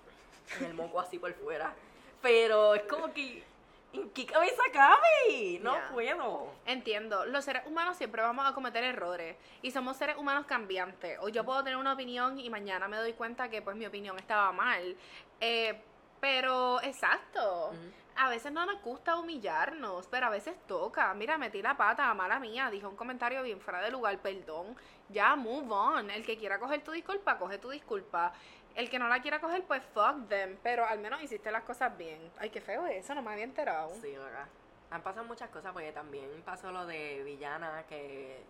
En 0.59 0.65
el 0.65 0.73
moco 0.73 0.99
así 0.99 1.19
por 1.19 1.33
fuera. 1.33 1.73
Pero 2.21 2.73
es 2.75 2.83
como 2.83 3.13
que. 3.13 3.43
¿En 3.93 4.09
qué 4.11 4.25
cabeza 4.25 4.61
cabe? 4.71 5.59
No 5.61 5.75
puedo. 5.91 6.53
Entiendo, 6.65 7.25
los 7.25 7.43
seres 7.43 7.63
humanos 7.65 7.97
siempre 7.97 8.21
vamos 8.21 8.49
a 8.49 8.53
cometer 8.53 8.83
errores 8.83 9.35
y 9.61 9.71
somos 9.71 9.97
seres 9.97 10.17
humanos 10.17 10.45
cambiantes. 10.45 11.17
Hoy 11.19 11.33
yo 11.33 11.43
puedo 11.43 11.63
tener 11.63 11.77
una 11.77 11.93
opinión 11.93 12.39
y 12.39 12.49
mañana 12.49 12.87
me 12.87 12.97
doy 12.97 13.13
cuenta 13.13 13.49
que 13.49 13.61
pues 13.61 13.75
mi 13.75 13.85
opinión 13.85 14.17
estaba 14.17 14.51
mal. 14.53 14.95
Eh, 15.41 15.81
pero 16.21 16.81
exacto, 16.83 17.71
a 18.15 18.29
veces 18.29 18.51
no 18.51 18.65
nos 18.65 18.81
gusta 18.83 19.17
humillarnos, 19.17 20.07
pero 20.07 20.27
a 20.27 20.29
veces 20.29 20.55
toca. 20.67 21.13
Mira, 21.15 21.37
metí 21.37 21.61
la 21.61 21.75
pata, 21.75 22.13
mala 22.13 22.39
mía, 22.39 22.69
dije 22.69 22.85
un 22.85 22.95
comentario 22.95 23.41
bien 23.41 23.59
fuera 23.59 23.81
de 23.81 23.89
lugar, 23.89 24.19
perdón. 24.19 24.75
Ya, 25.09 25.35
move 25.35 25.71
on. 25.71 26.11
El 26.11 26.23
que 26.23 26.37
quiera 26.37 26.59
coger 26.59 26.83
tu 26.83 26.91
disculpa, 26.91 27.37
coge 27.37 27.57
tu 27.57 27.71
disculpa. 27.71 28.31
El 28.75 28.89
que 28.89 28.99
no 28.99 29.07
la 29.07 29.21
quiera 29.21 29.39
coger, 29.39 29.63
pues 29.65 29.83
fuck 29.93 30.27
them. 30.27 30.57
Pero 30.63 30.85
al 30.85 30.99
menos 30.99 31.21
hiciste 31.21 31.51
las 31.51 31.63
cosas 31.63 31.97
bien. 31.97 32.31
Ay, 32.37 32.49
qué 32.49 32.61
feo 32.61 32.85
eso, 32.87 33.13
no 33.15 33.21
me 33.21 33.31
había 33.31 33.43
enterado. 33.43 33.93
Sí, 34.01 34.15
acá. 34.15 34.47
Han 34.91 35.01
pasado 35.01 35.25
muchas 35.25 35.49
cosas 35.49 35.71
porque 35.71 35.91
también 35.91 36.29
pasó 36.43 36.71
lo 36.71 36.85
de 36.85 37.23
Villana, 37.23 37.85
que 37.87 38.43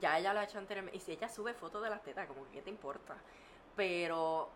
ya 0.00 0.18
ella 0.18 0.32
lo 0.32 0.40
ha 0.40 0.44
hecho 0.44 0.58
anteriormente. 0.58 0.96
Y 0.96 1.00
si 1.00 1.12
ella 1.12 1.28
sube 1.28 1.54
fotos 1.54 1.82
de 1.82 1.90
las 1.90 2.02
tetas, 2.02 2.26
como 2.26 2.44
que 2.46 2.52
¿qué 2.52 2.62
te 2.62 2.70
importa? 2.70 3.14
Pero 3.76 4.48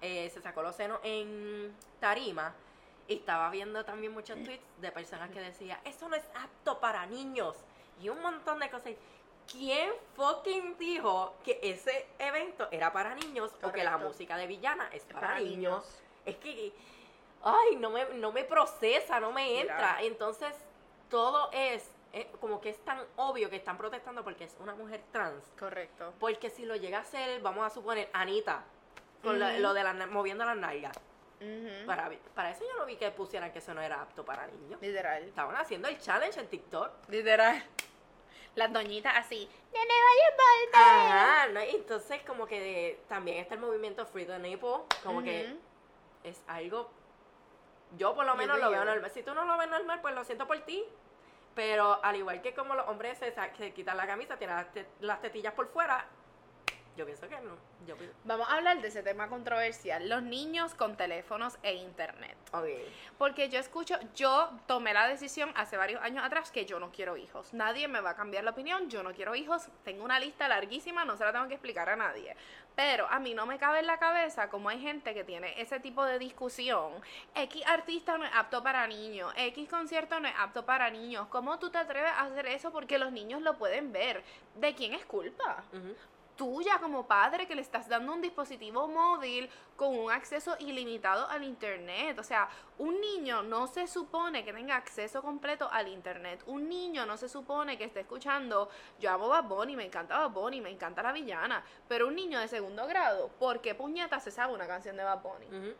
eh, 0.00 0.30
se 0.30 0.40
sacó 0.40 0.62
los 0.62 0.76
senos 0.76 1.00
en 1.02 1.74
tarima 2.00 2.54
Y 3.08 3.14
estaba 3.14 3.50
viendo 3.50 3.84
también 3.84 4.12
muchos 4.12 4.42
tweets 4.42 4.64
de 4.80 4.92
personas 4.92 5.30
que 5.30 5.40
decían, 5.40 5.78
eso 5.84 6.08
no 6.08 6.16
es 6.16 6.24
apto 6.34 6.80
para 6.80 7.06
niños. 7.06 7.56
Y 8.00 8.08
un 8.08 8.20
montón 8.20 8.58
de 8.58 8.70
cosas. 8.70 8.92
¿Quién 9.50 9.90
fucking 10.16 10.76
dijo 10.78 11.34
que 11.44 11.58
ese 11.62 12.06
evento 12.18 12.66
era 12.70 12.92
para 12.92 13.14
niños 13.14 13.52
o 13.62 13.70
que 13.72 13.84
la 13.84 13.98
música 13.98 14.36
de 14.36 14.46
villana 14.46 14.88
es 14.92 15.04
para, 15.04 15.20
Para 15.20 15.40
niños? 15.40 15.54
niños. 15.54 16.02
Es 16.24 16.36
que, 16.36 16.72
ay, 17.42 17.76
no 17.76 17.90
me, 17.90 18.04
no 18.14 18.32
me 18.32 18.44
procesa, 18.44 19.20
no 19.20 19.32
me 19.32 19.44
Mira. 19.46 19.60
entra. 19.60 19.96
Entonces, 20.02 20.54
todo 21.10 21.50
es, 21.52 21.88
eh, 22.12 22.30
como 22.40 22.60
que 22.60 22.70
es 22.70 22.78
tan 22.84 23.00
obvio 23.16 23.50
que 23.50 23.56
están 23.56 23.76
protestando 23.76 24.24
porque 24.24 24.44
es 24.44 24.56
una 24.60 24.74
mujer 24.74 25.02
trans. 25.12 25.44
Correcto. 25.58 26.14
Porque 26.18 26.48
si 26.50 26.64
lo 26.64 26.74
llega 26.76 26.98
a 27.00 27.04
ser, 27.04 27.40
vamos 27.42 27.64
a 27.66 27.70
suponer, 27.70 28.08
Anita, 28.12 28.64
con 29.22 29.38
lo- 29.38 29.72
de 29.74 29.82
la, 29.84 29.92
moviendo 30.06 30.44
las 30.44 30.56
nalgas. 30.56 30.96
Para 31.86 32.50
eso 32.50 32.64
yo 32.64 32.78
no 32.78 32.86
vi 32.86 32.96
que 32.96 33.10
pusieran 33.10 33.52
que 33.52 33.58
eso 33.58 33.74
no 33.74 33.82
era 33.82 34.00
apto 34.00 34.24
para 34.24 34.46
niños. 34.46 34.80
Literal. 34.80 35.22
Estaban 35.24 35.54
haciendo 35.56 35.88
el 35.88 35.98
challenge 35.98 36.40
en 36.40 36.48
TikTok. 36.48 36.90
Literal. 37.08 37.62
Las 38.54 38.72
doñitas 38.72 39.12
así. 39.16 39.48
Nene, 39.72 39.94
vaya. 40.72 41.06
Ajá, 41.06 41.46
¿no? 41.48 41.60
Entonces 41.60 42.22
como 42.22 42.46
que 42.46 42.60
de- 42.60 43.00
también 43.08 43.38
está 43.38 43.54
el 43.54 43.60
movimiento 43.60 44.06
Free 44.06 44.26
the 44.26 44.38
Nipple, 44.38 44.70
como 45.02 45.22
que 45.24 45.56
es 46.22 46.42
algo, 46.46 46.88
yo 47.96 48.14
por 48.14 48.24
lo 48.24 48.34
menos 48.36 48.58
lo 48.58 48.70
veo 48.70 48.84
normal. 48.84 49.10
Si 49.10 49.22
tú 49.22 49.34
no 49.34 49.44
lo 49.44 49.58
ves 49.58 49.68
normal, 49.68 50.00
pues 50.00 50.14
lo 50.14 50.24
siento 50.24 50.46
por 50.46 50.58
ti. 50.60 50.84
Pero 51.54 52.00
al 52.02 52.16
igual 52.16 52.42
que 52.42 52.52
como 52.54 52.74
los 52.74 52.88
hombres 52.88 53.18
se, 53.18 53.32
se 53.56 53.72
quitan 53.72 53.96
la 53.96 54.06
camisa, 54.08 54.36
tienen 54.36 54.56
las, 54.56 54.72
te- 54.72 54.86
las 55.00 55.20
tetillas 55.20 55.54
por 55.54 55.68
fuera, 55.68 56.06
yo 56.96 57.04
pienso 57.04 57.28
que 57.28 57.40
no. 57.40 57.56
Yo 57.86 57.96
pienso, 57.96 58.16
Vamos 58.24 58.48
a 58.48 58.54
hablar 58.54 58.80
de 58.80 58.88
ese 58.88 59.02
tema 59.02 59.28
controversial, 59.28 60.08
los 60.08 60.22
niños 60.22 60.74
con 60.74 60.96
teléfonos 60.96 61.58
e 61.62 61.74
internet. 61.74 62.36
ok. 62.52 62.64
Porque 63.18 63.48
yo 63.48 63.58
escucho, 63.58 63.96
yo 64.14 64.50
tomé 64.66 64.92
la 64.94 65.06
decisión 65.08 65.50
hace 65.54 65.76
varios 65.76 66.00
años 66.02 66.24
atrás 66.24 66.50
que 66.50 66.64
yo 66.66 66.80
no 66.80 66.90
quiero 66.90 67.16
hijos. 67.16 67.52
Nadie 67.54 67.88
me 67.88 68.00
va 68.00 68.10
a 68.10 68.16
cambiar 68.16 68.44
la 68.44 68.50
opinión, 68.52 68.88
yo 68.88 69.02
no 69.02 69.12
quiero 69.12 69.34
hijos. 69.34 69.68
Tengo 69.84 70.04
una 70.04 70.18
lista 70.18 70.48
larguísima, 70.48 71.04
no 71.04 71.16
se 71.16 71.24
la 71.24 71.32
tengo 71.32 71.48
que 71.48 71.54
explicar 71.54 71.88
a 71.88 71.96
nadie. 71.96 72.36
Pero 72.76 73.06
a 73.08 73.20
mí 73.20 73.34
no 73.34 73.46
me 73.46 73.58
cabe 73.58 73.80
en 73.80 73.86
la 73.86 73.98
cabeza 73.98 74.48
como 74.48 74.68
hay 74.68 74.80
gente 74.80 75.14
que 75.14 75.22
tiene 75.22 75.60
ese 75.60 75.78
tipo 75.78 76.04
de 76.04 76.18
discusión. 76.18 76.92
X 77.34 77.64
artista 77.66 78.18
no 78.18 78.24
es 78.24 78.30
apto 78.34 78.62
para 78.62 78.86
niños, 78.88 79.32
X 79.36 79.68
concierto 79.68 80.18
no 80.18 80.26
es 80.28 80.34
apto 80.38 80.64
para 80.64 80.90
niños. 80.90 81.28
¿Cómo 81.28 81.58
tú 81.58 81.70
te 81.70 81.78
atreves 81.78 82.10
a 82.10 82.22
hacer 82.22 82.46
eso? 82.46 82.72
Porque 82.72 82.98
los 82.98 83.12
niños 83.12 83.42
lo 83.42 83.56
pueden 83.58 83.92
ver. 83.92 84.24
¿De 84.56 84.74
quién 84.74 84.94
es 84.94 85.04
culpa? 85.06 85.62
Ujú. 85.72 85.94
Tuya 86.36 86.78
como 86.78 87.06
padre 87.06 87.46
que 87.46 87.54
le 87.54 87.62
estás 87.62 87.88
dando 87.88 88.12
un 88.12 88.20
dispositivo 88.20 88.88
móvil 88.88 89.48
con 89.76 89.96
un 89.96 90.10
acceso 90.10 90.56
ilimitado 90.58 91.28
al 91.28 91.44
internet. 91.44 92.18
O 92.18 92.22
sea, 92.22 92.48
un 92.78 93.00
niño 93.00 93.42
no 93.42 93.66
se 93.66 93.86
supone 93.86 94.44
que 94.44 94.52
tenga 94.52 94.76
acceso 94.76 95.22
completo 95.22 95.68
al 95.70 95.88
internet. 95.88 96.42
Un 96.46 96.68
niño 96.68 97.06
no 97.06 97.16
se 97.16 97.28
supone 97.28 97.78
que 97.78 97.84
esté 97.84 98.00
escuchando, 98.00 98.68
yo 98.98 99.10
amo 99.10 99.28
Bad 99.28 99.44
Bunny, 99.44 99.76
me 99.76 99.84
encanta 99.84 100.18
Bad 100.18 100.30
Bunny, 100.30 100.60
me 100.60 100.70
encanta 100.70 101.02
la 101.02 101.12
villana. 101.12 101.64
Pero 101.88 102.08
un 102.08 102.14
niño 102.14 102.38
de 102.40 102.48
segundo 102.48 102.86
grado, 102.86 103.28
¿por 103.38 103.60
qué 103.60 103.74
puñeta 103.74 104.20
se 104.20 104.30
sabe 104.30 104.52
una 104.52 104.66
canción 104.66 104.96
de 104.96 105.04
Bad 105.04 105.22
Bunny? 105.22 105.74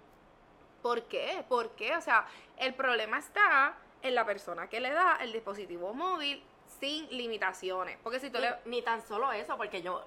¿Por 0.82 1.02
qué? 1.04 1.44
¿Por 1.48 1.70
qué? 1.70 1.96
O 1.96 2.00
sea, 2.00 2.26
el 2.56 2.74
problema 2.74 3.18
está 3.18 3.76
en 4.02 4.14
la 4.14 4.26
persona 4.26 4.68
que 4.68 4.80
le 4.80 4.90
da 4.90 5.16
el 5.20 5.32
dispositivo 5.32 5.94
móvil 5.94 6.44
sin 6.78 7.08
limitaciones. 7.08 7.98
Porque 8.02 8.20
si 8.20 8.30
tú 8.30 8.38
le... 8.38 8.54
Ni 8.66 8.82
tan 8.82 9.00
solo 9.00 9.32
eso, 9.32 9.56
porque 9.56 9.80
yo 9.80 10.04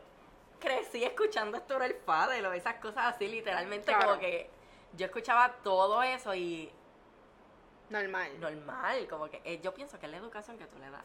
crecí 0.60 1.03
escuchando 1.03 1.58
esto 1.58 1.82
el 1.82 1.95
Fadel 1.95 2.45
o 2.45 2.53
esas 2.53 2.76
cosas 2.76 3.16
así, 3.16 3.28
literalmente 3.28 3.86
Claro. 3.91 4.08
como 4.08 4.20
que 4.20 4.49
yo 4.93 5.05
escuchaba 5.05 5.53
todo 5.64 6.01
eso 6.03 6.34
y 6.36 6.72
Normal. 7.89 8.39
normal, 8.39 9.08
como 9.08 9.30
que 9.30 9.41
eh, 9.45 9.60
yo 9.62 9.74
pienso 9.74 9.97
que 9.99 10.08
es 10.08 10.12
la 10.12 10.18
educación 10.18 10.58
que 10.58 10.66
tú 10.66 10.78
le 10.80 10.89
das. 10.89 11.03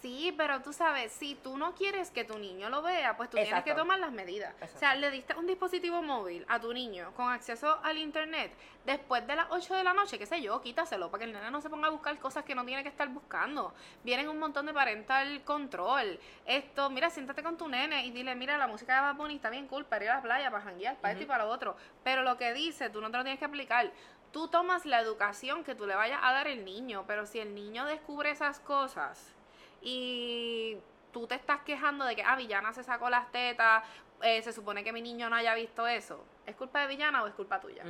Sí, 0.00 0.32
pero 0.34 0.62
tú 0.62 0.72
sabes, 0.72 1.12
si 1.12 1.34
tú 1.34 1.58
no 1.58 1.74
quieres 1.74 2.10
que 2.10 2.24
tu 2.24 2.38
niño 2.38 2.70
lo 2.70 2.80
vea, 2.80 3.18
pues 3.18 3.28
tú 3.28 3.36
tienes 3.36 3.62
que 3.64 3.74
tomar 3.74 3.98
las 3.98 4.10
medidas. 4.10 4.54
O 4.62 4.78
sea, 4.78 4.94
le 4.94 5.10
diste 5.10 5.34
un 5.36 5.46
dispositivo 5.46 6.02
móvil 6.02 6.46
a 6.48 6.58
tu 6.58 6.72
niño 6.72 7.12
con 7.14 7.30
acceso 7.30 7.78
al 7.82 7.98
internet 7.98 8.50
después 8.86 9.26
de 9.26 9.36
las 9.36 9.46
8 9.50 9.74
de 9.74 9.84
la 9.84 9.92
noche, 9.92 10.18
qué 10.18 10.24
sé 10.24 10.40
yo, 10.40 10.62
quítaselo 10.62 11.10
para 11.10 11.20
que 11.20 11.24
el 11.26 11.32
nene 11.34 11.50
no 11.50 11.60
se 11.60 11.68
ponga 11.68 11.88
a 11.88 11.90
buscar 11.90 12.18
cosas 12.18 12.44
que 12.44 12.54
no 12.54 12.64
tiene 12.64 12.82
que 12.82 12.88
estar 12.88 13.08
buscando. 13.08 13.74
Vienen 14.02 14.28
un 14.30 14.38
montón 14.38 14.64
de 14.66 14.72
parental 14.72 15.42
control. 15.44 16.18
Esto, 16.46 16.88
mira, 16.88 17.10
siéntate 17.10 17.42
con 17.42 17.58
tu 17.58 17.68
nene 17.68 18.06
y 18.06 18.10
dile, 18.10 18.34
mira, 18.34 18.56
la 18.56 18.66
música 18.66 18.94
de 18.94 19.00
Bad 19.02 19.16
Bunny 19.16 19.36
está 19.36 19.50
bien 19.50 19.66
cool 19.68 19.84
para 19.84 20.04
ir 20.04 20.10
a 20.10 20.16
la 20.16 20.22
playa, 20.22 20.50
para 20.50 20.64
janguear, 20.64 20.96
para 20.96 21.12
esto 21.12 21.24
y 21.24 21.26
para 21.26 21.44
lo 21.44 21.50
otro. 21.50 21.76
Pero 22.02 22.22
lo 22.22 22.38
que 22.38 22.54
dice, 22.54 22.88
tú 22.88 23.02
no 23.02 23.10
te 23.10 23.18
lo 23.18 23.22
tienes 23.22 23.38
que 23.38 23.44
aplicar. 23.44 23.90
Tú 24.32 24.48
tomas 24.48 24.86
la 24.86 25.00
educación 25.00 25.62
que 25.62 25.74
tú 25.74 25.86
le 25.86 25.94
vayas 25.94 26.20
a 26.22 26.32
dar 26.32 26.46
el 26.46 26.64
niño, 26.64 27.04
pero 27.06 27.26
si 27.26 27.38
el 27.38 27.54
niño 27.54 27.84
descubre 27.84 28.30
esas 28.30 28.60
cosas 28.60 29.34
y 29.80 30.78
tú 31.12 31.26
te 31.26 31.34
estás 31.34 31.60
quejando 31.62 32.04
de 32.04 32.14
que, 32.16 32.22
ah, 32.22 32.36
Villana 32.36 32.72
se 32.72 32.82
sacó 32.84 33.10
las 33.10 33.30
tetas, 33.32 33.82
eh, 34.22 34.42
se 34.42 34.52
supone 34.52 34.84
que 34.84 34.92
mi 34.92 35.00
niño 35.02 35.28
no 35.30 35.36
haya 35.36 35.54
visto 35.54 35.86
eso, 35.86 36.24
¿es 36.46 36.54
culpa 36.56 36.80
de 36.82 36.86
Villana 36.88 37.22
o 37.22 37.26
es 37.26 37.34
culpa 37.34 37.60
tuya? 37.60 37.82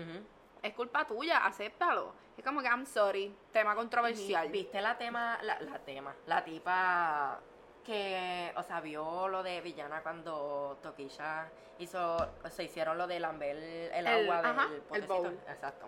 Es 0.62 0.74
culpa 0.74 1.06
tuya, 1.06 1.44
acéptalo. 1.46 2.12
Es 2.36 2.44
como 2.44 2.60
que, 2.60 2.66
I'm 2.68 2.84
sorry, 2.86 3.34
tema 3.52 3.74
controversial. 3.74 4.48
¿Viste 4.50 4.80
la 4.80 4.96
tema, 4.98 5.38
la, 5.42 5.58
la 5.60 5.78
tema, 5.78 6.14
la 6.26 6.44
tipa 6.44 7.40
que, 7.84 8.52
o 8.56 8.62
sea, 8.62 8.80
vio 8.80 9.28
lo 9.28 9.42
de 9.42 9.60
Villana 9.62 10.02
cuando 10.02 10.78
Toquilla 10.82 11.48
hizo, 11.78 12.16
se 12.50 12.64
hicieron 12.64 12.98
lo 12.98 13.06
de 13.06 13.20
lamber 13.20 13.56
el, 13.56 14.06
El- 14.06 14.06
agua 14.30 14.38
ajá, 14.50 14.68
del 14.68 14.82
el 15.02 15.08
bowl. 15.08 15.38
Exacto. 15.48 15.86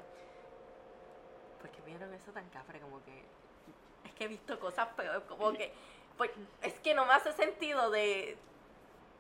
Porque 1.61 1.81
vieron 1.83 2.13
eso 2.15 2.33
tan 2.33 2.49
cafre 2.49 2.81
como 2.81 3.03
que, 3.05 3.25
que 4.23 4.27
he 4.27 4.29
visto 4.29 4.59
cosas 4.61 4.89
peores, 4.97 5.23
como 5.29 5.53
que, 5.53 5.73
pues, 6.17 6.31
es 6.63 6.75
que 6.75 6.95
no 6.95 7.05
me 7.05 7.13
hace 7.15 7.33
sentido 7.33 7.91
de 7.91 8.37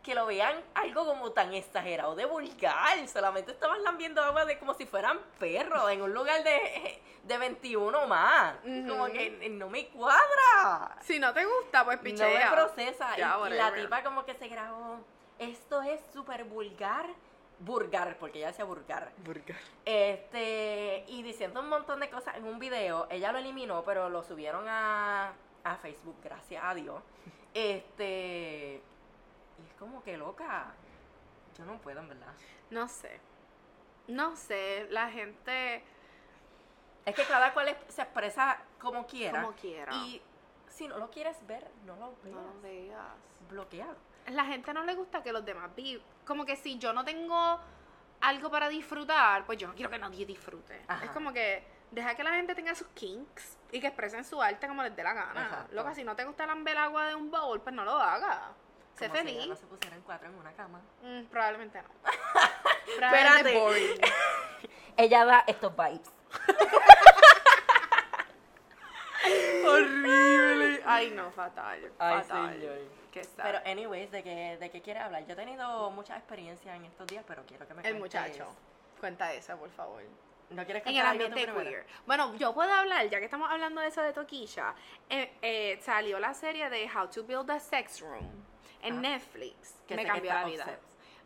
que 0.05 0.14
lo 0.14 0.26
vean 0.26 0.61
algo 0.74 1.05
como 1.07 1.30
tan 1.32 1.55
exagerado 1.55 2.14
de 2.16 2.24
vulgar, 2.24 3.07
solamente 3.09 3.53
estaban 3.53 3.82
lambiendo 3.84 4.20
agua 4.22 4.44
de 4.44 4.59
como 4.59 4.74
si 4.74 4.84
fueran 4.86 5.18
perros 5.38 5.90
en 5.90 6.03
un 6.03 6.12
lugar 6.12 6.42
de, 6.44 7.00
de 7.24 7.38
21 7.38 8.07
más, 8.07 8.55
como 8.88 9.07
que 9.07 9.48
no 9.50 9.68
me 9.68 9.88
cuadra. 9.88 10.96
Si 11.03 11.18
no 11.18 11.32
te 11.32 11.44
gusta, 11.44 11.84
pues 11.84 11.98
No 11.98 12.03
pichea. 12.05 12.50
me 12.50 12.57
procesa. 12.57 13.16
Ya, 13.16 13.38
y, 13.48 13.53
y 13.53 13.57
la 13.57 13.74
tipa 13.74 14.03
como 14.03 14.24
que 14.24 14.34
se 14.34 14.48
grabó. 14.48 14.98
Esto 15.38 15.82
es 15.82 16.00
súper 16.12 16.44
vulgar. 16.44 17.07
Vulgar, 17.65 18.17
porque 18.19 18.39
ella 18.39 18.49
decía 18.49 18.65
vulgar. 18.65 19.13
Este, 19.85 21.05
y 21.09 21.23
diciendo 21.23 21.61
un 21.61 21.69
montón 21.69 22.01
de 22.01 22.11
cosas 22.11 22.37
en 22.37 22.45
un 22.45 22.59
video. 22.59 23.07
Ella 23.09 23.31
lo 23.33 23.39
eliminó, 23.39 23.85
pero 23.85 24.09
lo 24.09 24.23
subieron 24.23 24.67
a, 24.69 25.33
a 25.63 25.77
Facebook, 25.77 26.17
gracias 26.23 26.63
a 26.65 26.75
Dios. 26.75 27.03
Este, 27.55 28.81
y 29.59 29.67
es 29.69 29.75
como 29.79 30.03
que 30.03 30.17
loca. 30.17 30.73
Yo 31.59 31.67
no 31.67 31.77
puedo, 31.79 32.01
en 32.01 32.09
verdad. 32.09 32.33
No 32.71 32.89
sé. 32.89 33.21
No 34.09 34.35
sé, 34.37 34.87
la 34.91 35.11
gente 35.11 35.85
Es 37.05 37.15
que 37.15 37.25
cada 37.25 37.53
cual 37.53 37.77
se 37.89 38.03
expresa 38.03 38.59
como 38.81 39.07
quiera. 39.07 39.43
como 39.43 39.55
quiera. 39.55 39.93
Y 39.95 40.23
si 40.71 40.89
no 40.89 40.97
lo 40.99 41.11
quieres 41.11 41.37
ver, 41.47 41.71
no 41.85 41.95
lo 41.97 42.15
veas. 42.23 42.35
no 42.35 42.41
lo 42.55 42.61
veas. 42.63 43.07
Bloqueado. 43.51 43.97
La 44.29 44.45
gente 44.45 44.73
no 44.73 44.85
le 44.85 44.95
gusta 44.95 45.23
que 45.23 45.33
los 45.33 45.45
demás 45.45 45.75
vivan. 45.75 46.05
Como 46.27 46.45
que 46.47 46.57
si 46.57 46.79
yo 46.79 46.93
no 46.93 47.05
tengo 47.05 47.61
algo 48.20 48.51
para 48.51 48.68
disfrutar, 48.68 49.45
pues 49.45 49.59
yo 49.59 49.66
no 49.66 49.75
quiero 49.75 49.91
que 49.91 49.99
nadie 49.99 50.25
disfrute. 50.25 50.83
Ajá. 50.87 51.05
Es 51.05 51.11
como 51.11 51.33
que 51.33 51.64
deja 51.91 52.14
que 52.14 52.23
la 52.23 52.31
gente 52.31 52.55
tenga 52.55 52.75
sus 52.75 52.87
kinks 52.89 53.59
y 53.73 53.81
que 53.81 53.89
expresen 53.89 54.25
su 54.25 54.41
arte 54.41 54.66
como 54.68 54.83
les 54.83 54.95
dé 54.95 55.03
la 55.03 55.12
gana. 55.12 55.43
Exacto. 55.45 55.75
Loca, 55.75 55.95
si 55.95 56.05
no 56.05 56.14
te 56.16 56.25
gusta 56.25 56.47
lamber 56.47 56.79
agua 56.79 57.07
de 57.07 57.14
un 57.14 57.31
bowl, 57.31 57.61
pues 57.61 57.75
no 57.75 57.85
lo 57.85 57.93
hagas. 57.93 58.39
Sé 58.95 59.09
Como 59.09 59.20
si 59.20 59.27
feliz. 59.27 59.39
ella 59.39 59.47
no 59.49 59.57
se 59.57 59.66
pusieran 59.66 60.01
cuatro 60.03 60.29
en 60.29 60.35
una 60.37 60.53
cama. 60.53 60.81
Mm, 61.03 61.25
probablemente 61.25 61.83
no. 61.83 61.89
Espérate. 62.93 63.59
boring. 63.59 64.01
Ella 64.97 65.25
da 65.25 65.45
estos 65.47 65.73
vibes. 65.75 66.12
Horrible. 69.66 70.83
Ay, 70.85 71.11
no, 71.11 71.31
fatal. 71.33 71.91
Ay, 71.99 72.23
fatal. 72.23 72.53
señor. 72.53 72.79
Sad. 73.23 73.43
Pero, 73.43 73.59
anyways, 73.67 74.11
¿de 74.11 74.23
qué, 74.23 74.57
¿de 74.59 74.71
qué 74.71 74.81
quieres 74.81 75.03
hablar? 75.03 75.25
Yo 75.27 75.33
he 75.35 75.37
tenido 75.37 75.91
mucha 75.91 76.17
experiencia 76.17 76.75
en 76.77 76.85
estos 76.87 77.07
días, 77.07 77.25
pero 77.27 77.45
quiero 77.47 77.67
que 77.67 77.75
me 77.75 77.83
el 77.83 77.95
cuentes- 77.97 78.01
muchacho. 78.01 78.47
Cuenta 79.01 79.33
esa, 79.33 79.57
por 79.57 79.71
favor. 79.71 80.03
¿No 80.51 80.65
quieres 80.65 80.83
En 80.87 80.93
contar 80.93 81.05
el 81.05 81.11
algo 81.11 81.19
tú 81.25 81.27
ambiente 81.29 81.53
primero? 81.53 81.71
queer. 81.71 81.87
Bueno, 82.07 82.35
yo 82.37 82.53
puedo 82.55 82.73
hablar, 82.73 83.09
ya 83.09 83.19
que 83.19 83.25
estamos 83.25 83.51
hablando 83.51 83.81
de 83.81 83.89
eso 83.89 84.03
de 84.03 84.13
Toquilla. 84.13 84.75
eh, 85.09 85.33
eh, 85.43 85.79
salió 85.83 86.19
la 86.21 86.35
serie 86.35 86.69
de 86.71 86.89
How 86.95 87.09
to 87.09 87.25
Build 87.25 87.51
a 87.51 87.59
Sex 87.61 88.01
Room 88.01 88.45
en 88.83 88.93
Ajá. 88.95 89.01
Netflix. 89.03 89.75
Que 89.87 89.95
me 89.97 90.03
que 90.03 90.09
cambió 90.09 90.31
está 90.31 90.43
la 90.43 90.49
vida. 90.49 90.79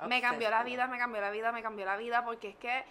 Me 0.07 0.21
cambió 0.21 0.51
la 0.51 0.63
vida, 0.63 0.87
me 0.87 0.99
cambió 0.99 1.21
la 1.21 1.31
vida, 1.31 1.53
me 1.53 1.63
cambió 1.63 1.85
la 1.87 1.97
vida, 1.97 2.25
porque 2.25 2.51
es 2.51 2.57
que 2.57 2.85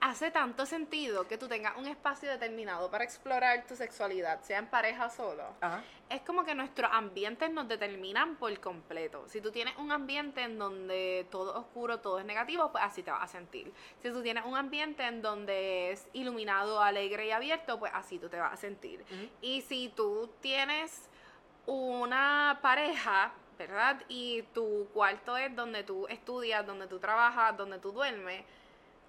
hace 0.00 0.30
tanto 0.30 0.66
sentido 0.66 1.26
que 1.26 1.38
tú 1.38 1.48
tengas 1.48 1.76
un 1.76 1.86
espacio 1.86 2.30
determinado 2.30 2.90
para 2.90 3.04
explorar 3.04 3.66
tu 3.66 3.74
sexualidad, 3.76 4.40
sea 4.42 4.58
en 4.58 4.66
pareja 4.66 5.06
o 5.06 5.10
solo. 5.10 5.44
Ajá. 5.60 5.82
Es 6.08 6.20
como 6.22 6.44
que 6.44 6.54
nuestros 6.54 6.90
ambientes 6.92 7.50
nos 7.50 7.66
determinan 7.66 8.36
por 8.36 8.58
completo. 8.60 9.24
Si 9.28 9.40
tú 9.40 9.50
tienes 9.50 9.76
un 9.76 9.90
ambiente 9.90 10.42
en 10.42 10.58
donde 10.58 11.26
todo 11.30 11.50
es 11.50 11.56
oscuro, 11.56 11.98
todo 11.98 12.18
es 12.20 12.24
negativo, 12.24 12.70
pues 12.70 12.84
así 12.84 13.02
te 13.02 13.10
vas 13.10 13.22
a 13.22 13.26
sentir. 13.26 13.72
Si 14.02 14.10
tú 14.10 14.22
tienes 14.22 14.44
un 14.44 14.56
ambiente 14.56 15.04
en 15.04 15.22
donde 15.22 15.92
es 15.92 16.06
iluminado, 16.12 16.80
alegre 16.80 17.26
y 17.26 17.30
abierto, 17.32 17.78
pues 17.78 17.92
así 17.94 18.18
tú 18.18 18.28
te 18.28 18.38
vas 18.38 18.52
a 18.52 18.56
sentir. 18.56 19.04
Y 19.40 19.62
si 19.62 19.88
tú 19.96 20.30
tienes 20.40 21.08
una 21.66 22.60
pareja, 22.62 23.32
¿verdad? 23.58 24.00
Y 24.08 24.42
tu 24.54 24.88
cuarto 24.92 25.36
es 25.36 25.54
donde 25.56 25.82
tú 25.82 26.06
estudias, 26.06 26.64
donde 26.64 26.86
tú 26.86 26.98
trabajas, 26.98 27.56
donde 27.56 27.78
tú 27.78 27.90
duermes, 27.90 28.44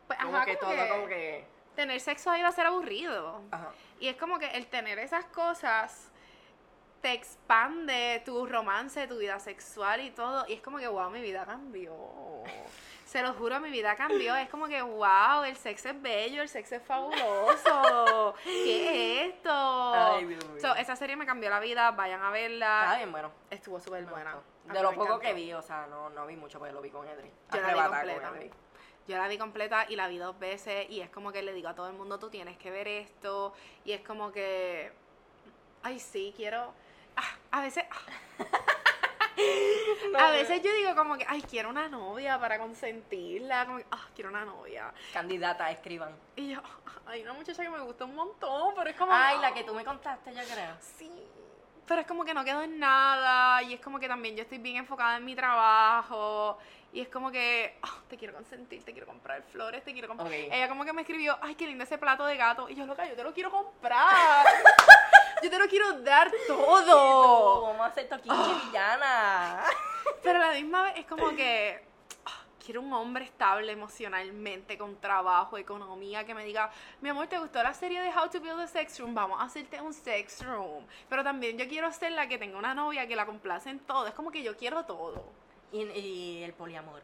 pues 0.07 0.19
Como 0.19 0.35
ajá, 0.35 0.45
que 0.45 0.57
como 0.57 0.71
todo, 0.71 0.83
que 0.83 0.89
como 0.89 1.07
que. 1.07 1.45
tener 1.75 1.99
sexo 1.99 2.31
ahí 2.31 2.41
va 2.41 2.49
a 2.49 2.53
ser 2.53 2.65
aburrido. 2.65 3.41
Ajá. 3.51 3.71
Y 3.99 4.07
es 4.07 4.15
como 4.15 4.39
que 4.39 4.47
el 4.47 4.67
tener 4.67 4.99
esas 4.99 5.25
cosas 5.25 6.11
te 7.01 7.13
expande 7.13 8.21
tu 8.25 8.45
romance, 8.45 9.07
tu 9.07 9.17
vida 9.17 9.39
sexual 9.39 10.01
y 10.01 10.11
todo. 10.11 10.45
Y 10.47 10.53
es 10.53 10.61
como 10.61 10.77
que, 10.77 10.87
wow, 10.87 11.09
mi 11.09 11.21
vida 11.21 11.45
cambió. 11.45 11.93
Se 13.05 13.21
lo 13.21 13.33
juro, 13.33 13.59
mi 13.61 13.69
vida 13.69 13.95
cambió. 13.95 14.35
Es 14.35 14.49
como 14.49 14.67
que, 14.67 14.81
wow, 14.81 15.43
el 15.45 15.55
sexo 15.55 15.89
es 15.89 16.01
bello, 16.01 16.41
el 16.41 16.49
sexo 16.49 16.75
es 16.75 16.83
fabuloso. 16.83 18.35
¿Qué 18.43 19.27
es 19.29 19.33
esto? 19.33 19.49
Ay, 19.49 20.25
Dios. 20.25 20.43
So, 20.59 20.75
esa 20.75 20.95
serie 20.97 21.15
me 21.15 21.25
cambió 21.25 21.49
la 21.49 21.61
vida, 21.61 21.91
vayan 21.91 22.21
a 22.21 22.31
verla. 22.31 22.81
Está 22.83 22.97
bien 22.97 23.11
bueno. 23.13 23.31
Estuvo 23.49 23.79
súper 23.79 24.05
buena. 24.05 24.35
De 24.65 24.83
lo 24.83 24.91
poco 24.91 25.19
que 25.19 25.33
vi, 25.33 25.53
o 25.53 25.61
sea, 25.61 25.87
no, 25.87 26.09
no 26.09 26.27
vi 26.27 26.35
mucho, 26.35 26.59
porque 26.59 26.73
lo 26.73 26.81
vi 26.81 26.89
con 26.89 27.07
Edri. 27.07 27.31
Yo 27.53 27.61
la 27.61 27.87
vi 27.87 28.13
con. 28.13 28.35
Edri. 28.35 28.51
Yo 29.07 29.17
la 29.17 29.27
vi 29.27 29.37
completa 29.37 29.85
y 29.89 29.95
la 29.95 30.07
vi 30.07 30.17
dos 30.17 30.37
veces 30.37 30.89
y 30.89 30.99
es 30.99 31.09
como 31.09 31.31
que 31.31 31.41
le 31.41 31.53
digo 31.53 31.69
a 31.69 31.75
todo 31.75 31.87
el 31.87 31.95
mundo, 31.95 32.19
tú 32.19 32.29
tienes 32.29 32.57
que 32.57 32.71
ver 32.71 32.87
esto 32.87 33.53
y 33.85 33.93
es 33.93 34.01
como 34.01 34.31
que, 34.31 34.91
ay 35.83 35.99
sí, 35.99 36.33
quiero, 36.35 36.73
ah, 37.15 37.37
a 37.51 37.61
veces, 37.61 37.85
ah, 37.89 38.43
No, 40.11 40.19
a 40.19 40.31
veces 40.31 40.61
yo 40.63 40.73
digo 40.73 40.95
como 40.95 41.17
que, 41.17 41.25
ay, 41.27 41.41
quiero 41.43 41.69
una 41.69 41.87
novia 41.87 42.39
para 42.39 42.57
consentirla, 42.57 43.65
como 43.65 43.77
que, 43.77 43.85
ah, 43.91 44.07
quiero 44.15 44.29
una 44.29 44.43
novia. 44.43 44.91
Candidata, 45.13 45.69
escriban. 45.69 46.15
Y 46.35 46.49
yo, 46.49 46.61
hay 47.05 47.21
una 47.21 47.33
muchacha 47.33 47.63
que 47.63 47.69
me 47.69 47.79
gusta 47.79 48.05
un 48.05 48.15
montón, 48.15 48.73
pero 48.75 48.89
es 48.89 48.95
como... 48.95 49.11
Ay, 49.13 49.37
la 49.39 49.53
que 49.53 49.63
tú 49.63 49.73
me 49.73 49.85
contaste, 49.85 50.33
yo 50.33 50.41
creo. 50.41 50.75
Sí, 50.79 51.11
pero 51.87 52.01
es 52.01 52.07
como 52.07 52.25
que 52.25 52.33
no 52.33 52.43
quedo 52.43 52.63
en 52.63 52.79
nada 52.79 53.61
y 53.63 53.73
es 53.73 53.79
como 53.79 53.99
que 53.99 54.07
también 54.07 54.35
yo 54.35 54.43
estoy 54.43 54.57
bien 54.57 54.77
enfocada 54.77 55.17
en 55.17 55.25
mi 55.25 55.35
trabajo 55.35 56.57
y 56.97 57.01
es 57.01 57.09
como 57.09 57.29
que 57.29 57.77
ah, 57.83 57.99
te 58.09 58.17
quiero 58.17 58.33
consentir, 58.33 58.83
te 58.83 58.91
quiero 58.91 59.05
comprar 59.05 59.43
flores, 59.43 59.83
te 59.83 59.93
quiero 59.93 60.07
comprar... 60.07 60.33
Ella 60.33 60.67
como 60.67 60.83
que 60.83 60.93
me 60.93 61.01
escribió, 61.03 61.37
ay, 61.43 61.53
qué 61.53 61.67
lindo 61.67 61.83
ese 61.83 61.99
plato 61.99 62.25
de 62.25 62.35
gato 62.35 62.67
y 62.69 62.73
yo, 62.73 62.87
loca, 62.87 63.07
yo 63.07 63.15
te 63.15 63.23
lo 63.23 63.35
quiero 63.35 63.51
comprar. 63.51 64.43
yo 65.43 65.47
te 65.47 65.59
lo 65.59 65.67
quiero 65.67 66.01
dar 66.01 66.31
todo. 66.47 67.61
Vamos 67.67 67.81
a 67.81 67.85
hacer 67.85 68.09
toquinche 68.09 68.65
villana. 68.65 69.61
Pero 70.23 70.41
a 70.41 70.47
la 70.47 70.53
misma 70.55 70.81
vez 70.85 70.93
es 70.97 71.05
como 71.05 71.29
que 71.35 71.85
ah, 72.25 72.43
quiero 72.65 72.81
un 72.81 72.91
hombre 72.91 73.25
estable 73.25 73.71
emocionalmente, 73.73 74.75
con 74.75 74.99
trabajo, 74.99 75.59
economía, 75.59 76.25
que 76.25 76.33
me 76.33 76.45
diga, 76.45 76.71
mi 77.01 77.09
amor, 77.09 77.27
¿te 77.27 77.37
gustó 77.37 77.61
la 77.61 77.75
serie 77.75 78.01
de 78.01 78.09
How 78.09 78.27
to 78.31 78.41
Build 78.41 78.61
a 78.61 78.67
Sex 78.67 78.99
Room? 78.99 79.13
Vamos 79.13 79.39
a 79.39 79.43
hacerte 79.43 79.79
un 79.79 79.93
sex 79.93 80.43
room. 80.43 80.83
Pero 81.07 81.23
también 81.23 81.59
yo 81.59 81.67
quiero 81.67 81.91
ser 81.91 82.13
la 82.13 82.27
que 82.27 82.39
tenga 82.39 82.57
una 82.57 82.73
novia 82.73 83.07
que 83.07 83.15
la 83.15 83.27
complace 83.27 83.69
en 83.69 83.81
todo. 83.81 84.07
Es 84.07 84.15
como 84.15 84.31
que 84.31 84.41
yo 84.41 84.57
quiero 84.57 84.83
todo. 84.85 85.46
Y, 85.71 85.83
y 85.83 86.43
el 86.43 86.53
poliamor. 86.53 87.01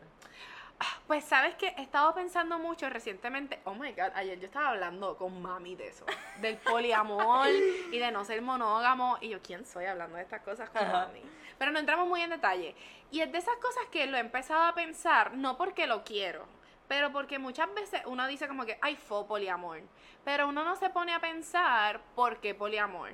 Pues 1.07 1.23
sabes 1.23 1.55
que 1.55 1.67
he 1.77 1.81
estado 1.81 2.13
pensando 2.13 2.59
mucho 2.59 2.89
recientemente, 2.89 3.59
oh 3.65 3.73
my 3.73 3.91
god, 3.91 4.11
ayer 4.15 4.39
yo 4.39 4.45
estaba 4.45 4.69
hablando 4.69 5.17
con 5.17 5.41
mami 5.41 5.75
de 5.75 5.87
eso, 5.87 6.05
del 6.41 6.57
poliamor 6.57 7.47
y 7.91 7.99
de 7.99 8.11
no 8.11 8.25
ser 8.25 8.41
monógamo, 8.41 9.17
y 9.21 9.29
yo, 9.29 9.41
¿quién 9.41 9.65
soy 9.65 9.85
hablando 9.85 10.17
de 10.17 10.23
estas 10.23 10.41
cosas 10.41 10.69
con 10.69 10.81
Ajá. 10.81 11.07
mami? 11.07 11.21
Pero 11.57 11.71
no 11.71 11.79
entramos 11.79 12.07
muy 12.07 12.21
en 12.21 12.31
detalle. 12.31 12.75
Y 13.11 13.21
es 13.21 13.31
de 13.31 13.37
esas 13.37 13.55
cosas 13.57 13.83
que 13.91 14.07
lo 14.07 14.17
he 14.17 14.19
empezado 14.19 14.63
a 14.63 14.73
pensar, 14.73 15.33
no 15.35 15.57
porque 15.57 15.87
lo 15.87 16.03
quiero, 16.03 16.45
pero 16.87 17.11
porque 17.11 17.39
muchas 17.39 17.73
veces 17.73 18.01
uno 18.05 18.27
dice 18.27 18.47
como 18.47 18.65
que, 18.65 18.77
ay, 18.81 18.95
fue 18.95 19.25
poliamor, 19.25 19.81
pero 20.25 20.47
uno 20.47 20.63
no 20.63 20.75
se 20.75 20.89
pone 20.89 21.13
a 21.13 21.19
pensar 21.19 22.01
por 22.15 22.39
qué 22.39 22.55
poliamor. 22.55 23.11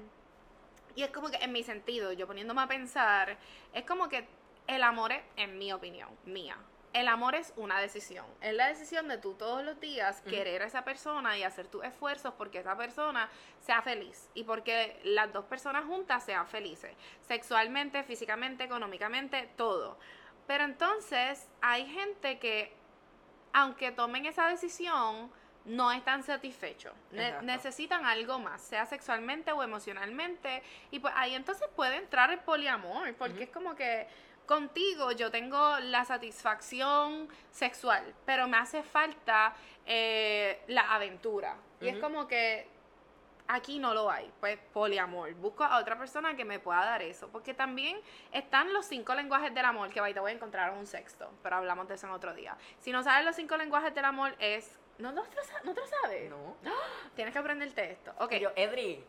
Y 0.95 1.03
es 1.03 1.11
como 1.11 1.29
que 1.29 1.37
en 1.37 1.51
mi 1.51 1.63
sentido, 1.63 2.11
yo 2.13 2.27
poniéndome 2.27 2.61
a 2.61 2.67
pensar, 2.67 3.37
es 3.73 3.85
como 3.85 4.09
que 4.09 4.27
el 4.69 4.83
amor 4.83 5.11
es, 5.11 5.21
en 5.35 5.57
mi 5.57 5.73
opinión, 5.73 6.09
mía, 6.25 6.55
el 6.93 7.07
amor 7.07 7.35
es 7.35 7.53
una 7.55 7.79
decisión. 7.79 8.25
Es 8.41 8.53
la 8.53 8.67
decisión 8.67 9.07
de 9.07 9.17
tú 9.17 9.33
todos 9.33 9.63
los 9.63 9.79
días 9.79 10.21
querer 10.21 10.61
a 10.63 10.65
esa 10.65 10.83
persona 10.83 11.37
y 11.37 11.43
hacer 11.43 11.67
tus 11.67 11.83
esfuerzos 11.83 12.33
porque 12.35 12.59
esa 12.59 12.75
persona 12.77 13.29
sea 13.59 13.81
feliz 13.81 14.29
y 14.33 14.43
porque 14.43 14.99
las 15.03 15.31
dos 15.33 15.45
personas 15.45 15.85
juntas 15.85 16.23
sean 16.23 16.47
felices. 16.47 16.95
Sexualmente, 17.27 18.03
físicamente, 18.03 18.63
económicamente, 18.63 19.49
todo. 19.55 19.97
Pero 20.47 20.63
entonces 20.63 21.47
hay 21.61 21.85
gente 21.87 22.39
que, 22.39 22.73
aunque 23.53 23.91
tomen 23.91 24.25
esa 24.25 24.47
decisión, 24.47 25.31
no 25.65 25.91
están 25.91 26.23
satisfechos. 26.23 26.93
Ne- 27.11 27.41
necesitan 27.43 28.05
algo 28.05 28.39
más, 28.39 28.61
sea 28.61 28.87
sexualmente 28.87 29.51
o 29.51 29.61
emocionalmente. 29.61 30.63
Y 30.89 30.99
pues 30.99 31.13
ahí 31.15 31.35
entonces 31.35 31.67
puede 31.75 31.97
entrar 31.97 32.31
el 32.31 32.39
poliamor, 32.39 33.13
porque 33.15 33.43
es 33.43 33.49
como 33.51 33.75
que 33.75 34.07
contigo 34.49 35.11
yo 35.11 35.29
tengo 35.29 35.79
la 35.79 36.03
satisfacción 36.05 37.29
sexual, 37.51 38.15
pero 38.25 38.47
me 38.47 38.57
hace 38.57 38.81
falta 38.81 39.53
eh, 39.85 40.59
la 40.67 40.91
aventura. 40.95 41.55
Y 41.79 41.87
es 41.87 41.97
como 41.99 42.27
que 42.27 42.67
aquí 43.47 43.77
no 43.77 43.93
lo 43.93 44.09
hay, 44.09 44.31
pues 44.39 44.57
poliamor. 44.73 45.33
Busco 45.35 45.63
a 45.63 45.77
otra 45.77 45.97
persona 45.99 46.35
que 46.35 46.45
me 46.45 46.59
pueda 46.59 46.83
dar 46.83 47.03
eso, 47.03 47.29
porque 47.29 47.53
también 47.53 48.01
están 48.31 48.73
los 48.73 48.87
cinco 48.87 49.13
lenguajes 49.13 49.53
del 49.53 49.65
amor, 49.65 49.89
que 49.89 49.99
ahí 49.99 50.15
te 50.15 50.19
voy 50.19 50.31
a 50.31 50.35
encontrar 50.35 50.73
un 50.73 50.87
sexto, 50.87 51.29
pero 51.43 51.57
hablamos 51.57 51.87
de 51.87 51.93
eso 51.93 52.07
en 52.07 52.13
otro 52.13 52.33
día. 52.33 52.57
Si 52.79 52.91
no 52.91 53.03
sabes 53.03 53.25
los 53.25 53.35
cinco 53.35 53.55
lenguajes 53.55 53.93
del 53.93 54.05
amor 54.05 54.35
es... 54.39 54.77
¿No, 54.97 55.11
no, 55.11 55.21
te 55.23 55.35
lo 55.35 55.43
sa- 55.43 55.61
¿no 55.63 55.73
te 55.75 55.79
lo 55.81 55.87
sabes? 55.87 56.27
No. 56.29 56.55
Tienes 57.15 57.33
que 57.33 57.39
aprenderte 57.39 57.91
esto. 57.91 58.11
Ok, 58.17 58.33
yo, 58.35 58.49
Edri, 58.55 59.03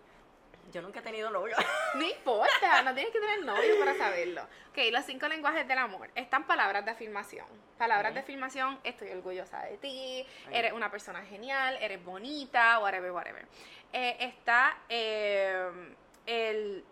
yo 0.70 0.82
nunca 0.82 1.00
he 1.00 1.02
tenido 1.02 1.30
novio. 1.30 1.56
no 1.94 2.02
importa, 2.04 2.82
no 2.82 2.94
tienes 2.94 3.12
que 3.12 3.20
tener 3.20 3.44
novio 3.44 3.78
para 3.78 3.96
saberlo. 3.96 4.42
Ok, 4.70 4.78
los 4.90 5.04
cinco 5.04 5.28
lenguajes 5.28 5.66
del 5.66 5.78
amor. 5.78 6.10
Están 6.14 6.46
palabras 6.46 6.84
de 6.84 6.90
afirmación. 6.90 7.46
Palabras 7.78 8.14
de 8.14 8.20
afirmación, 8.20 8.78
estoy 8.84 9.10
orgullosa 9.10 9.62
de 9.62 9.78
ti, 9.78 10.26
eres 10.50 10.72
una 10.72 10.90
persona 10.90 11.22
genial, 11.24 11.78
eres 11.80 12.02
bonita, 12.04 12.78
whatever, 12.78 13.10
whatever. 13.12 13.46
Eh, 13.92 14.16
está 14.20 14.78
eh, 14.88 15.94
el, 16.26 16.84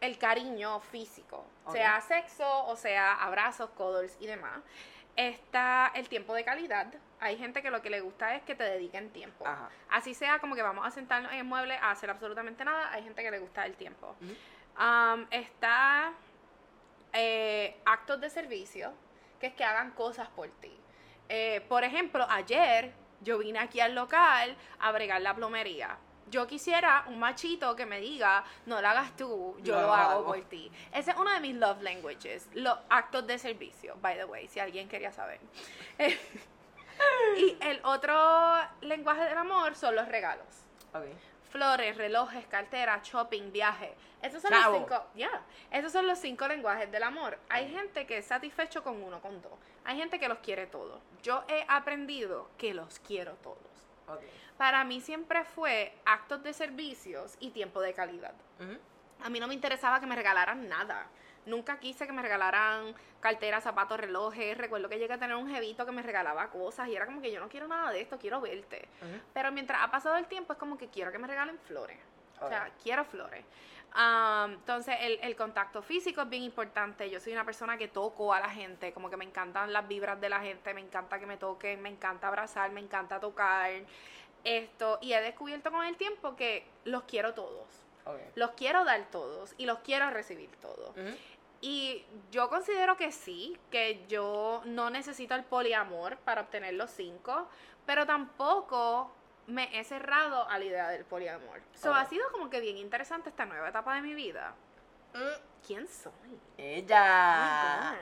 el 0.00 0.18
cariño 0.18 0.80
físico, 0.80 1.44
sea 1.72 2.00
sexo 2.00 2.66
o 2.66 2.76
sea 2.76 3.14
abrazos, 3.14 3.70
cuddles 3.70 4.16
y 4.20 4.26
demás. 4.26 4.60
Está 5.16 5.90
el 5.94 6.08
tiempo 6.08 6.34
de 6.34 6.44
calidad. 6.44 6.92
Hay 7.20 7.36
gente 7.36 7.62
que 7.62 7.70
lo 7.70 7.82
que 7.82 7.90
le 7.90 8.00
gusta 8.00 8.34
es 8.34 8.42
que 8.42 8.54
te 8.54 8.64
dediquen 8.64 9.10
tiempo. 9.10 9.46
Ajá. 9.46 9.68
Así 9.90 10.14
sea 10.14 10.38
como 10.38 10.54
que 10.54 10.62
vamos 10.62 10.86
a 10.86 10.90
sentarnos 10.90 11.32
en 11.32 11.38
el 11.38 11.44
mueble 11.44 11.76
a 11.76 11.90
hacer 11.90 12.08
absolutamente 12.10 12.64
nada, 12.64 12.90
hay 12.92 13.02
gente 13.02 13.22
que 13.22 13.30
le 13.30 13.38
gusta 13.38 13.66
el 13.66 13.74
tiempo. 13.74 14.16
Um, 14.78 15.26
está 15.30 16.12
eh, 17.12 17.76
actos 17.84 18.20
de 18.20 18.30
servicio, 18.30 18.92
que 19.38 19.48
es 19.48 19.54
que 19.54 19.64
hagan 19.64 19.90
cosas 19.90 20.28
por 20.28 20.48
ti. 20.48 20.74
Eh, 21.28 21.64
por 21.68 21.84
ejemplo, 21.84 22.26
ayer 22.28 22.92
yo 23.20 23.38
vine 23.38 23.58
aquí 23.58 23.80
al 23.80 23.94
local 23.94 24.56
a 24.78 24.92
bregar 24.92 25.20
la 25.20 25.34
plomería. 25.34 25.98
Yo 26.30 26.46
quisiera 26.46 27.04
un 27.08 27.18
machito 27.18 27.74
que 27.74 27.86
me 27.86 28.00
diga, 28.00 28.44
no 28.64 28.80
lo 28.80 28.88
hagas 28.88 29.16
tú, 29.16 29.56
yo 29.62 29.80
lo 29.80 29.92
hago 29.92 30.12
hago". 30.12 30.24
por 30.26 30.40
ti. 30.42 30.70
Ese 30.92 31.10
es 31.10 31.16
uno 31.16 31.30
de 31.32 31.40
mis 31.40 31.56
love 31.56 31.82
languages, 31.82 32.48
los 32.54 32.78
actos 32.88 33.26
de 33.26 33.38
servicio, 33.38 33.96
by 34.00 34.16
the 34.16 34.24
way, 34.24 34.46
si 34.46 34.60
alguien 34.60 34.88
quería 34.88 35.12
saber. 35.12 35.40
y 37.36 37.56
el 37.60 37.80
otro 37.84 38.60
lenguaje 38.80 39.24
del 39.24 39.38
amor 39.38 39.74
son 39.74 39.96
los 39.96 40.08
regalos 40.08 40.66
flores, 41.50 41.96
relojes, 41.96 42.46
cartera, 42.46 43.00
shopping, 43.02 43.52
viaje. 43.52 43.94
Esos 44.22 44.42
son 44.42 44.52
los 44.52 44.78
cinco, 44.78 45.06
ya. 45.14 45.42
Esos 45.70 45.92
son 45.92 46.06
los 46.06 46.18
cinco 46.18 46.48
lenguajes 46.48 46.90
del 46.90 47.02
amor. 47.02 47.38
Hay 47.48 47.68
gente 47.68 48.06
que 48.06 48.18
es 48.18 48.26
satisfecho 48.26 48.82
con 48.82 49.02
uno, 49.02 49.20
con 49.20 49.42
dos. 49.42 49.52
Hay 49.84 49.98
gente 49.98 50.18
que 50.18 50.28
los 50.28 50.38
quiere 50.38 50.66
todos. 50.66 51.00
Yo 51.22 51.44
he 51.48 51.64
aprendido 51.68 52.50
que 52.56 52.72
los 52.72 52.98
quiero 53.00 53.34
todos. 53.42 53.58
Para 54.56 54.84
mí 54.84 55.00
siempre 55.00 55.44
fue 55.44 55.94
actos 56.04 56.42
de 56.42 56.52
servicios 56.52 57.36
y 57.40 57.50
tiempo 57.50 57.80
de 57.80 57.94
calidad. 57.94 58.34
A 59.22 59.30
mí 59.30 59.40
no 59.40 59.48
me 59.48 59.54
interesaba 59.54 60.00
que 60.00 60.06
me 60.06 60.16
regalaran 60.16 60.68
nada. 60.68 61.06
Nunca 61.46 61.78
quise 61.80 62.06
que 62.06 62.12
me 62.12 62.22
regalaran 62.22 62.94
carteras, 63.20 63.64
zapatos, 63.64 63.98
relojes. 63.98 64.56
Recuerdo 64.56 64.88
que 64.88 64.98
llegué 64.98 65.14
a 65.14 65.18
tener 65.18 65.36
un 65.36 65.48
jevito 65.48 65.86
que 65.86 65.92
me 65.92 66.02
regalaba 66.02 66.48
cosas 66.50 66.88
y 66.88 66.96
era 66.96 67.06
como 67.06 67.20
que 67.20 67.32
yo 67.32 67.40
no 67.40 67.48
quiero 67.48 67.66
nada 67.66 67.90
de 67.90 68.00
esto, 68.00 68.18
quiero 68.18 68.40
verte. 68.40 68.88
Pero 69.32 69.50
mientras 69.52 69.82
ha 69.82 69.90
pasado 69.90 70.16
el 70.16 70.26
tiempo 70.26 70.52
es 70.52 70.58
como 70.58 70.76
que 70.76 70.88
quiero 70.88 71.10
que 71.12 71.18
me 71.18 71.26
regalen 71.26 71.58
flores. 71.58 71.98
O 72.40 72.48
sea, 72.48 72.70
quiero 72.82 73.04
flores. 73.04 73.44
Um, 73.94 74.52
entonces, 74.52 74.94
el, 75.00 75.18
el, 75.20 75.34
contacto 75.34 75.82
físico 75.82 76.22
es 76.22 76.28
bien 76.28 76.44
importante. 76.44 77.10
Yo 77.10 77.18
soy 77.18 77.32
una 77.32 77.44
persona 77.44 77.76
que 77.76 77.88
toco 77.88 78.32
a 78.32 78.38
la 78.38 78.48
gente, 78.48 78.92
como 78.92 79.10
que 79.10 79.16
me 79.16 79.24
encantan 79.24 79.72
las 79.72 79.86
vibras 79.88 80.20
de 80.20 80.28
la 80.28 80.40
gente, 80.40 80.72
me 80.74 80.80
encanta 80.80 81.18
que 81.18 81.26
me 81.26 81.36
toquen, 81.36 81.82
me 81.82 81.88
encanta 81.88 82.28
abrazar, 82.28 82.70
me 82.70 82.80
encanta 82.80 83.18
tocar. 83.18 83.70
Esto, 84.44 84.98
y 85.02 85.12
he 85.12 85.20
descubierto 85.20 85.70
con 85.72 85.84
el 85.84 85.96
tiempo 85.96 86.36
que 86.36 86.64
los 86.84 87.02
quiero 87.02 87.34
todos. 87.34 87.66
Los 88.34 88.52
quiero 88.52 88.84
dar 88.84 89.06
todos 89.10 89.54
y 89.58 89.66
los 89.66 89.78
quiero 89.80 90.10
recibir 90.10 90.50
todos. 90.56 90.94
Y 91.60 92.04
yo 92.30 92.48
considero 92.48 92.96
que 92.96 93.12
sí, 93.12 93.58
que 93.70 94.06
yo 94.08 94.62
no 94.64 94.88
necesito 94.88 95.34
el 95.34 95.44
poliamor 95.44 96.16
para 96.18 96.40
obtener 96.42 96.74
los 96.74 96.90
cinco, 96.90 97.48
pero 97.84 98.06
tampoco 98.06 99.12
me 99.46 99.78
he 99.78 99.84
cerrado 99.84 100.48
a 100.48 100.58
la 100.58 100.64
idea 100.64 100.88
del 100.88 101.04
poliamor. 101.04 101.60
So, 101.74 101.92
ha 101.92 102.06
sido 102.06 102.30
como 102.32 102.48
que 102.48 102.60
bien 102.60 102.78
interesante 102.78 103.28
esta 103.28 103.44
nueva 103.44 103.68
etapa 103.68 103.94
de 103.94 104.00
mi 104.00 104.14
vida. 104.14 104.54
Mm. 105.12 105.66
¿Quién 105.66 105.88
soy? 105.88 106.40
Ella. 106.56 107.94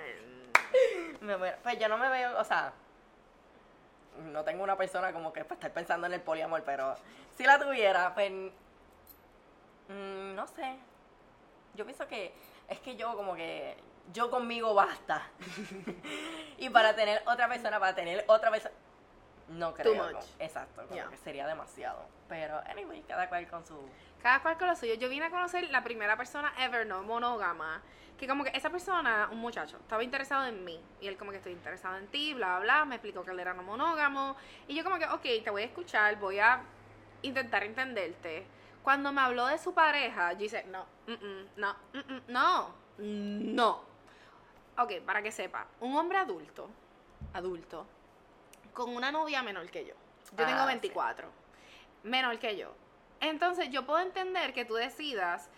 pues 1.63 1.79
yo 1.79 1.89
no 1.89 1.99
me 1.99 2.09
veo, 2.11 2.39
o 2.39 2.45
sea, 2.45 2.73
no 4.19 4.45
tengo 4.45 4.63
una 4.63 4.77
persona 4.77 5.13
como 5.13 5.33
que 5.33 5.45
para 5.45 5.55
estar 5.55 5.73
pensando 5.73 6.07
en 6.07 6.13
el 6.13 6.21
poliamor, 6.21 6.63
pero 6.65 6.95
si 7.37 7.45
la 7.45 7.59
tuviera, 7.59 8.15
pues 8.15 8.31
mm, 9.89 10.35
no 10.35 10.47
sé. 10.47 10.77
Yo 11.75 11.85
pienso 11.85 12.07
que 12.09 12.35
es 12.69 12.81
que 12.81 12.97
yo 12.97 13.15
como 13.17 13.35
que 13.35 13.77
yo 14.13 14.31
conmigo 14.31 14.75
basta. 14.75 15.23
y 16.59 16.71
para 16.71 16.95
tener 16.95 17.23
otra 17.27 17.49
persona, 17.49 17.79
para 17.79 17.95
tener 17.95 18.25
otra 18.29 18.51
persona 18.51 18.75
no 19.49 19.75
creo. 19.75 19.95
Too 19.95 20.03
much. 20.03 20.25
exacto, 20.39 20.87
como 20.87 21.11
que 21.11 21.17
sería 21.17 21.47
demasiado. 21.47 22.05
Pero, 22.29 22.59
anyway, 22.69 23.03
cada 23.03 23.29
cual 23.29 23.49
con 23.49 23.65
su. 23.65 23.89
Cada 24.23 24.43
cual 24.43 24.59
con 24.59 24.69
lo 24.69 24.77
suyo. 24.77 24.95
Yo 24.95 25.09
vine 25.09 25.27
a 25.27 25.31
conocer 25.31 25.71
la 25.71 25.83
primera 25.83 26.17
persona 26.17 26.53
ever 26.59 26.87
no 26.87 27.03
monógama. 27.03 27.83
Que 28.19 28.27
como 28.27 28.43
que 28.43 28.51
esa 28.53 28.69
persona, 28.69 29.29
un 29.31 29.39
muchacho, 29.39 29.77
estaba 29.77 30.03
interesado 30.03 30.47
en 30.47 30.65
mí. 30.65 30.81
Y 31.01 31.07
él 31.07 31.17
como 31.17 31.31
que 31.31 31.37
estoy 31.37 31.53
interesado 31.53 31.97
en 31.97 32.09
ti, 32.09 32.35
bla, 32.35 32.59
bla, 32.59 32.61
bla. 32.61 32.85
Me 32.85 32.97
explicó 32.97 33.25
que 33.25 33.31
él 33.31 33.41
era 33.41 33.55
no 33.55 33.63
monógamo. 33.63 34.37
Y 34.67 34.75
yo 34.75 34.85
como 34.85 34.99
que, 34.99 35.07
ok, 35.07 35.45
te 35.45 35.51
voy 35.51 35.63
a 35.63 35.67
escuchar, 35.67 36.17
voy 36.17 36.39
a 36.41 36.61
intentar 37.23 37.63
entenderte. 37.63 38.45
Cuando 38.89 39.13
me 39.13 39.21
habló 39.21 39.45
de 39.45 39.59
su 39.59 39.75
pareja, 39.75 40.33
yo 40.33 40.39
dije, 40.39 40.65
no, 40.65 40.87
no, 41.57 41.77
no, 42.27 42.75
no. 42.97 43.85
Ok, 44.79 45.03
para 45.05 45.21
que 45.21 45.31
sepa, 45.31 45.67
un 45.81 45.95
hombre 45.95 46.17
adulto, 46.17 46.71
adulto, 47.35 47.87
con 48.73 48.97
una 48.97 49.13
novia 49.13 49.43
menor 49.43 49.71
que 49.71 49.85
yo. 49.85 49.93
Yo 50.39 50.47
tengo 50.47 50.65
24. 50.65 51.29
Ah, 51.29 51.31
menor 52.05 52.39
que 52.39 52.57
yo. 52.57 52.73
Entonces 53.21 53.69
yo 53.69 53.85
puedo 53.85 54.01
entender 54.01 54.55
que 54.55 54.65
tú 54.65 54.73
decidas, 54.73 55.51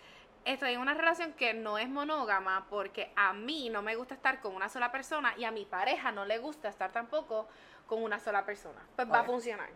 estoy 0.43 0.73
en 0.73 0.81
una 0.81 0.93
relación 0.93 1.31
que 1.31 1.53
no 1.53 1.77
es 1.77 1.87
monógama 1.87 2.65
porque 2.69 3.13
a 3.15 3.31
mí 3.31 3.69
no 3.69 3.81
me 3.81 3.95
gusta 3.95 4.13
estar 4.13 4.41
con 4.41 4.53
una 4.53 4.67
sola 4.67 4.91
persona 4.91 5.35
y 5.37 5.45
a 5.45 5.51
mi 5.51 5.63
pareja 5.63 6.11
no 6.11 6.25
le 6.25 6.37
gusta 6.37 6.67
estar 6.67 6.91
tampoco 6.91 7.47
con 7.87 8.03
una 8.03 8.19
sola 8.19 8.43
persona. 8.43 8.85
Pues 8.97 9.09
va 9.09 9.21
a 9.21 9.23
funcionar. 9.23 9.69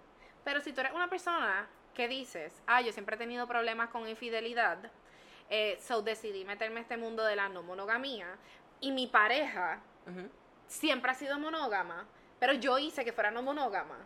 Pero 0.44 0.60
si 0.60 0.74
tú 0.74 0.82
eres 0.82 0.92
una 0.92 1.10
persona 1.10 1.70
que 1.96 2.08
dices, 2.08 2.54
ah, 2.68 2.82
yo 2.82 2.92
siempre 2.92 3.16
he 3.16 3.20
tenido 3.20 3.48
problemas 3.48 3.90
con 3.90 4.08
infidelidad, 4.08 4.78
eh, 5.50 5.80
so 5.82 6.02
decidí 6.02 6.46
meterme 6.46 6.80
a 6.80 6.84
este 6.84 6.98
mundo 6.98 7.24
de 7.24 7.36
la 7.36 7.50
no 7.50 7.64
monogamía 7.64 8.28
y 8.80 8.92
mi 8.92 9.08
pareja 9.08 9.80
siempre 10.68 11.12
ha 11.12 11.16
sido 11.16 11.40
monógama, 11.40 12.06
pero 12.40 12.54
yo 12.54 12.78
hice 12.78 13.04
que 13.04 13.14
fuera 13.14 13.32
no 13.32 13.42
monógama. 13.42 13.98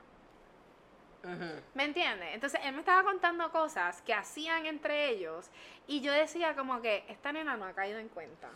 ¿Me 1.73 1.83
entiendes? 1.83 2.29
Entonces 2.33 2.61
él 2.63 2.73
me 2.73 2.79
estaba 2.79 3.03
contando 3.03 3.51
cosas 3.51 4.01
que 4.03 4.13
hacían 4.13 4.65
entre 4.65 5.09
ellos 5.09 5.49
y 5.85 5.99
yo 5.99 6.13
decía 6.13 6.55
como 6.55 6.81
que 6.81 7.03
esta 7.09 7.33
nena 7.33 7.57
no 7.57 7.65
ha 7.65 7.73
caído 7.73 7.99
en 7.99 8.07
cuenta. 8.07 8.47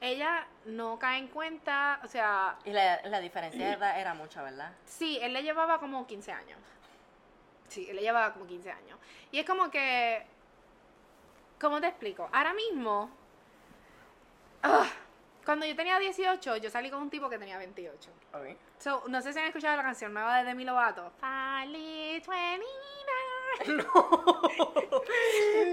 Ella 0.00 0.46
no 0.64 0.98
cae 0.98 1.18
en 1.18 1.28
cuenta, 1.28 2.00
o 2.04 2.08
sea... 2.08 2.56
Y 2.64 2.70
la, 2.70 3.00
la 3.04 3.20
diferencia 3.20 3.64
de 3.68 3.72
edad 3.74 4.00
era 4.00 4.14
mucha, 4.14 4.42
¿verdad? 4.42 4.72
Sí, 4.86 5.18
él 5.22 5.32
le 5.32 5.42
llevaba 5.42 5.78
como 5.78 6.06
15 6.06 6.32
años. 6.32 6.58
Sí, 7.68 7.86
él 7.88 7.96
le 7.96 8.02
llevaba 8.02 8.32
como 8.32 8.46
15 8.46 8.70
años. 8.70 8.98
Y 9.30 9.38
es 9.38 9.46
como 9.46 9.70
que... 9.70 10.24
¿Cómo 11.60 11.80
te 11.80 11.88
explico? 11.88 12.28
Ahora 12.32 12.54
mismo... 12.54 13.10
¡ah! 14.62 14.88
Cuando 15.44 15.64
yo 15.64 15.74
tenía 15.74 15.98
18, 15.98 16.56
yo 16.58 16.70
salí 16.70 16.90
con 16.90 17.00
un 17.00 17.08
tipo 17.08 17.30
que 17.30 17.38
tenía 17.38 17.56
28. 17.56 18.10
Okay. 18.34 18.56
So, 18.78 19.04
no 19.08 19.22
sé 19.22 19.32
si 19.32 19.38
han 19.38 19.46
escuchado 19.46 19.76
la 19.78 19.82
canción 19.82 20.12
nueva 20.12 20.38
de 20.38 20.44
Demi 20.44 20.64
Lovato. 20.64 21.10
Feliz 21.18 22.26
29. 23.66 23.82
No. 23.82 24.42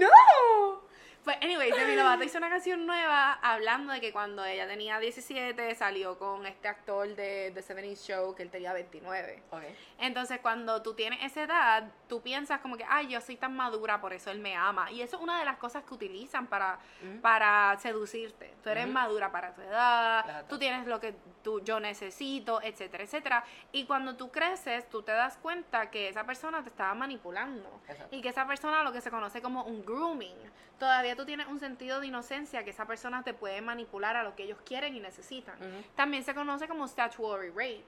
no. 0.00 0.85
Pues, 1.26 1.38
anyway, 1.42 1.72
Demi 1.72 1.96
Lovato 1.96 2.22
hizo 2.22 2.38
una 2.38 2.48
canción 2.48 2.86
nueva 2.86 3.32
hablando 3.42 3.92
de 3.92 4.00
que 4.00 4.12
cuando 4.12 4.44
ella 4.44 4.68
tenía 4.68 5.00
17 5.00 5.74
salió 5.74 6.16
con 6.20 6.46
este 6.46 6.68
actor 6.68 7.16
de 7.16 7.50
The 7.52 7.62
70 7.62 8.00
Show 8.00 8.36
que 8.36 8.44
él 8.44 8.50
tenía 8.50 8.72
29. 8.72 9.42
Okay. 9.50 9.76
Entonces, 9.98 10.38
cuando 10.38 10.82
tú 10.82 10.94
tienes 10.94 11.24
esa 11.24 11.42
edad, 11.42 11.90
tú 12.08 12.22
piensas 12.22 12.60
como 12.60 12.76
que, 12.76 12.84
ay, 12.88 13.08
yo 13.08 13.20
soy 13.20 13.34
tan 13.34 13.56
madura, 13.56 14.00
por 14.00 14.12
eso 14.12 14.30
él 14.30 14.38
me 14.38 14.54
ama. 14.54 14.92
Y 14.92 15.02
eso 15.02 15.16
es 15.16 15.22
una 15.24 15.40
de 15.40 15.44
las 15.44 15.56
cosas 15.56 15.82
que 15.82 15.94
utilizan 15.94 16.46
para, 16.46 16.78
para 17.22 17.76
seducirte. 17.80 18.54
Tú 18.62 18.68
eres 18.68 18.86
madura 18.86 19.32
para 19.32 19.52
tu 19.52 19.62
edad, 19.62 20.46
tú 20.48 20.60
tienes 20.60 20.86
lo 20.86 21.00
que 21.00 21.12
tú, 21.42 21.60
yo 21.64 21.80
necesito, 21.80 22.62
etcétera, 22.62 23.02
etcétera. 23.02 23.44
Y 23.72 23.84
cuando 23.86 24.14
tú 24.14 24.30
creces, 24.30 24.88
tú 24.88 25.02
te 25.02 25.10
das 25.10 25.38
cuenta 25.38 25.90
que 25.90 26.08
esa 26.08 26.22
persona 26.22 26.62
te 26.62 26.68
estaba 26.68 26.94
manipulando. 26.94 27.80
Y 28.12 28.20
que 28.20 28.28
esa 28.28 28.46
persona 28.46 28.84
lo 28.84 28.92
que 28.92 29.00
se 29.00 29.10
conoce 29.10 29.42
como 29.42 29.64
un 29.64 29.84
grooming 29.84 30.36
todavía 30.78 31.16
tú 31.16 31.24
tienes 31.24 31.46
un 31.46 31.58
sentido 31.60 32.00
de 32.00 32.06
inocencia 32.06 32.64
que 32.64 32.70
esa 32.70 32.86
persona 32.86 33.22
te 33.22 33.34
puede 33.34 33.60
manipular 33.60 34.16
a 34.16 34.22
lo 34.22 34.34
que 34.34 34.44
ellos 34.44 34.58
quieren 34.64 34.94
y 34.94 35.00
necesitan. 35.00 35.54
También 35.94 36.24
se 36.24 36.34
conoce 36.34 36.68
como 36.68 36.86
statutory 36.86 37.50
rape 37.50 37.84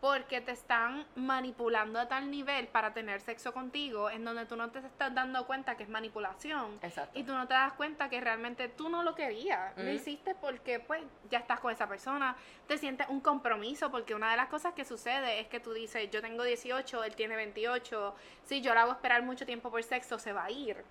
porque 0.00 0.40
te 0.40 0.52
están 0.52 1.06
manipulando 1.14 1.98
a 2.00 2.08
tal 2.08 2.30
nivel 2.30 2.68
para 2.68 2.94
tener 2.94 3.20
sexo 3.20 3.52
contigo 3.52 4.08
en 4.08 4.24
donde 4.24 4.46
tú 4.46 4.56
no 4.56 4.70
te 4.70 4.78
estás 4.78 5.14
dando 5.14 5.46
cuenta 5.46 5.76
que 5.76 5.82
es 5.82 5.88
manipulación 5.88 6.78
Exacto. 6.82 7.18
y 7.18 7.22
tú 7.22 7.34
no 7.34 7.46
te 7.46 7.54
das 7.54 7.74
cuenta 7.74 8.08
que 8.08 8.20
realmente 8.20 8.68
tú 8.68 8.88
no 8.88 9.02
lo 9.02 9.14
querías, 9.14 9.76
lo 9.76 9.90
hiciste 9.90 10.34
porque 10.34 10.80
pues 10.80 11.02
ya 11.30 11.38
estás 11.38 11.60
con 11.60 11.70
esa 11.70 11.86
persona, 11.86 12.34
te 12.66 12.78
sientes 12.78 13.08
un 13.10 13.20
compromiso 13.20 13.90
porque 13.90 14.14
una 14.14 14.30
de 14.30 14.36
las 14.38 14.48
cosas 14.48 14.72
que 14.72 14.84
sucede 14.84 15.40
es 15.40 15.48
que 15.48 15.60
tú 15.60 15.74
dices, 15.74 16.10
yo 16.10 16.22
tengo 16.22 16.44
18, 16.44 17.04
él 17.04 17.14
tiene 17.14 17.36
28, 17.36 18.14
si 18.44 18.62
yo 18.62 18.72
lo 18.72 18.80
hago 18.80 18.92
esperar 18.92 19.22
mucho 19.22 19.44
tiempo 19.44 19.70
por 19.70 19.82
sexo 19.82 20.18
se 20.18 20.32
va 20.32 20.44
a 20.44 20.50
ir. 20.50 20.82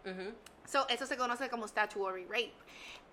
so, 0.65 0.87
eso 0.87 1.05
se 1.07 1.17
conoce 1.17 1.49
como 1.49 1.67
statutory 1.67 2.25
rape. 2.25 2.53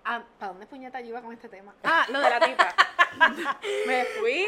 Ah, 0.05 0.23
¿Para 0.39 0.51
dónde 0.53 0.67
puñeta 0.67 1.01
yo 1.01 1.07
iba 1.07 1.21
con 1.21 1.33
este 1.33 1.49
tema? 1.49 1.73
Ah, 1.83 2.05
lo 2.09 2.19
de 2.19 2.29
la 2.29 2.39
tipa. 2.39 2.73
Me 3.87 4.05
fui 4.19 4.45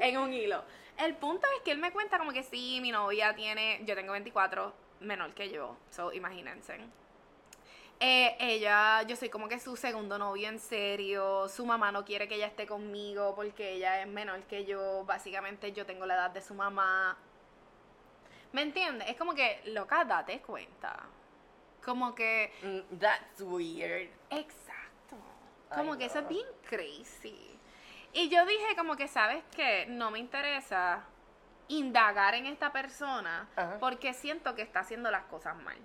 en 0.00 0.16
un 0.16 0.32
hilo. 0.32 0.64
El 0.98 1.16
punto 1.16 1.46
es 1.56 1.62
que 1.62 1.72
él 1.72 1.78
me 1.78 1.92
cuenta 1.92 2.18
como 2.18 2.32
que 2.32 2.42
sí, 2.42 2.78
mi 2.80 2.90
novia 2.90 3.34
tiene, 3.34 3.80
yo 3.84 3.94
tengo 3.94 4.12
24, 4.12 4.72
menor 5.00 5.34
que 5.34 5.50
yo, 5.50 5.76
so 5.90 6.12
imagínense. 6.12 6.78
Eh, 8.04 8.36
ella, 8.40 9.02
yo 9.02 9.14
soy 9.14 9.28
como 9.28 9.48
que 9.48 9.60
su 9.60 9.76
segundo 9.76 10.18
novio 10.18 10.48
en 10.48 10.58
serio, 10.58 11.48
su 11.48 11.64
mamá 11.64 11.92
no 11.92 12.04
quiere 12.04 12.26
que 12.26 12.34
ella 12.34 12.48
esté 12.48 12.66
conmigo 12.66 13.34
porque 13.36 13.74
ella 13.74 14.00
es 14.00 14.08
menor 14.08 14.42
que 14.42 14.64
yo, 14.64 15.04
básicamente 15.04 15.72
yo 15.72 15.86
tengo 15.86 16.04
la 16.04 16.14
edad 16.14 16.30
de 16.30 16.40
su 16.40 16.52
mamá. 16.54 17.16
¿Me 18.52 18.62
entiendes? 18.62 19.08
Es 19.08 19.16
como 19.16 19.34
que, 19.34 19.62
loca, 19.66 20.04
date 20.04 20.40
cuenta. 20.40 21.06
Como 21.84 22.14
que... 22.14 22.52
Mm, 22.62 22.98
that's 22.98 23.40
weird. 23.40 24.10
Exacto. 24.30 25.16
Como 25.74 25.96
que 25.96 26.06
eso 26.06 26.18
es 26.18 26.28
bien 26.28 26.46
crazy. 26.68 27.58
Y 28.12 28.28
yo 28.28 28.44
dije 28.46 28.76
como 28.76 28.96
que, 28.96 29.08
¿sabes 29.08 29.42
qué? 29.54 29.86
No 29.88 30.10
me 30.10 30.18
interesa 30.18 31.04
indagar 31.68 32.34
en 32.34 32.46
esta 32.46 32.72
persona 32.72 33.48
porque 33.80 34.12
siento 34.12 34.54
que 34.54 34.62
está 34.62 34.80
haciendo 34.80 35.10
las 35.10 35.24
cosas 35.24 35.56
mal. 35.56 35.76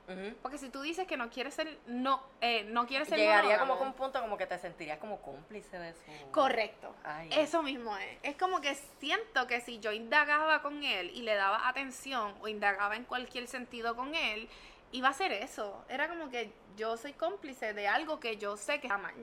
Porque 0.41 0.57
si 0.57 0.69
tú 0.69 0.81
dices 0.81 1.07
que 1.07 1.17
no 1.17 1.29
quieres 1.29 1.53
ser, 1.53 1.79
no, 1.87 2.21
eh, 2.41 2.65
no 2.65 2.87
quieres 2.87 3.07
ser 3.07 3.17
Llegaría 3.17 3.57
como 3.59 3.77
con 3.77 3.87
un 3.87 3.93
punto 3.93 4.21
como 4.21 4.37
que 4.37 4.45
te 4.45 4.57
sentirías 4.57 4.99
como 4.99 5.21
cómplice 5.21 5.79
de 5.79 5.93
su... 5.93 6.31
Correcto. 6.31 6.93
Eso 7.31 7.63
mismo 7.63 7.95
es. 7.97 8.17
Es 8.23 8.35
como 8.35 8.59
que 8.59 8.75
siento 8.99 9.47
que 9.47 9.61
si 9.61 9.79
yo 9.79 9.91
indagaba 9.91 10.61
con 10.61 10.83
él 10.83 11.11
y 11.13 11.21
le 11.21 11.35
daba 11.35 11.67
atención 11.67 12.35
o 12.41 12.47
indagaba 12.47 12.95
en 12.95 13.05
cualquier 13.05 13.47
sentido 13.47 13.95
con 13.95 14.13
él, 14.15 14.49
iba 14.91 15.09
a 15.09 15.13
ser 15.13 15.31
eso. 15.31 15.85
Era 15.89 16.09
como 16.09 16.29
que 16.29 16.51
yo 16.75 16.97
soy 16.97 17.13
cómplice 17.13 17.73
de 17.73 17.87
algo 17.87 18.19
que 18.19 18.37
yo 18.37 18.57
sé 18.57 18.79
que 18.79 18.87
está 18.87 18.97
mal. 18.97 19.15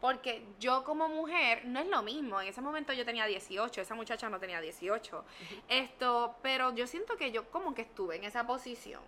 Porque 0.00 0.44
yo 0.60 0.84
como 0.84 1.08
mujer 1.08 1.64
no 1.64 1.80
es 1.80 1.86
lo 1.86 2.02
mismo. 2.02 2.40
En 2.40 2.48
ese 2.48 2.60
momento 2.60 2.92
yo 2.92 3.04
tenía 3.04 3.26
18, 3.26 3.80
esa 3.80 3.94
muchacha 3.94 4.28
no 4.28 4.38
tenía 4.38 4.60
18. 4.60 5.24
Esto, 5.68 6.36
pero 6.42 6.74
yo 6.74 6.86
siento 6.86 7.16
que 7.16 7.32
yo 7.32 7.50
como 7.50 7.74
que 7.74 7.82
estuve 7.82 8.16
en 8.16 8.24
esa 8.24 8.46
posición. 8.46 9.02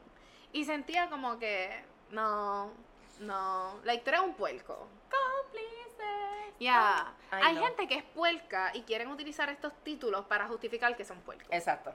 Y 0.53 0.65
sentía 0.65 1.11
como 1.11 1.39
que, 1.39 1.85
no, 2.11 2.73
no, 3.21 3.81
la 3.85 3.95
historia 3.95 4.21
es 4.21 4.27
un 4.27 4.35
puerco. 4.35 4.89
Cómplice. 5.11 6.55
Ya. 6.59 7.13
Hay 7.31 7.57
gente 7.57 7.87
que 7.87 7.97
es 7.97 8.05
puerca 8.05 8.71
y 8.75 8.83
quieren 8.83 9.09
utilizar 9.09 9.49
estos 9.51 9.73
títulos 9.85 10.25
para 10.25 10.49
justificar 10.49 10.97
que 10.97 11.05
son 11.05 11.21
puercos. 11.21 11.49
Exacto. 11.51 11.95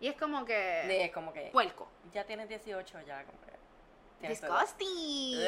Y 0.00 0.08
es 0.08 0.16
como 0.16 0.44
que... 0.44 1.04
Es 1.04 1.12
como 1.12 1.32
que... 1.32 1.48
Puerco. 1.50 1.88
Ya 2.12 2.24
tienes 2.24 2.48
18, 2.48 3.00
ya 3.06 3.24
como 3.24 3.38
edad. 3.44 4.28
Disgusting. 4.28 5.38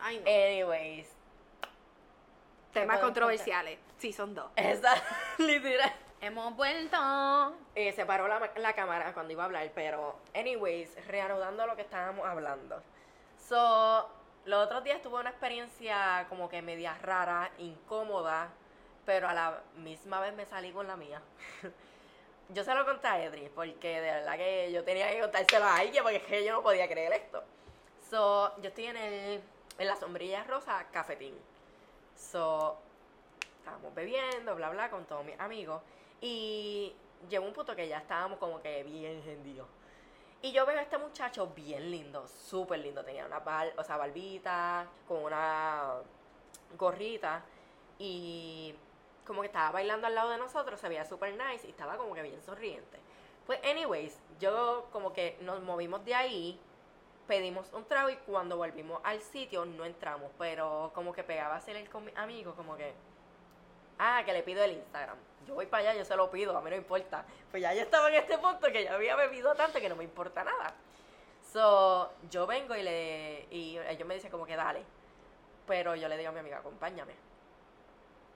Ay, 0.00 0.20
no. 0.20 0.30
Anyways. 0.30 1.15
Temas 2.80 3.00
controversiales. 3.00 3.78
Sí, 3.98 4.12
son 4.12 4.34
dos. 4.34 4.50
Esa, 4.56 4.94
literal. 5.38 5.92
Hemos 6.20 6.54
vuelto. 6.56 6.96
Eh, 7.74 7.92
se 7.92 8.04
paró 8.04 8.28
la, 8.28 8.50
la 8.56 8.72
cámara 8.74 9.12
cuando 9.14 9.32
iba 9.32 9.42
a 9.42 9.46
hablar, 9.46 9.70
pero, 9.74 10.18
anyways, 10.34 10.94
reanudando 11.06 11.66
lo 11.66 11.74
que 11.74 11.82
estábamos 11.82 12.26
hablando. 12.26 12.82
So, 13.48 14.10
los 14.44 14.66
otros 14.66 14.84
días 14.84 15.00
tuve 15.00 15.20
una 15.20 15.30
experiencia 15.30 16.26
como 16.28 16.48
que 16.48 16.60
media 16.62 16.96
rara, 17.00 17.50
incómoda, 17.58 18.50
pero 19.04 19.28
a 19.28 19.34
la 19.34 19.62
misma 19.76 20.20
vez 20.20 20.34
me 20.34 20.44
salí 20.44 20.70
con 20.72 20.86
la 20.86 20.96
mía. 20.96 21.22
yo 22.50 22.62
se 22.62 22.74
lo 22.74 22.84
conté 22.84 23.08
a 23.08 23.22
Edri, 23.22 23.48
porque 23.54 24.00
de 24.00 24.10
verdad 24.10 24.36
que 24.36 24.70
yo 24.72 24.84
tenía 24.84 25.10
que 25.10 25.20
contárselo 25.20 25.64
a 25.64 25.76
alguien, 25.76 26.02
porque 26.02 26.18
es 26.18 26.24
que 26.24 26.44
yo 26.44 26.52
no 26.52 26.62
podía 26.62 26.88
creer 26.88 27.12
esto. 27.12 27.42
So, 28.10 28.54
yo 28.60 28.68
estoy 28.68 28.86
en, 28.86 28.96
el, 28.96 29.42
en 29.78 29.86
la 29.86 29.96
sombrilla 29.96 30.44
rosa 30.44 30.86
cafetín. 30.92 31.34
So, 32.16 32.78
estábamos 33.58 33.94
bebiendo, 33.94 34.56
bla, 34.56 34.70
bla, 34.70 34.90
con 34.90 35.04
todos 35.04 35.24
mis 35.24 35.38
amigos. 35.38 35.82
Y 36.20 36.94
llegó 37.28 37.46
un 37.46 37.52
punto 37.52 37.76
que 37.76 37.86
ya 37.86 37.98
estábamos 37.98 38.38
como 38.38 38.60
que 38.60 38.82
bien 38.82 39.22
hendidos. 39.26 39.68
Y 40.42 40.52
yo 40.52 40.66
veo 40.66 40.78
a 40.78 40.82
este 40.82 40.98
muchacho 40.98 41.48
bien 41.54 41.90
lindo, 41.90 42.26
súper 42.28 42.80
lindo. 42.80 43.04
Tenía 43.04 43.26
una 43.26 43.40
bal, 43.40 43.72
o 43.76 43.84
sea, 43.84 43.96
barbita, 43.96 44.86
con 45.06 45.24
una 45.24 45.94
gorrita. 46.78 47.42
Y 47.98 48.74
como 49.26 49.40
que 49.40 49.48
estaba 49.48 49.72
bailando 49.72 50.06
al 50.06 50.14
lado 50.14 50.30
de 50.30 50.38
nosotros, 50.38 50.78
se 50.80 50.88
veía 50.88 51.04
súper 51.04 51.32
nice 51.32 51.66
y 51.66 51.70
estaba 51.70 51.96
como 51.96 52.14
que 52.14 52.22
bien 52.22 52.40
sonriente. 52.42 52.98
Pues, 53.46 53.60
anyways, 53.64 54.18
yo 54.40 54.88
como 54.92 55.12
que 55.12 55.36
nos 55.40 55.62
movimos 55.62 56.04
de 56.04 56.14
ahí, 56.14 56.60
pedimos 57.26 57.72
un 57.72 57.84
trago 57.84 58.10
y 58.10 58.16
cuando 58.16 58.56
volvimos 58.56 59.00
al 59.04 59.20
sitio 59.20 59.64
no 59.64 59.84
entramos. 59.84 60.30
Pero 60.38 60.90
como 60.94 61.12
que 61.12 61.24
pegaba 61.24 61.54
a 61.54 61.58
hacer 61.58 61.76
el 61.76 61.88
amigo, 62.16 62.54
como 62.54 62.76
que 62.76 62.94
Ah, 63.98 64.22
que 64.24 64.32
le 64.32 64.42
pido 64.42 64.62
el 64.62 64.72
Instagram. 64.72 65.16
Yo 65.46 65.54
voy 65.54 65.66
para 65.66 65.90
allá, 65.90 65.98
yo 65.98 66.04
se 66.04 66.16
lo 66.16 66.30
pido, 66.30 66.56
a 66.56 66.60
mí 66.60 66.70
no 66.70 66.76
importa. 66.76 67.24
Pues 67.50 67.62
ya 67.62 67.72
yo 67.72 67.82
estaba 67.82 68.08
en 68.08 68.16
este 68.16 68.36
punto 68.38 68.70
que 68.70 68.84
ya 68.84 68.94
había 68.94 69.16
bebido 69.16 69.54
tanto 69.54 69.80
que 69.80 69.88
no 69.88 69.96
me 69.96 70.04
importa 70.04 70.44
nada. 70.44 70.74
So, 71.52 72.12
yo 72.30 72.46
vengo 72.46 72.74
y 72.74 72.82
le 72.82 73.46
y 73.50 73.78
ellos 73.78 74.06
me 74.06 74.14
dicen 74.14 74.30
como 74.30 74.44
que 74.44 74.56
dale. 74.56 74.82
Pero 75.66 75.94
yo 75.94 76.08
le 76.08 76.16
digo 76.18 76.28
a 76.30 76.32
mi 76.32 76.40
amiga, 76.40 76.58
acompáñame. 76.58 77.14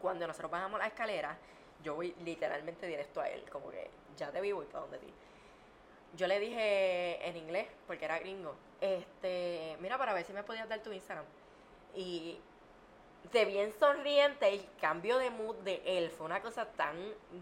Cuando 0.00 0.26
nosotros 0.26 0.50
bajamos 0.50 0.78
la 0.78 0.86
escalera, 0.86 1.36
yo 1.82 1.94
voy 1.94 2.14
literalmente 2.24 2.86
directo 2.86 3.20
a 3.20 3.28
él, 3.28 3.44
como 3.50 3.70
que 3.70 3.90
ya 4.16 4.30
te 4.30 4.40
vi, 4.40 4.52
voy 4.52 4.66
para 4.66 4.80
donde 4.80 4.98
ti. 4.98 5.12
Yo 6.16 6.26
le 6.26 6.40
dije 6.40 7.28
en 7.28 7.36
inglés, 7.36 7.68
porque 7.86 8.06
era 8.06 8.18
gringo, 8.18 8.54
este, 8.80 9.76
mira 9.80 9.98
para 9.98 10.14
ver 10.14 10.24
si 10.24 10.32
me 10.32 10.42
podías 10.42 10.68
dar 10.68 10.80
tu 10.80 10.92
Instagram. 10.92 11.24
Y 11.94 12.40
de 13.32 13.44
bien 13.44 13.72
sonriente, 13.78 14.48
el 14.48 14.66
cambio 14.80 15.18
de 15.18 15.30
mood 15.30 15.56
de 15.56 15.82
él 15.84 16.10
fue 16.10 16.26
una 16.26 16.40
cosa 16.40 16.66
tan 16.66 16.96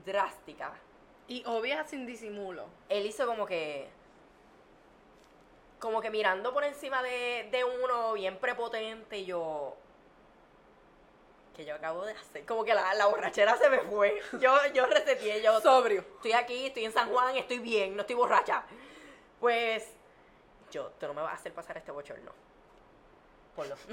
drástica. 0.05 0.72
Y 1.28 1.45
obvia 1.47 1.84
sin 1.84 2.07
disimulo. 2.07 2.66
Él 2.89 3.07
hizo 3.07 3.26
como 3.26 3.47
que. 3.47 3.89
Como 5.78 6.01
que 6.01 6.11
mirando 6.11 6.53
por 6.53 6.64
encima 6.64 7.03
de, 7.03 7.49
de 7.53 7.64
uno, 7.64 8.14
bien 8.14 8.39
prepotente, 8.39 9.18
y 9.18 9.26
yo. 9.26 9.76
Que 11.55 11.64
yo 11.64 11.74
acabo 11.74 12.05
de 12.05 12.12
hacer. 12.12 12.45
Como 12.47 12.64
que 12.64 12.74
la, 12.74 12.95
la 12.95 13.07
borrachera 13.07 13.57
se 13.57 13.68
me 13.68 13.80
fue. 13.80 14.20
Yo, 14.41 14.57
yo 14.74 14.86
reseteé, 14.86 15.43
yo. 15.43 15.61
Sobrio. 15.61 16.01
Estoy 16.01 16.32
aquí, 16.32 16.66
estoy 16.66 16.86
en 16.86 16.93
San 16.93 17.11
Juan, 17.11 17.36
estoy 17.36 17.59
bien, 17.59 17.95
no 17.95 18.01
estoy 18.01 18.16
borracha. 18.16 18.64
Pues. 19.39 19.95
Yo, 20.71 20.91
tú 20.99 21.07
no 21.07 21.14
me 21.14 21.23
vas 21.23 21.33
a 21.33 21.35
hacer 21.35 21.53
pasar 21.53 21.77
este 21.77 21.91
bochorno. 21.91 22.33
Ponlo. 23.57 23.77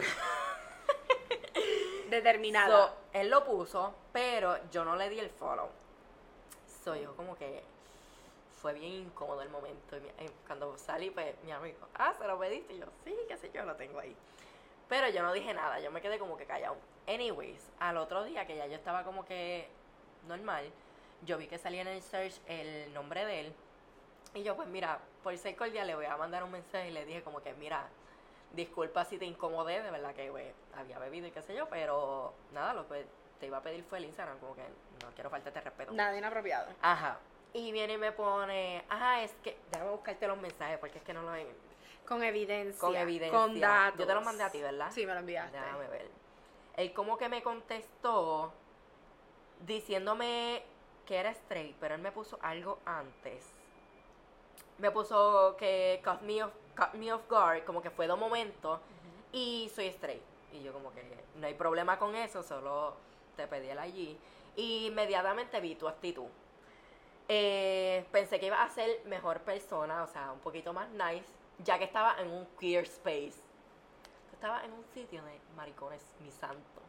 Determinada. 2.10 2.88
So, 2.88 2.94
él 3.14 3.30
lo 3.30 3.44
puso, 3.46 3.94
pero 4.12 4.58
yo 4.72 4.86
no 4.86 4.96
le 4.96 5.10
di 5.10 5.20
el 5.20 5.30
follow. 5.30 5.70
So, 6.84 6.96
yo 6.96 7.16
como 7.16 7.36
que 7.36 7.64
fue 8.62 8.74
bien 8.74 8.92
incómodo 8.92 9.42
el 9.42 9.50
momento. 9.50 9.98
Y 9.98 10.24
eh, 10.24 10.32
cuando 10.48 10.78
salí, 10.78 11.10
pues 11.10 11.36
mi 11.44 11.52
amigo, 11.52 11.88
ah, 11.96 12.14
se 12.18 12.28
lo 12.28 12.40
pediste. 12.40 12.74
Y 12.74 12.80
yo, 12.80 12.86
sí, 13.04 13.16
qué 13.28 13.38
sé 13.38 13.52
yo, 13.54 13.64
lo 13.64 13.76
tengo 13.76 14.00
ahí. 14.00 14.16
Pero 14.88 15.10
yo 15.10 15.24
no 15.24 15.34
dije 15.34 15.54
nada, 15.54 15.80
yo 15.80 15.92
me 15.92 16.02
quedé 16.02 16.20
como 16.20 16.38
que 16.38 16.46
callado. 16.46 16.76
Anyways, 17.08 17.72
al 17.80 17.98
otro 17.98 18.24
día 18.24 18.46
que 18.46 18.56
ya 18.56 18.68
yo 18.68 18.76
estaba 18.76 19.04
como 19.04 19.26
que 19.26 19.68
normal, 20.28 20.72
yo 21.24 21.38
vi 21.38 21.48
que 21.48 21.58
salía 21.58 21.82
en 21.82 21.88
el 21.88 22.02
search 22.02 22.40
el 22.48 22.94
nombre 22.94 23.26
de 23.26 23.40
él. 23.42 23.54
Y 24.36 24.44
yo, 24.44 24.56
pues 24.56 24.68
mira, 24.68 25.00
por 25.24 25.36
ser 25.38 25.56
cordial, 25.56 25.88
le 25.88 25.96
voy 25.96 26.06
a 26.06 26.18
mandar 26.18 26.44
un 26.44 26.52
mensaje 26.52 26.90
y 26.90 26.92
le 26.92 27.06
dije 27.06 27.24
como 27.24 27.42
que, 27.42 27.54
mira, 27.54 27.88
disculpa 28.52 29.06
si 29.06 29.18
te 29.18 29.26
incomodé, 29.26 29.82
de 29.82 29.90
verdad 29.90 30.14
que 30.14 30.30
güey, 30.30 30.52
había 30.76 31.00
bebido 31.00 31.26
y 31.28 31.32
qué 31.32 31.42
sé 31.42 31.56
yo, 31.56 31.68
pero 31.70 32.34
nada, 32.52 32.74
lo 32.74 32.88
que 32.88 33.06
te 33.40 33.46
iba 33.48 33.58
a 33.58 33.62
pedir 33.62 33.84
fue 33.86 34.00
el 34.00 34.06
Instagram, 34.06 34.38
como 34.40 34.54
que 34.54 34.64
no 35.02 35.10
quiero 35.16 35.30
faltarte 35.30 35.62
respeto. 35.62 35.94
Nada 35.94 36.18
inapropiado. 36.18 36.68
Ajá. 36.82 37.18
Y 37.54 37.72
viene 37.72 37.94
y 37.94 37.98
me 37.98 38.12
pone, 38.12 38.84
ajá, 38.90 39.24
es 39.24 39.32
que, 39.42 39.58
déjame 39.72 39.92
buscarte 39.92 40.28
los 40.28 40.38
mensajes 40.38 40.78
porque 40.80 40.98
es 40.98 41.04
que 41.06 41.14
no 41.14 41.22
lo 41.22 41.32
hay. 41.32 41.48
Con 42.06 42.22
evidencia. 42.22 42.80
Con 42.80 42.96
evidencia. 42.96 43.40
Con 43.40 43.60
datos. 43.60 44.00
Yo 44.00 44.06
te 44.06 44.14
lo 44.14 44.22
mandé 44.22 44.44
a 44.44 44.50
ti, 44.52 44.62
¿verdad? 44.62 44.92
Sí, 44.92 45.06
me 45.06 45.14
lo 45.14 45.22
enviaste. 45.22 45.58
Déjame 45.58 45.88
ver. 45.88 46.10
Él 46.76 46.94
como 46.94 47.18
que 47.18 47.30
me 47.30 47.42
contestó 47.42 48.52
diciéndome 49.66 50.62
que 51.06 51.16
era 51.16 51.32
straight, 51.32 51.78
pero 51.80 51.96
él 51.96 52.02
me 52.02 52.12
puso 52.12 52.38
algo 52.42 52.80
antes. 52.86 53.55
Me 54.78 54.92
puso 54.92 55.56
que 55.58 56.02
caught 56.04 56.22
me 56.22 56.44
off, 56.44 56.54
caught 56.76 56.94
me 56.96 57.12
off 57.12 57.28
guard, 57.30 57.64
como 57.64 57.82
que 57.82 57.90
fue 57.90 58.08
de 58.08 58.16
momento, 58.16 58.80
y 59.32 59.72
soy 59.74 59.88
straight. 59.88 60.22
Y 60.52 60.64
yo 60.64 60.74
como 60.74 60.92
que 60.94 61.04
no 61.36 61.48
hay 61.48 61.54
problema 61.54 61.98
con 61.98 62.16
eso, 62.16 62.44
solo 62.44 62.96
te 63.36 63.48
pedí 63.48 63.70
el 63.70 63.80
allí. 63.80 64.18
Y 64.56 64.88
inmediatamente 64.88 65.60
vi 65.60 65.76
tu 65.76 65.88
actitud. 65.88 66.28
Eh, 67.28 68.06
pensé 68.12 68.40
que 68.40 68.48
iba 68.48 68.62
a 68.62 68.70
ser 68.70 69.02
mejor 69.06 69.42
persona, 69.42 70.04
o 70.04 70.08
sea, 70.08 70.32
un 70.32 70.40
poquito 70.40 70.74
más 70.74 70.90
nice, 70.90 71.26
ya 71.64 71.78
que 71.78 71.86
estaba 71.86 72.20
en 72.22 72.30
un 72.30 72.46
queer 72.60 72.84
space. 72.84 73.45
Estaba 74.46 74.64
en 74.64 74.74
un 74.74 74.86
sitio 74.94 75.24
de 75.24 75.40
maricones, 75.56 76.04
mi 76.20 76.30
santo. 76.30 76.80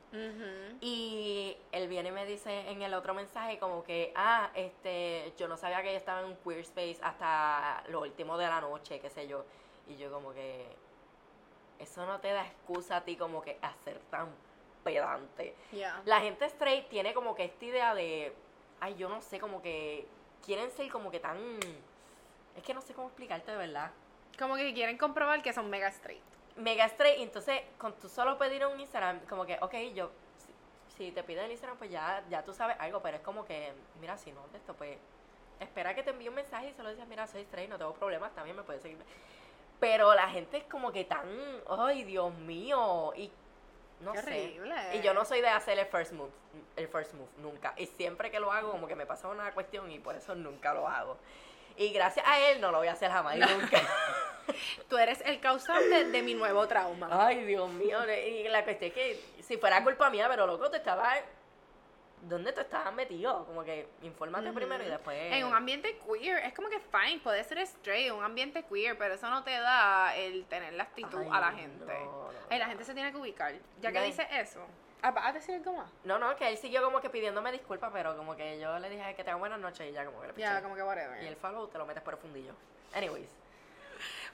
Y 0.82 1.56
él 1.72 1.88
viene 1.88 2.10
y 2.10 2.12
me 2.12 2.26
dice 2.26 2.68
en 2.68 2.82
el 2.82 2.92
otro 2.92 3.14
mensaje 3.14 3.58
como 3.58 3.82
que, 3.82 4.12
ah, 4.14 4.50
este, 4.54 5.32
yo 5.38 5.48
no 5.48 5.56
sabía 5.56 5.82
que 5.82 5.90
yo 5.90 5.96
estaba 5.96 6.20
en 6.20 6.26
un 6.26 6.36
queer 6.36 6.58
space 6.58 6.98
hasta 7.00 7.82
lo 7.88 8.02
último 8.02 8.36
de 8.36 8.46
la 8.46 8.60
noche, 8.60 9.00
qué 9.00 9.08
sé 9.08 9.26
yo. 9.26 9.46
Y 9.88 9.96
yo 9.96 10.12
como 10.12 10.34
que, 10.34 10.66
eso 11.78 12.04
no 12.04 12.20
te 12.20 12.30
da 12.30 12.44
excusa 12.46 12.98
a 12.98 13.04
ti 13.04 13.16
como 13.16 13.40
que 13.40 13.58
a 13.62 13.72
ser 13.84 14.00
tan 14.10 14.28
pedante. 14.84 15.54
La 16.04 16.20
gente 16.20 16.44
straight 16.44 16.90
tiene 16.90 17.14
como 17.14 17.34
que 17.34 17.44
esta 17.44 17.64
idea 17.64 17.94
de, 17.94 18.34
ay, 18.80 18.96
yo 18.96 19.08
no 19.08 19.22
sé, 19.22 19.40
como 19.40 19.62
que 19.62 20.06
quieren 20.44 20.70
ser 20.72 20.90
como 20.90 21.10
que 21.10 21.20
tan... 21.20 21.38
Es 22.54 22.62
que 22.62 22.74
no 22.74 22.82
sé 22.82 22.92
cómo 22.92 23.06
explicarte 23.06 23.50
de 23.50 23.56
verdad. 23.56 23.92
Como 24.38 24.56
que 24.56 24.74
quieren 24.74 24.98
comprobar 24.98 25.42
que 25.42 25.54
son 25.54 25.70
mega 25.70 25.88
straight. 25.88 26.35
Mega 26.56 26.86
straight, 26.86 27.18
y 27.18 27.22
entonces 27.22 27.60
con 27.78 27.92
tú 27.94 28.08
solo 28.08 28.38
pedir 28.38 28.64
un 28.66 28.80
Instagram, 28.80 29.20
como 29.28 29.44
que, 29.44 29.58
ok, 29.60 29.74
yo, 29.94 30.10
si, 30.38 30.96
si 30.96 31.12
te 31.12 31.22
piden 31.22 31.44
el 31.44 31.50
Instagram, 31.52 31.76
pues 31.78 31.90
ya, 31.90 32.24
ya 32.30 32.42
tú 32.42 32.54
sabes 32.54 32.76
algo, 32.78 33.00
pero 33.02 33.18
es 33.18 33.22
como 33.22 33.44
que, 33.44 33.72
mira, 34.00 34.16
si 34.16 34.32
no 34.32 34.46
de 34.48 34.58
esto, 34.58 34.74
pues, 34.74 34.96
espera 35.60 35.94
que 35.94 36.02
te 36.02 36.10
envíe 36.10 36.28
un 36.28 36.34
mensaje 36.34 36.70
y 36.70 36.74
solo 36.74 36.90
dices, 36.90 37.06
mira, 37.08 37.26
soy 37.26 37.42
straight, 37.42 37.68
no 37.68 37.78
tengo 37.78 37.94
problemas, 37.94 38.34
también 38.34 38.56
me 38.56 38.62
puedes 38.62 38.82
seguir. 38.82 38.98
Pero 39.80 40.14
la 40.14 40.28
gente 40.28 40.56
es 40.56 40.64
como 40.64 40.90
que 40.92 41.04
tan, 41.04 41.28
ay, 41.68 42.04
Dios 42.04 42.32
mío, 42.34 43.12
y 43.14 43.30
no 44.00 44.12
Qué 44.12 44.22
sé. 44.22 44.30
horrible. 44.30 44.96
Y 44.96 45.00
yo 45.02 45.14
no 45.14 45.24
soy 45.24 45.40
de 45.40 45.48
hacer 45.48 45.78
el 45.78 45.86
first 45.86 46.12
move, 46.12 46.30
el 46.76 46.88
first 46.88 47.14
move, 47.14 47.28
nunca. 47.38 47.74
Y 47.76 47.86
siempre 47.86 48.30
que 48.30 48.40
lo 48.40 48.52
hago, 48.52 48.70
como 48.70 48.86
que 48.86 48.94
me 48.94 49.06
pasa 49.06 49.28
una 49.28 49.52
cuestión 49.52 49.90
y 49.90 49.98
por 49.98 50.14
eso 50.14 50.34
nunca 50.34 50.72
lo 50.74 50.88
hago. 50.88 51.18
Y 51.76 51.92
gracias 51.92 52.26
a 52.26 52.40
él 52.40 52.60
no 52.60 52.72
lo 52.72 52.78
voy 52.78 52.88
a 52.88 52.92
hacer 52.92 53.10
jamás 53.10 53.36
y 53.36 53.40
nunca. 53.40 53.80
Tú 54.88 54.96
eres 54.98 55.20
el 55.24 55.40
causante 55.40 56.04
de 56.04 56.22
mi 56.22 56.34
nuevo 56.34 56.66
trauma. 56.66 57.08
Ay, 57.10 57.44
Dios 57.44 57.70
mío. 57.70 57.98
Y 58.10 58.48
la 58.48 58.64
cuestión 58.64 58.90
es 58.90 58.94
que 58.94 59.20
si 59.42 59.56
fuera 59.56 59.82
culpa 59.82 60.10
mía, 60.10 60.26
pero 60.28 60.46
loco, 60.46 60.70
te 60.70 60.78
estaba. 60.78 61.14
¿Dónde 62.22 62.52
tú 62.52 62.60
estabas 62.60 62.92
metido? 62.94 63.44
Como 63.44 63.62
que 63.62 63.88
infórmate 64.02 64.52
primero 64.52 64.82
y 64.82 64.88
después. 64.88 65.16
En 65.32 65.44
un 65.44 65.54
ambiente 65.54 65.98
queer, 65.98 66.38
es 66.38 66.54
como 66.54 66.68
que 66.68 66.80
fine, 66.80 67.20
puede 67.22 67.44
ser 67.44 67.58
straight, 67.58 68.10
un 68.10 68.24
ambiente 68.24 68.64
queer, 68.64 68.98
pero 68.98 69.14
eso 69.14 69.28
no 69.30 69.44
te 69.44 69.52
da 69.52 70.16
el 70.16 70.44
tener 70.46 70.72
la 70.72 70.84
actitud 70.84 71.20
Ay, 71.20 71.28
a 71.30 71.40
la 71.40 71.52
gente. 71.52 71.84
no, 71.84 72.04
no, 72.04 72.30
Ay, 72.50 72.58
la 72.58 72.66
gente 72.66 72.84
se 72.84 72.94
tiene 72.94 73.12
que 73.12 73.18
ubicar. 73.18 73.54
Ya 73.80 73.92
que 73.92 74.00
dice 74.00 74.26
eso, 74.32 74.60
¿vas 75.02 75.26
a 75.26 75.32
decir 75.32 75.56
algo 75.56 75.74
más? 75.74 75.88
No, 76.04 76.18
no, 76.18 76.34
que 76.34 76.48
él 76.48 76.56
siguió 76.56 76.82
como 76.82 77.00
que 77.00 77.10
pidiéndome 77.10 77.52
disculpas, 77.52 77.90
pero 77.92 78.16
como 78.16 78.34
que 78.34 78.58
yo 78.58 78.76
le 78.78 78.88
dije 78.88 79.14
que 79.14 79.22
tenga 79.22 79.36
buenas 79.36 79.60
noches 79.60 79.88
y 79.88 79.92
ya 79.92 80.04
como 80.04 80.20
que 80.20 80.26
le 80.28 80.32
piché. 80.32 80.48
Ya, 80.48 80.62
como 80.62 80.74
que 80.74 80.82
whatever. 80.82 81.22
Y 81.22 81.26
el 81.26 81.36
follow 81.36 81.68
te 81.68 81.78
lo 81.78 81.86
metes 81.86 82.02
por 82.02 82.14
el 82.14 82.20
fundillo. 82.20 82.54
Anyways. 82.94 83.45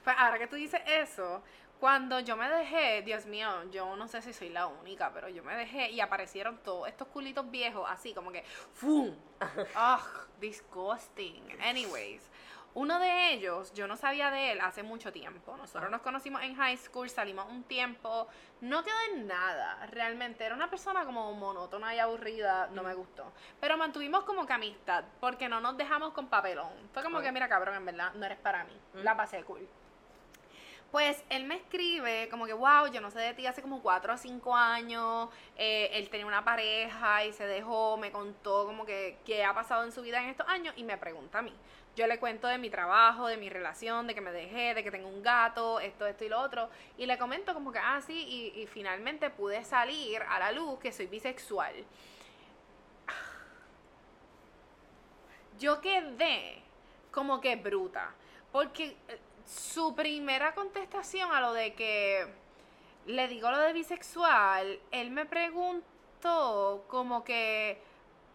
Pues 0.03 0.15
ahora 0.19 0.37
que 0.37 0.47
tú 0.47 0.55
dices 0.55 0.81
eso, 0.85 1.43
cuando 1.79 2.19
yo 2.19 2.37
me 2.37 2.49
dejé, 2.49 3.01
Dios 3.01 3.25
mío, 3.25 3.47
yo 3.71 3.95
no 3.95 4.07
sé 4.07 4.21
si 4.21 4.33
soy 4.33 4.49
la 4.49 4.67
única, 4.67 5.11
pero 5.13 5.27
yo 5.29 5.43
me 5.43 5.55
dejé 5.55 5.91
y 5.91 5.99
aparecieron 6.01 6.57
todos 6.63 6.87
estos 6.87 7.07
culitos 7.09 7.49
viejos, 7.51 7.85
así 7.89 8.13
como 8.13 8.31
que 8.31 8.43
¡fum! 8.73 9.15
¡Ugh! 9.41 10.27
Disgusting. 10.39 11.57
Anyways, 11.61 12.21
Uno 12.75 12.97
de 12.97 13.33
ellos, 13.33 13.71
yo 13.73 13.87
no 13.87 13.97
sabía 13.97 14.31
de 14.31 14.51
él 14.53 14.61
hace 14.61 14.81
mucho 14.81 15.11
tiempo. 15.11 15.55
Nosotros 15.57 15.91
nos 15.91 16.01
conocimos 16.01 16.41
en 16.41 16.55
high 16.55 16.75
school, 16.77 17.07
salimos 17.07 17.45
un 17.51 17.63
tiempo, 17.63 18.27
no 18.61 18.83
quedó 18.83 18.95
en 19.11 19.27
nada, 19.27 19.85
realmente. 19.91 20.43
Era 20.43 20.55
una 20.55 20.71
persona 20.71 21.05
como 21.05 21.33
monótona 21.35 21.93
y 21.93 21.99
aburrida, 21.99 22.67
no 22.71 22.81
me 22.81 22.95
gustó. 22.95 23.31
Pero 23.59 23.77
mantuvimos 23.77 24.23
como 24.23 24.47
que 24.47 24.53
amistad, 24.53 25.03
porque 25.19 25.47
no 25.47 25.59
nos 25.61 25.77
dejamos 25.77 26.13
con 26.13 26.27
papelón. 26.29 26.73
Fue 26.93 27.03
como 27.03 27.21
que, 27.21 27.31
mira, 27.31 27.47
cabrón, 27.47 27.75
en 27.75 27.85
verdad, 27.85 28.11
no 28.15 28.25
eres 28.25 28.39
para 28.39 28.63
mí. 28.63 28.75
La 28.95 29.15
pasé 29.15 29.43
cool. 29.43 29.67
Pues 30.93 31.23
él 31.31 31.45
me 31.45 31.55
escribe 31.55 32.29
como 32.29 32.45
que, 32.45 32.53
wow, 32.53 32.85
yo 32.91 33.01
no 33.01 33.09
sé 33.09 33.17
de 33.17 33.33
ti 33.33 33.47
hace 33.47 33.63
como 33.63 33.81
4 33.81 34.13
o 34.13 34.17
5 34.17 34.55
años. 34.55 35.27
eh, 35.57 35.89
él 35.93 36.07
tenía 36.09 36.27
una 36.27 36.45
pareja 36.45 37.25
y 37.25 37.33
se 37.33 37.47
dejó, 37.47 37.97
me 37.97 38.11
contó 38.11 38.67
como 38.67 38.85
que 38.85 39.17
qué 39.25 39.43
ha 39.43 39.55
pasado 39.55 39.83
en 39.85 39.91
su 39.91 40.03
vida 40.03 40.21
en 40.21 40.29
estos 40.29 40.47
años 40.47 40.71
y 40.77 40.83
me 40.83 40.95
pregunta 40.99 41.39
a 41.39 41.41
mí. 41.41 41.51
Yo 41.95 42.05
le 42.05 42.19
cuento 42.19 42.47
de 42.47 42.59
mi 42.59 42.69
trabajo, 42.69 43.25
de 43.25 43.37
mi 43.37 43.49
relación, 43.49 44.05
de 44.05 44.13
que 44.13 44.21
me 44.21 44.31
dejé, 44.31 44.75
de 44.75 44.83
que 44.83 44.91
tengo 44.91 45.07
un 45.09 45.23
gato, 45.23 45.79
esto, 45.79 46.05
esto 46.05 46.25
y 46.25 46.29
lo 46.29 46.39
otro. 46.39 46.69
Y 46.95 47.07
le 47.07 47.17
comento 47.17 47.55
como 47.55 47.71
que, 47.71 47.79
ah, 47.79 47.99
sí, 48.05 48.53
y, 48.55 48.67
finalmente 48.67 49.31
pude 49.31 49.63
salir 49.63 50.21
a 50.21 50.37
la 50.37 50.51
luz 50.51 50.77
que 50.77 50.91
soy 50.91 51.07
bisexual. 51.07 51.73
Yo 55.57 55.81
quedé 55.81 56.61
como 57.11 57.41
que 57.41 57.55
bruta. 57.55 58.13
Porque 58.51 58.95
eh, 59.07 59.19
su 59.45 59.95
primera 59.95 60.53
contestación 60.53 61.31
a 61.31 61.41
lo 61.41 61.53
de 61.53 61.73
que 61.73 62.27
le 63.05 63.27
digo 63.27 63.49
lo 63.51 63.59
de 63.59 63.73
bisexual, 63.73 64.79
él 64.91 65.11
me 65.11 65.25
preguntó 65.25 66.85
como 66.87 67.23
que, 67.23 67.81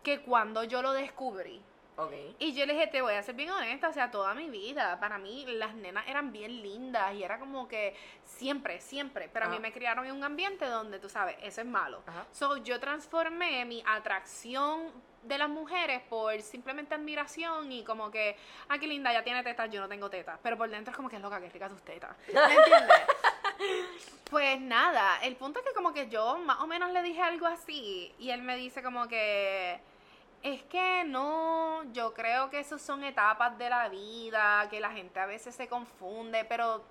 que 0.03 0.21
cuando 0.21 0.65
yo 0.65 0.83
lo 0.83 0.93
descubrí. 0.93 1.63
Ok. 1.97 2.13
Y 2.39 2.55
yo 2.55 2.65
le 2.65 2.75
dije, 2.75 2.87
te 2.87 3.03
voy 3.03 3.15
a 3.15 3.23
ser 3.25 3.35
bien 3.35 3.51
honesta, 3.51 3.89
o 3.89 3.93
sea, 3.93 4.11
toda 4.11 4.33
mi 4.33 4.49
vida, 4.49 5.01
para 5.01 5.19
mí 5.19 5.45
las 5.49 5.75
nenas 5.75 6.07
eran 6.07 6.31
bien 6.31 6.63
lindas 6.63 7.13
y 7.15 7.25
era 7.25 7.41
como 7.41 7.67
que 7.67 7.97
siempre, 8.25 8.81
siempre, 8.81 9.29
pero 9.33 9.47
a 9.47 9.49
mí 9.49 9.59
me 9.59 9.73
criaron 9.73 10.07
en 10.07 10.13
un 10.13 10.23
ambiente 10.23 10.67
donde, 10.67 11.01
tú 11.01 11.09
sabes, 11.09 11.37
eso 11.43 11.61
es 11.61 11.67
malo. 11.67 12.03
Ajá. 12.07 12.25
So, 12.31 12.59
yo 12.59 12.79
transformé 12.79 13.65
mi 13.65 13.83
atracción 13.85 14.93
de 15.29 15.39
las 15.39 15.49
mujeres 15.49 16.01
por 16.09 16.41
simplemente 16.43 16.95
admiración 16.95 17.70
y 17.70 17.85
como 17.85 18.11
que, 18.11 18.37
ah, 18.68 18.79
qué 18.79 18.87
linda, 18.87 19.12
ya 19.12 19.22
tiene 19.22 19.43
tetas, 19.43 19.70
yo 19.70 19.81
no 19.81 19.89
tengo 19.89 20.09
tetas, 20.09 20.39
pero 20.43 20.57
por 20.57 20.68
dentro 20.70 20.91
es 20.91 20.97
como 20.97 21.09
que 21.09 21.16
es 21.16 21.22
loca, 21.22 21.41
que 21.41 21.51
rica 21.51 21.68
tus 21.68 21.83
tetas. 21.83 22.16
¿Me 22.33 22.55
entiendes? 22.55 22.97
Pues 24.31 24.61
nada, 24.61 25.18
el 25.22 25.35
punto 25.37 25.59
es 25.59 25.64
que 25.64 25.72
como 25.72 25.93
que 25.93 26.09
yo 26.09 26.39
más 26.39 26.61
o 26.61 26.66
menos 26.66 26.93
le 26.93 27.03
dije 27.03 27.20
algo 27.20 27.47
así 27.47 28.14
y 28.18 28.31
él 28.31 28.43
me 28.43 28.57
dice 28.57 28.83
como 28.83 29.09
que 29.09 29.81
es 30.43 30.62
que 30.64 31.05
no, 31.05 31.83
yo 31.93 32.14
creo 32.14 32.51
que 32.51 32.61
esos 32.61 32.81
son 32.81 33.03
etapas 33.05 33.59
de 33.59 33.68
la 33.70 33.89
vida, 33.89 34.68
que 34.70 34.81
la 34.81 34.91
gente 34.91 35.18
a 35.18 35.26
veces 35.26 35.55
se 35.55 35.66
confunde, 35.66 36.45
pero 36.45 36.85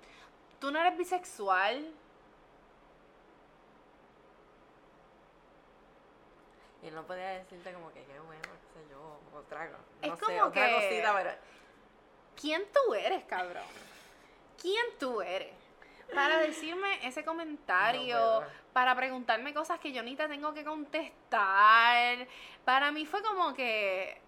tú 0.60 0.70
no 0.70 0.80
eres 0.80 0.98
bisexual. 0.98 1.88
Y 6.88 6.90
no 6.90 7.02
podía 7.06 7.28
decirte 7.30 7.72
como 7.72 7.92
que 7.92 8.02
qué 8.04 8.18
bueno, 8.20 8.40
qué 8.42 8.80
sé 8.80 8.88
yo, 8.90 9.20
otra, 9.38 9.66
no 9.68 9.76
Es 10.00 10.18
sé, 10.18 10.24
como 10.24 10.44
otra 10.46 10.66
que- 10.68 10.74
cosita, 10.74 11.14
pero... 11.14 11.30
¿Quién 12.40 12.62
tú 12.72 12.94
eres, 12.94 13.24
cabrón? 13.24 13.64
¿Quién 14.60 14.86
tú 14.98 15.20
eres? 15.20 15.52
Para 16.14 16.38
decirme 16.38 17.06
ese 17.06 17.24
comentario, 17.24 18.40
No, 18.40 18.46
para 18.72 18.94
preguntarme 18.94 19.52
cosas 19.52 19.78
que 19.80 19.92
yo 19.92 20.02
ni 20.02 20.16
te 20.16 20.28
tengo 20.28 20.54
que 20.54 20.64
contestar. 20.64 22.26
Para 22.64 22.90
mí 22.92 23.04
fue 23.06 23.22
como 23.22 23.52
que 23.54 24.18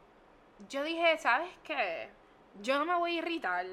yo 0.69 0.83
dije, 0.83 1.17
¿sabes 1.19 1.51
qué? 1.65 2.11
Yo 2.61 2.79
no 2.79 2.85
me 2.85 2.97
voy 2.97 3.15
a 3.15 3.19
irritar. 3.19 3.65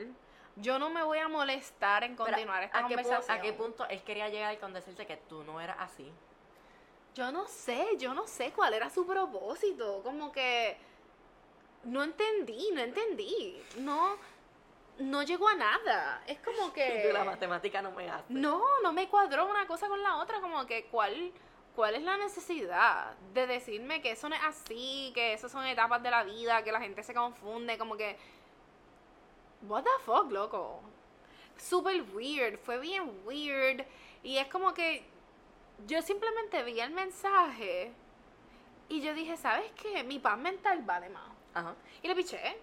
Yo 0.56 0.80
no 0.80 0.90
me 0.90 1.04
voy 1.04 1.18
a 1.20 1.28
molestar 1.28 2.04
en 2.04 2.16
pero, 2.16 2.26
continuar 2.26 2.64
esta 2.64 2.78
¿a 2.80 2.88
qué, 2.88 2.96
pu- 2.96 3.02
conversación. 3.04 3.38
¿A 3.38 3.42
qué 3.42 3.54
punto 3.54 3.86
él 3.90 4.02
quería 4.04 4.30
llegar 4.30 4.58
con 4.60 4.74
decirte 4.74 5.06
que 5.06 5.18
tú 5.18 5.44
no 5.44 5.60
eras 5.62 5.78
así? 5.80 6.12
Yo 7.18 7.32
no 7.32 7.48
sé, 7.48 7.98
yo 7.98 8.14
no 8.14 8.28
sé 8.28 8.52
cuál 8.52 8.76
era 8.76 8.92
su 8.92 9.04
propósito. 9.04 10.02
Como 10.04 10.32
que 10.32 10.78
no 11.86 12.04
entendí, 12.04 12.70
no 12.72 12.82
entendí. 12.82 13.60
No, 13.80 14.18
no 15.00 15.24
llegó 15.24 15.48
a 15.48 15.56
nada. 15.56 16.22
Es 16.28 16.40
como 16.42 16.72
que. 16.72 17.10
La 17.14 17.24
matemática 17.24 17.82
no 17.82 17.90
me 17.90 18.08
hace. 18.08 18.32
No, 18.32 18.62
no 18.84 18.94
me 18.94 19.10
cuadró 19.10 19.48
una 19.48 19.66
cosa 19.66 19.88
con 19.88 20.04
la 20.04 20.18
otra, 20.18 20.40
como 20.42 20.64
que 20.68 20.86
cuál, 20.92 21.32
cuál 21.76 21.96
es 21.96 22.04
la 22.04 22.18
necesidad 22.18 23.16
de 23.34 23.48
decirme 23.48 24.00
que 24.00 24.12
eso 24.12 24.30
no 24.30 24.36
es 24.36 24.44
así, 24.44 25.12
que 25.16 25.34
eso 25.34 25.50
son 25.50 25.66
etapas 25.66 26.04
de 26.04 26.12
la 26.12 26.24
vida, 26.24 26.64
que 26.64 26.72
la 26.72 26.80
gente 26.80 27.02
se 27.02 27.16
confunde, 27.16 27.80
como 27.80 27.98
que 27.98 28.16
what 29.68 29.84
the 29.84 30.04
fuck, 30.06 30.32
loco. 30.32 30.82
Super 31.58 32.00
weird, 32.14 32.60
fue 32.60 32.78
bien 32.78 33.12
weird 33.26 33.88
y 34.22 34.38
es 34.38 34.48
como 34.50 34.76
que 34.76 35.17
yo 35.86 36.02
simplemente 36.02 36.64
vi 36.64 36.80
el 36.80 36.92
mensaje 36.92 37.94
y 38.90 39.02
yo 39.02 39.14
dije, 39.14 39.38
¿sabes 39.38 39.72
qué? 39.74 40.04
Mi 40.04 40.20
paz 40.20 40.38
mental 40.38 40.82
vale 40.84 41.10
más. 41.10 41.30
Ajá. 41.54 41.76
Y 42.02 42.08
le 42.08 42.16
piché. 42.16 42.58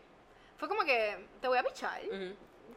Fue 0.57 0.69
como 0.69 0.83
que 0.85 1.27
te 1.41 1.49
voy 1.49 1.59
a 1.59 1.63
pichar 1.63 2.01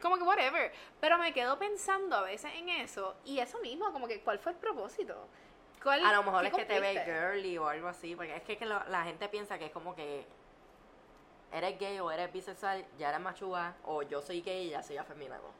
como 0.02 0.16
que 0.16 0.22
whatever. 0.22 0.72
Pero 1.00 1.18
me 1.18 1.32
quedo 1.32 1.58
pensando 1.58 2.16
a 2.16 2.22
veces 2.22 2.52
en 2.54 2.68
eso. 2.68 3.16
Y 3.24 3.38
eso 3.40 3.58
mismo, 3.60 3.92
como 3.92 4.06
que, 4.06 4.20
¿cuál 4.22 4.38
fue 4.38 4.52
el 4.52 4.58
propósito? 4.58 5.26
¿Cuál, 5.82 6.04
A 6.04 6.12
lo 6.12 6.22
mejor 6.24 6.44
es 6.44 6.52
que 6.52 6.64
te 6.64 6.80
ve 6.80 6.92
girly 7.04 7.58
o 7.58 7.68
algo 7.68 7.88
así, 7.88 8.14
porque 8.16 8.34
es 8.36 8.42
que, 8.42 8.56
que 8.58 8.66
lo- 8.66 8.84
la 8.88 9.04
gente 9.04 9.28
piensa 9.28 9.58
que 9.58 9.66
es 9.66 9.70
como 9.72 9.94
que 9.94 10.26
eres 11.52 11.78
gay 11.78 11.98
o 12.00 12.10
eres 12.10 12.32
bisexual, 12.32 12.84
ya 12.98 13.08
eres 13.10 13.20
machuga, 13.20 13.76
o 13.84 14.02
yo 14.02 14.20
soy 14.20 14.42
gay 14.42 14.66
y 14.66 14.70
ya 14.70 14.82
soy 14.82 14.96
afeminado. 14.98 15.50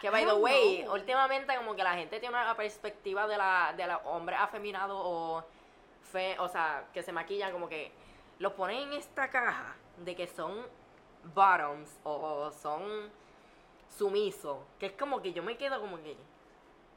Que 0.00 0.10
by 0.10 0.24
the 0.26 0.34
way, 0.34 0.82
know. 0.82 0.94
últimamente 0.94 1.56
como 1.56 1.74
que 1.74 1.82
la 1.82 1.94
gente 1.94 2.20
tiene 2.20 2.36
una 2.36 2.54
perspectiva 2.56 3.26
de 3.26 3.36
la, 3.38 3.72
de 3.76 3.86
los 3.86 3.98
hombres 4.04 4.38
afeminados 4.40 5.00
o 5.02 5.42
fe, 6.12 6.36
o 6.38 6.48
sea, 6.48 6.84
que 6.92 7.02
se 7.02 7.12
maquillan 7.12 7.50
como 7.52 7.68
que 7.68 7.90
los 8.38 8.52
ponen 8.52 8.78
en 8.82 8.92
esta 8.92 9.30
caja 9.30 9.74
de 9.98 10.14
que 10.14 10.26
son 10.26 10.66
bottoms 11.34 11.98
o 12.04 12.50
son 12.52 13.10
sumisos, 13.88 14.58
que 14.78 14.86
es 14.86 14.92
como 14.92 15.22
que 15.22 15.32
yo 15.32 15.42
me 15.42 15.56
quedo 15.56 15.80
como 15.80 15.96
que, 16.02 16.16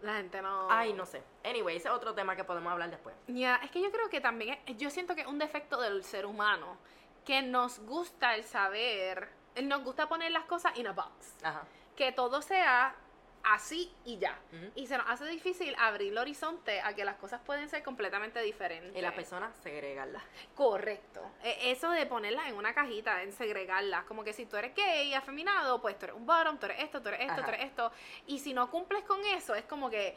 La 0.01 0.15
gente 0.15 0.41
no... 0.41 0.67
ay, 0.69 0.93
no 0.93 1.05
sé. 1.05 1.23
Anyway, 1.43 1.77
ese 1.77 1.87
es 1.87 1.93
otro 1.93 2.13
tema 2.13 2.35
que 2.35 2.43
podemos 2.43 2.71
hablar 2.71 2.89
después. 2.89 3.15
Ya, 3.27 3.55
es 3.63 3.71
que 3.71 3.81
yo 3.81 3.91
creo 3.91 4.09
que 4.09 4.19
también, 4.21 4.59
es- 4.65 4.77
yo 4.77 4.89
siento 4.89 5.15
que 5.15 5.21
es 5.21 5.27
un 5.27 5.39
defecto 5.39 5.79
del 5.79 6.03
ser 6.03 6.25
humano, 6.25 6.77
que 7.25 7.41
nos 7.41 7.79
gusta 7.79 8.35
el 8.35 8.43
saber, 8.43 9.29
nos 9.63 9.83
gusta 9.83 10.07
poner 10.09 10.31
las 10.31 10.45
cosas 10.45 10.77
in 10.77 10.87
a 10.87 10.91
box. 10.93 11.35
Ajá. 11.43 11.63
Que 11.99 12.11
todo 12.13 12.41
sea 12.41 12.95
así 13.43 13.91
y 14.05 14.17
ya. 14.19 14.39
Y 14.75 14.87
se 14.87 14.97
nos 14.97 15.05
hace 15.09 15.25
difícil 15.25 15.75
abrir 15.77 16.13
el 16.13 16.17
horizonte 16.17 16.79
a 16.81 16.93
que 16.95 17.03
las 17.03 17.17
cosas 17.17 17.41
pueden 17.45 17.67
ser 17.69 17.83
completamente 17.83 18.39
diferentes. 18.41 18.95
Y 18.95 19.01
las 19.01 19.13
personas 19.13 19.53
segregarlas. 19.63 20.23
Correcto. 20.55 21.21
E- 21.43 21.71
Eso 21.71 21.89
de 21.91 22.05
ponerlas 22.05 22.47
en 22.47 22.55
una 22.55 22.73
cajita, 22.73 23.21
en 23.23 23.33
segregarlas, 23.33 24.05
como 24.05 24.23
que 24.23 24.31
si 24.31 24.45
tú 24.45 24.55
eres 24.55 24.73
gay, 24.75 25.13
afeminado, 25.13 25.81
pues 25.81 25.99
tú 25.99 26.05
eres 26.05 26.15
un 26.15 26.25
bottom, 26.25 26.57
tú 26.57 26.67
eres 26.67 26.83
esto, 26.83 27.01
tú 27.01 27.09
eres 27.09 27.21
esto, 27.21 27.33
Ajá. 27.33 27.43
tú 27.45 27.49
eres 27.49 27.65
esto. 27.65 27.91
Y 28.27 28.39
si 28.39 28.53
no 28.53 28.71
cumples 28.71 29.03
con 29.03 29.23
eso, 29.25 29.53
es 29.55 29.65
como 29.65 29.89
que 29.89 30.15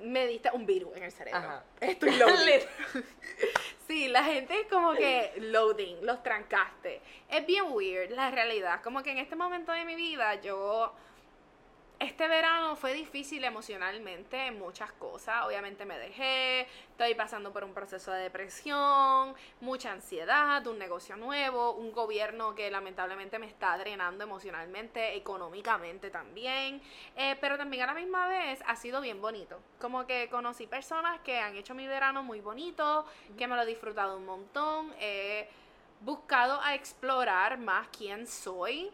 me 0.00 0.26
diste 0.26 0.50
un 0.52 0.66
virus 0.66 0.94
en 0.96 1.04
el 1.04 1.12
cerebro. 1.12 1.38
Ajá. 1.40 1.64
Estoy 1.80 2.16
loading. 2.16 2.60
sí, 3.86 4.08
la 4.08 4.24
gente 4.24 4.60
es 4.60 4.66
como 4.68 4.92
que 4.94 5.32
loading, 5.38 6.04
los 6.04 6.22
trancaste. 6.22 7.00
Es 7.28 7.46
bien 7.46 7.64
weird, 7.70 8.10
la 8.10 8.30
realidad. 8.30 8.82
Como 8.82 9.02
que 9.02 9.10
en 9.10 9.18
este 9.18 9.36
momento 9.36 9.72
de 9.72 9.84
mi 9.84 9.94
vida 9.94 10.34
yo 10.40 10.92
este 12.00 12.28
verano 12.28 12.76
fue 12.76 12.92
difícil 12.92 13.44
emocionalmente 13.44 14.46
en 14.46 14.58
muchas 14.58 14.92
cosas. 14.92 15.44
Obviamente 15.46 15.84
me 15.84 15.98
dejé, 15.98 16.62
estoy 16.90 17.14
pasando 17.14 17.52
por 17.52 17.64
un 17.64 17.72
proceso 17.72 18.10
de 18.12 18.22
depresión, 18.22 19.34
mucha 19.60 19.92
ansiedad, 19.92 20.66
un 20.66 20.78
negocio 20.78 21.16
nuevo, 21.16 21.72
un 21.72 21.92
gobierno 21.92 22.54
que 22.54 22.70
lamentablemente 22.70 23.38
me 23.38 23.46
está 23.46 23.78
drenando 23.78 24.24
emocionalmente, 24.24 25.16
económicamente 25.16 26.10
también. 26.10 26.82
Eh, 27.16 27.36
pero 27.40 27.56
también 27.56 27.84
a 27.84 27.86
la 27.86 27.94
misma 27.94 28.26
vez 28.26 28.60
ha 28.66 28.76
sido 28.76 29.00
bien 29.00 29.20
bonito. 29.20 29.60
Como 29.80 30.06
que 30.06 30.28
conocí 30.28 30.66
personas 30.66 31.20
que 31.20 31.38
han 31.38 31.56
hecho 31.56 31.74
mi 31.74 31.86
verano 31.86 32.22
muy 32.22 32.40
bonito, 32.40 33.06
que 33.38 33.46
me 33.46 33.56
lo 33.56 33.62
he 33.62 33.66
disfrutado 33.66 34.16
un 34.16 34.26
montón. 34.26 34.92
He 35.00 35.48
buscado 36.00 36.60
a 36.60 36.74
explorar 36.74 37.58
más 37.58 37.88
quién 37.88 38.26
soy. 38.26 38.90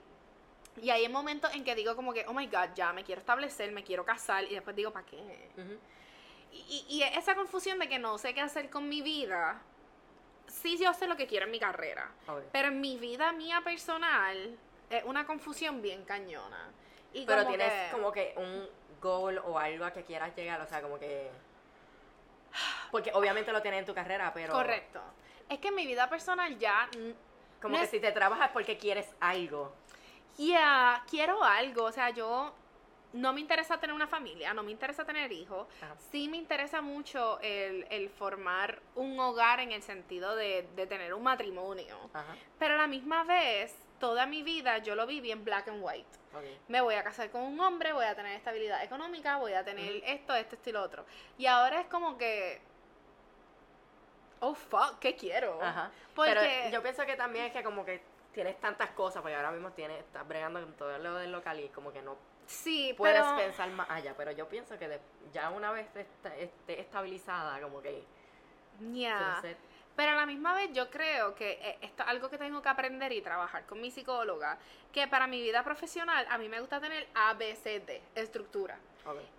Y 0.81 0.91
hay 0.91 1.09
momentos 1.09 1.53
en 1.55 1.65
que 1.65 1.75
digo 1.75 1.97
como 1.97 2.13
que, 2.13 2.25
oh 2.29 2.33
my 2.33 2.47
god, 2.47 2.71
ya 2.75 2.93
me 2.93 3.05
quiero 3.05 3.21
establecer, 3.21 3.73
me 3.73 3.83
quiero 3.85 4.05
casar 4.05 4.45
y 4.45 4.55
después 4.55 4.75
digo, 4.77 4.93
¿para 4.93 5.05
qué? 5.07 5.51
Y, 6.53 6.85
y 6.89 7.03
esa 7.03 7.35
confusión 7.35 7.79
de 7.79 7.89
que 7.89 7.99
no 7.99 8.19
sé 8.19 8.35
qué 8.35 8.41
hacer 8.41 8.71
con 8.71 8.89
mi 8.89 9.03
vida, 9.03 9.61
sí 10.47 10.79
yo 10.79 10.93
sé 10.95 11.07
lo 11.07 11.17
que 11.17 11.27
quiero 11.27 11.47
en 11.47 11.53
mi 11.53 11.61
carrera, 11.61 12.11
Ok. 12.27 12.43
pero 12.53 12.69
en 12.69 12.81
mi 12.81 12.97
vida 12.99 13.33
mía 13.33 13.61
personal 13.65 14.57
es 14.89 15.05
una 15.05 15.27
confusión 15.27 15.81
bien 15.83 16.05
cañona. 16.05 16.71
Y 17.13 17.27
Pero 17.27 17.45
como 17.45 17.57
tienes 17.57 17.73
que- 17.73 17.93
como 17.93 18.13
que 18.13 18.35
un 18.37 18.69
goal 19.01 19.39
o 19.45 19.59
algo 19.59 19.85
a 19.85 19.93
que 19.93 20.05
quieras 20.05 20.35
llegar, 20.37 20.61
o 20.61 20.67
sea, 20.67 20.81
como 20.83 20.99
que... 20.99 21.31
Porque 22.91 23.13
obviamente 23.15 23.53
lo 23.53 23.63
tienes 23.63 23.81
en 23.81 23.87
tu 23.87 23.95
carrera, 23.95 24.33
pero... 24.35 24.53
Correcto. 24.53 25.01
Es 25.49 25.59
que 25.59 25.69
en 25.69 25.75
mi 25.75 25.87
vida 25.87 26.09
personal 26.09 26.57
ya... 26.59 26.89
Como 27.63 27.75
no 27.75 27.79
que 27.79 27.85
es- 27.85 27.91
si 27.91 28.01
te 28.01 28.13
trabajas 28.13 28.47
es 28.49 28.53
porque 28.53 28.77
quieres 28.79 29.09
algo. 29.21 29.73
Ya, 30.39 31.03
quiero 31.09 31.43
algo, 31.43 31.85
o 31.85 31.93
sea, 31.93 32.11
yo 32.11 32.53
no 33.13 33.33
me 33.33 33.41
interesa 33.41 33.79
tener 33.79 33.95
una 33.95 34.07
familia, 34.07 34.55
no 34.55 34.63
me 34.63 34.71
interesa 34.71 35.05
tener 35.05 35.33
hijos, 35.33 35.67
sí 36.13 36.29
me 36.29 36.37
interesa 36.37 36.81
mucho 36.81 37.41
el, 37.41 37.87
el 37.91 38.09
formar 38.09 38.81
un 38.95 39.19
hogar 39.19 39.61
en 39.61 39.73
el 39.73 39.83
sentido 39.83 40.37
de, 40.37 40.69
de 40.77 40.87
tener 40.87 41.15
un 41.15 41.23
matrimonio, 41.23 41.97
Ajá. 42.13 42.37
pero 42.59 42.75
a 42.75 42.79
la 42.79 42.87
misma 42.87 43.25
vez, 43.25 43.75
toda 43.99 44.27
mi 44.27 44.43
vida 44.43 44.79
yo 44.79 44.95
lo 44.95 45.07
viví 45.07 45.31
en 45.31 45.45
black 45.45 45.69
and 45.69 45.83
white. 45.83 46.09
Ok. 46.33 46.45
Me 46.69 46.81
voy 46.81 46.95
a 46.95 47.03
casar 47.03 47.31
con 47.31 47.43
un 47.43 47.61
hombre, 47.61 47.93
voy 47.93 48.07
a 48.07 48.15
tener 48.15 48.37
estabilidad 48.37 48.83
económica, 48.85 49.37
voy 49.39 49.53
a 49.53 49.65
tener 49.65 50.03
esto, 50.07 50.35
esto, 50.35 50.55
esto 50.55 50.71
y 50.71 50.73
lo 50.73 50.83
otro. 50.83 51.05
Y 51.37 51.47
ahora 51.47 51.81
es 51.81 51.87
como 51.89 52.17
que... 52.17 52.61
Oh, 54.39 54.55
fuck, 54.55 54.99
¿qué 55.01 55.17
quiero? 55.17 55.61
Ajá. 55.63 55.91
Porque... 56.15 56.33
Pero 56.33 56.71
yo 56.71 56.83
pienso 56.83 57.05
que 57.05 57.17
también 57.17 57.47
es 57.47 57.53
que 57.53 57.63
como 57.63 57.85
que 57.85 58.01
tienes 58.33 58.59
tantas 58.61 58.91
cosas, 58.91 59.23
porque 59.23 59.35
ahora 59.37 59.51
mismo 59.51 59.71
tienes, 59.73 59.99
estás 60.01 60.27
bregando 60.27 60.61
con 60.61 60.73
todo 60.75 60.99
lo 60.99 61.15
del 61.17 61.33
local 61.33 61.59
y 61.61 61.69
como 61.69 61.93
que 61.93 62.03
no 62.03 62.17
sí, 62.47 62.95
puedes 62.97 63.23
pero... 63.23 63.37
pensar 63.37 63.69
más 63.71 63.89
allá. 63.91 64.15
Pero 64.17 64.33
yo 64.33 64.49
pienso 64.49 64.79
que 64.79 64.89
de- 64.89 65.01
ya 65.33 65.51
una 65.51 65.73
vez 65.73 65.87
esté 65.95 66.81
estabilizada, 66.81 67.61
como 67.61 67.81
que... 67.83 68.05
Ya. 68.93 69.43
Pero 69.97 70.13
a 70.13 70.15
la 70.15 70.25
misma 70.25 70.55
vez 70.55 70.73
yo 70.73 70.89
creo 70.89 71.35
que 71.35 71.59
eh, 71.61 71.79
esto 71.83 72.03
es 72.05 72.09
algo 72.09 72.31
que 72.31 72.39
tengo 72.39 72.63
que 72.63 72.69
aprender 72.71 73.13
y 73.13 73.21
trabajar 73.21 73.67
con 73.67 73.81
mi 73.81 73.91
psicóloga, 73.91 74.57
que 74.93 75.07
para 75.09 75.27
mi 75.27 75.43
vida 75.43 75.63
profesional 75.63 76.27
a 76.31 76.39
mí 76.39 76.49
me 76.49 76.61
gusta 76.61 76.81
tener 76.81 77.07
A, 77.15 77.35
B, 77.35 77.55
C, 77.57 77.81
D, 77.81 78.01
estructura. 78.15 78.79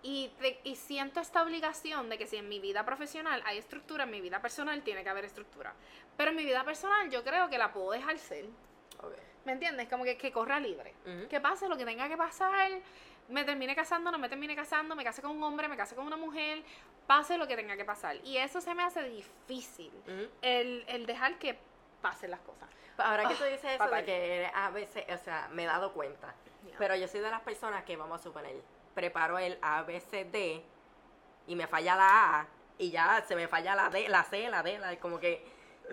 Y, 0.02 0.28
te- 0.40 0.60
y 0.64 0.76
siento 0.76 1.20
esta 1.20 1.42
obligación 1.42 2.08
de 2.10 2.18
que 2.18 2.26
si 2.26 2.36
en 2.36 2.48
mi 2.48 2.60
vida 2.60 2.84
profesional 2.84 3.42
hay 3.46 3.58
estructura, 3.58 4.04
en 4.04 4.10
mi 4.10 4.20
vida 4.20 4.40
personal 4.42 4.82
tiene 4.82 5.02
que 5.02 5.08
haber 5.08 5.24
estructura. 5.24 5.72
Pero 6.16 6.30
en 6.30 6.36
mi 6.36 6.44
vida 6.44 6.62
personal 6.64 7.10
yo 7.10 7.24
creo 7.24 7.48
que 7.48 7.58
la 7.58 7.72
puedo 7.72 7.90
dejar 7.90 8.18
ser. 8.18 8.44
¿Me 9.44 9.52
entiendes? 9.52 9.88
Como 9.88 10.04
que, 10.04 10.16
que 10.16 10.30
corra 10.30 10.60
libre. 10.60 10.94
Que 11.28 11.40
pase 11.40 11.68
lo 11.68 11.76
que 11.76 11.84
tenga 11.84 12.08
que 12.08 12.16
pasar. 12.16 12.70
Me 13.28 13.44
termine 13.44 13.74
casando, 13.74 14.10
no 14.10 14.18
me 14.18 14.28
termine 14.28 14.54
casando, 14.54 14.94
me 14.94 15.04
case 15.04 15.22
con 15.22 15.30
un 15.32 15.42
hombre, 15.42 15.68
me 15.68 15.76
case 15.76 15.94
con 15.94 16.06
una 16.06 16.16
mujer. 16.16 16.62
Pase 17.06 17.36
lo 17.38 17.46
que 17.48 17.56
tenga 17.56 17.76
que 17.76 17.84
pasar. 17.84 18.16
Y 18.24 18.36
eso 18.36 18.60
se 18.60 18.74
me 18.74 18.82
hace 18.82 19.02
difícil. 19.04 19.92
El, 20.42 20.84
el 20.86 21.06
dejar 21.06 21.38
que 21.38 21.58
pasen 22.00 22.30
las 22.30 22.40
cosas. 22.40 22.68
Ahora 22.98 23.26
que 23.28 23.34
tú 23.34 23.42
Ah, 23.44 23.46
dices 23.46 23.64
eso 23.64 23.78
fatal. 23.78 24.00
de 24.00 24.04
que 24.04 24.50
a 24.54 24.70
veces, 24.70 25.04
o 25.12 25.18
sea, 25.18 25.48
me 25.52 25.64
he 25.64 25.66
dado 25.66 25.92
cuenta. 25.92 26.34
Pero 26.78 26.94
yo 26.94 27.08
soy 27.08 27.20
de 27.20 27.30
las 27.30 27.40
personas 27.40 27.84
que, 27.84 27.96
vamos 27.96 28.20
a 28.20 28.22
suponer, 28.22 28.54
preparo 28.94 29.38
el 29.38 29.58
A, 29.62 29.82
B, 29.82 29.98
C, 30.00 30.24
D 30.26 30.62
y 31.48 31.56
me 31.56 31.66
falla 31.66 31.96
la 31.96 32.40
A 32.40 32.46
y 32.78 32.90
ya 32.90 33.24
se 33.26 33.34
me 33.34 33.48
falla 33.48 33.74
la 33.74 33.88
D, 33.88 34.08
la 34.08 34.22
C, 34.24 34.48
la 34.48 34.62
D, 34.62 34.78
la 34.78 34.96
como 35.00 35.18
que 35.18 35.44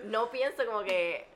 no 0.04 0.30
pienso 0.30 0.64
como 0.66 0.82
que, 0.82 1.26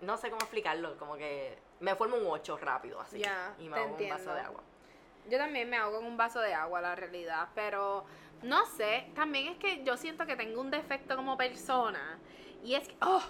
no 0.00 0.16
sé 0.16 0.30
cómo 0.30 0.42
explicarlo, 0.42 0.96
como 0.98 1.16
que 1.16 1.58
me 1.80 1.94
formo 1.94 2.16
un 2.16 2.26
8 2.26 2.56
rápido 2.58 3.00
así 3.00 3.18
Ya, 3.18 3.54
y 3.58 3.68
me 3.68 3.76
te 3.76 3.82
hago 3.82 3.96
un 3.96 4.08
vaso 4.08 4.34
de 4.34 4.40
agua. 4.40 4.62
Yo 5.28 5.38
también 5.38 5.68
me 5.68 5.76
hago 5.76 5.96
con 5.96 6.04
un 6.04 6.16
vaso 6.16 6.40
de 6.40 6.54
agua, 6.54 6.80
la 6.80 6.94
realidad, 6.94 7.48
pero 7.54 8.04
no 8.42 8.64
sé, 8.66 9.10
también 9.14 9.48
es 9.48 9.58
que 9.58 9.82
yo 9.82 9.96
siento 9.96 10.26
que 10.26 10.36
tengo 10.36 10.60
un 10.60 10.70
defecto 10.70 11.16
como 11.16 11.36
persona 11.36 12.18
y 12.62 12.74
es 12.74 12.86
que, 12.88 12.96
oh, 13.00 13.22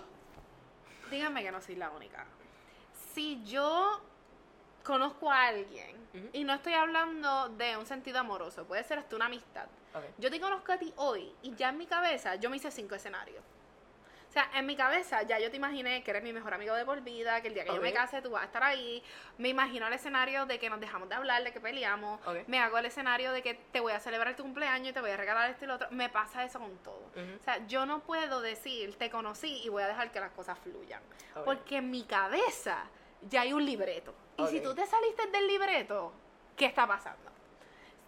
díganme 1.11 1.43
que 1.43 1.51
no 1.51 1.61
soy 1.61 1.77
la 1.77 1.91
única. 1.91 2.27
Si 3.15 3.43
yo 3.45 4.01
conozco 4.85 5.31
a 5.31 5.47
alguien, 5.47 5.97
y 6.33 6.45
no 6.45 6.55
estoy 6.55 6.73
hablando 6.73 7.51
de 7.51 7.77
un 7.77 7.85
sentido 7.85 8.21
amoroso, 8.21 8.65
puede 8.65 8.83
ser 8.85 8.99
hasta 8.99 9.17
una 9.17 9.27
amistad. 9.27 9.67
Ok. 9.95 10.05
Yo 10.19 10.31
te 10.31 10.41
conozco 10.41 10.73
a 10.73 10.79
ti 10.79 10.93
hoy 10.97 11.35
y 11.43 11.55
ya 11.55 11.71
en 11.71 11.79
mi 11.79 11.87
cabeza 11.87 12.37
yo 12.37 12.49
me 12.51 12.57
hice 12.57 12.71
cinco 12.71 12.95
escenarios. 12.95 13.45
O 14.29 14.33
sea, 14.33 14.51
en 14.55 14.67
mi 14.67 14.77
cabeza 14.77 15.23
ya 15.23 15.39
yo 15.39 15.51
te 15.51 15.57
imaginé 15.57 16.03
que 16.03 16.11
eres 16.11 16.23
mi 16.23 16.33
mejor 16.33 16.53
amigo 16.53 16.75
de 16.75 16.85
por 16.85 17.01
vida, 17.01 17.41
que 17.41 17.49
el 17.49 17.55
día 17.55 17.65
que 17.65 17.75
yo 17.75 17.81
me 17.81 17.93
case 17.93 18.21
tú 18.21 18.31
vas 18.31 18.43
a 18.43 18.47
estar 18.47 18.63
ahí. 18.63 19.03
Me 19.39 19.49
imagino 19.49 19.87
el 19.87 19.93
escenario 19.93 20.47
de 20.47 20.59
que 20.59 20.69
nos 20.69 20.81
dejamos 20.81 21.09
de 21.09 21.15
hablar, 21.15 21.43
de 21.43 21.53
que 21.53 21.61
peleamos. 21.61 22.21
Me 22.47 22.59
hago 22.59 22.79
el 22.79 22.87
escenario 22.87 23.33
de 23.33 23.43
que 23.43 23.55
te 23.55 23.81
voy 23.81 23.93
a 23.93 24.01
celebrar 24.01 24.37
tu 24.37 24.43
cumpleaños 24.43 24.91
y 24.91 24.93
te 24.93 25.01
voy 25.01 25.11
a 25.11 25.17
regalar 25.17 25.51
esto 25.51 25.65
y 25.65 25.69
lo 25.69 25.75
otro. 25.75 25.89
Me 25.91 26.09
pasa 26.09 26.45
eso 26.45 26.59
con 26.59 26.77
todo. 26.79 27.11
O 27.41 27.45
sea, 27.45 27.67
yo 27.67 27.87
no 27.87 28.01
puedo 28.01 28.41
decir 28.41 28.97
te 28.97 29.11
conocí 29.11 29.63
y 29.65 29.69
voy 29.69 29.83
a 29.83 29.89
dejar 29.89 30.11
que 30.13 30.21
las 30.21 30.33
cosas 30.33 30.59
fluyan. 30.59 31.03
Porque 31.45 31.79
en 31.79 31.91
mi 31.91 32.05
cabeza 32.05 32.85
ya 33.23 33.43
hay 33.43 33.53
un 33.53 33.65
libreto. 33.65 34.15
Y 34.39 34.47
si 34.49 34.61
tú 34.61 34.75
te 34.75 34.87
saliste 34.87 35.27
del 35.29 35.47
libreto, 35.47 36.13
¿qué 36.57 36.67
está 36.67 36.87
pasando? 36.87 37.36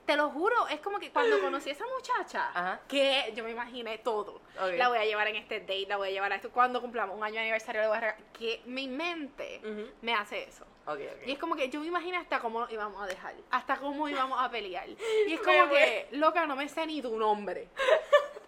Te 0.08 0.16
lo 0.16 0.30
juro, 0.30 0.66
es 0.68 0.80
como 0.80 0.98
que 0.98 1.10
cuando 1.12 1.38
conocí 1.38 1.68
a 1.68 1.72
esa 1.74 1.84
muchacha, 1.86 2.48
Ajá. 2.54 2.80
que 2.88 3.30
yo 3.36 3.44
me 3.44 3.50
imaginé 3.50 3.98
todo. 3.98 4.36
Ok. 4.58 4.72
La 4.78 4.88
voy 4.88 4.96
a 4.96 5.04
llevar 5.04 5.28
en 5.28 5.36
este 5.36 5.60
date, 5.60 5.84
la 5.86 5.98
voy 5.98 6.08
a 6.08 6.10
llevar 6.12 6.32
a 6.32 6.36
esto. 6.36 6.50
Cuando 6.50 6.80
cumplamos 6.80 7.14
un 7.14 7.22
año 7.22 7.34
de 7.34 7.40
aniversario, 7.40 7.82
le 7.82 7.88
voy 7.88 7.98
a 7.98 8.00
regalar. 8.00 8.22
Que 8.32 8.62
mi 8.64 8.88
mente 8.88 9.60
Ujú. 9.62 9.86
me 10.00 10.14
hace 10.14 10.44
eso. 10.44 10.64
Ok, 10.86 11.00
ok. 11.14 11.26
Y 11.26 11.32
es 11.32 11.38
como 11.38 11.56
que 11.56 11.68
yo 11.68 11.80
me 11.80 11.88
imaginé 11.88 12.16
hasta 12.16 12.40
cómo 12.40 12.58
nos 12.58 12.72
íbamos 12.72 13.02
a 13.02 13.06
dejar, 13.06 13.34
hasta 13.50 13.76
cómo 13.76 14.08
íbamos 14.08 14.40
a 14.40 14.50
pelear. 14.50 14.88
Y 15.28 15.34
es 15.34 15.40
como 15.40 15.68
que, 15.68 16.08
loca, 16.12 16.46
no 16.46 16.56
me 16.56 16.70
sé 16.70 16.86
ni 16.86 17.02
tu 17.02 17.14
nombre. 17.18 17.68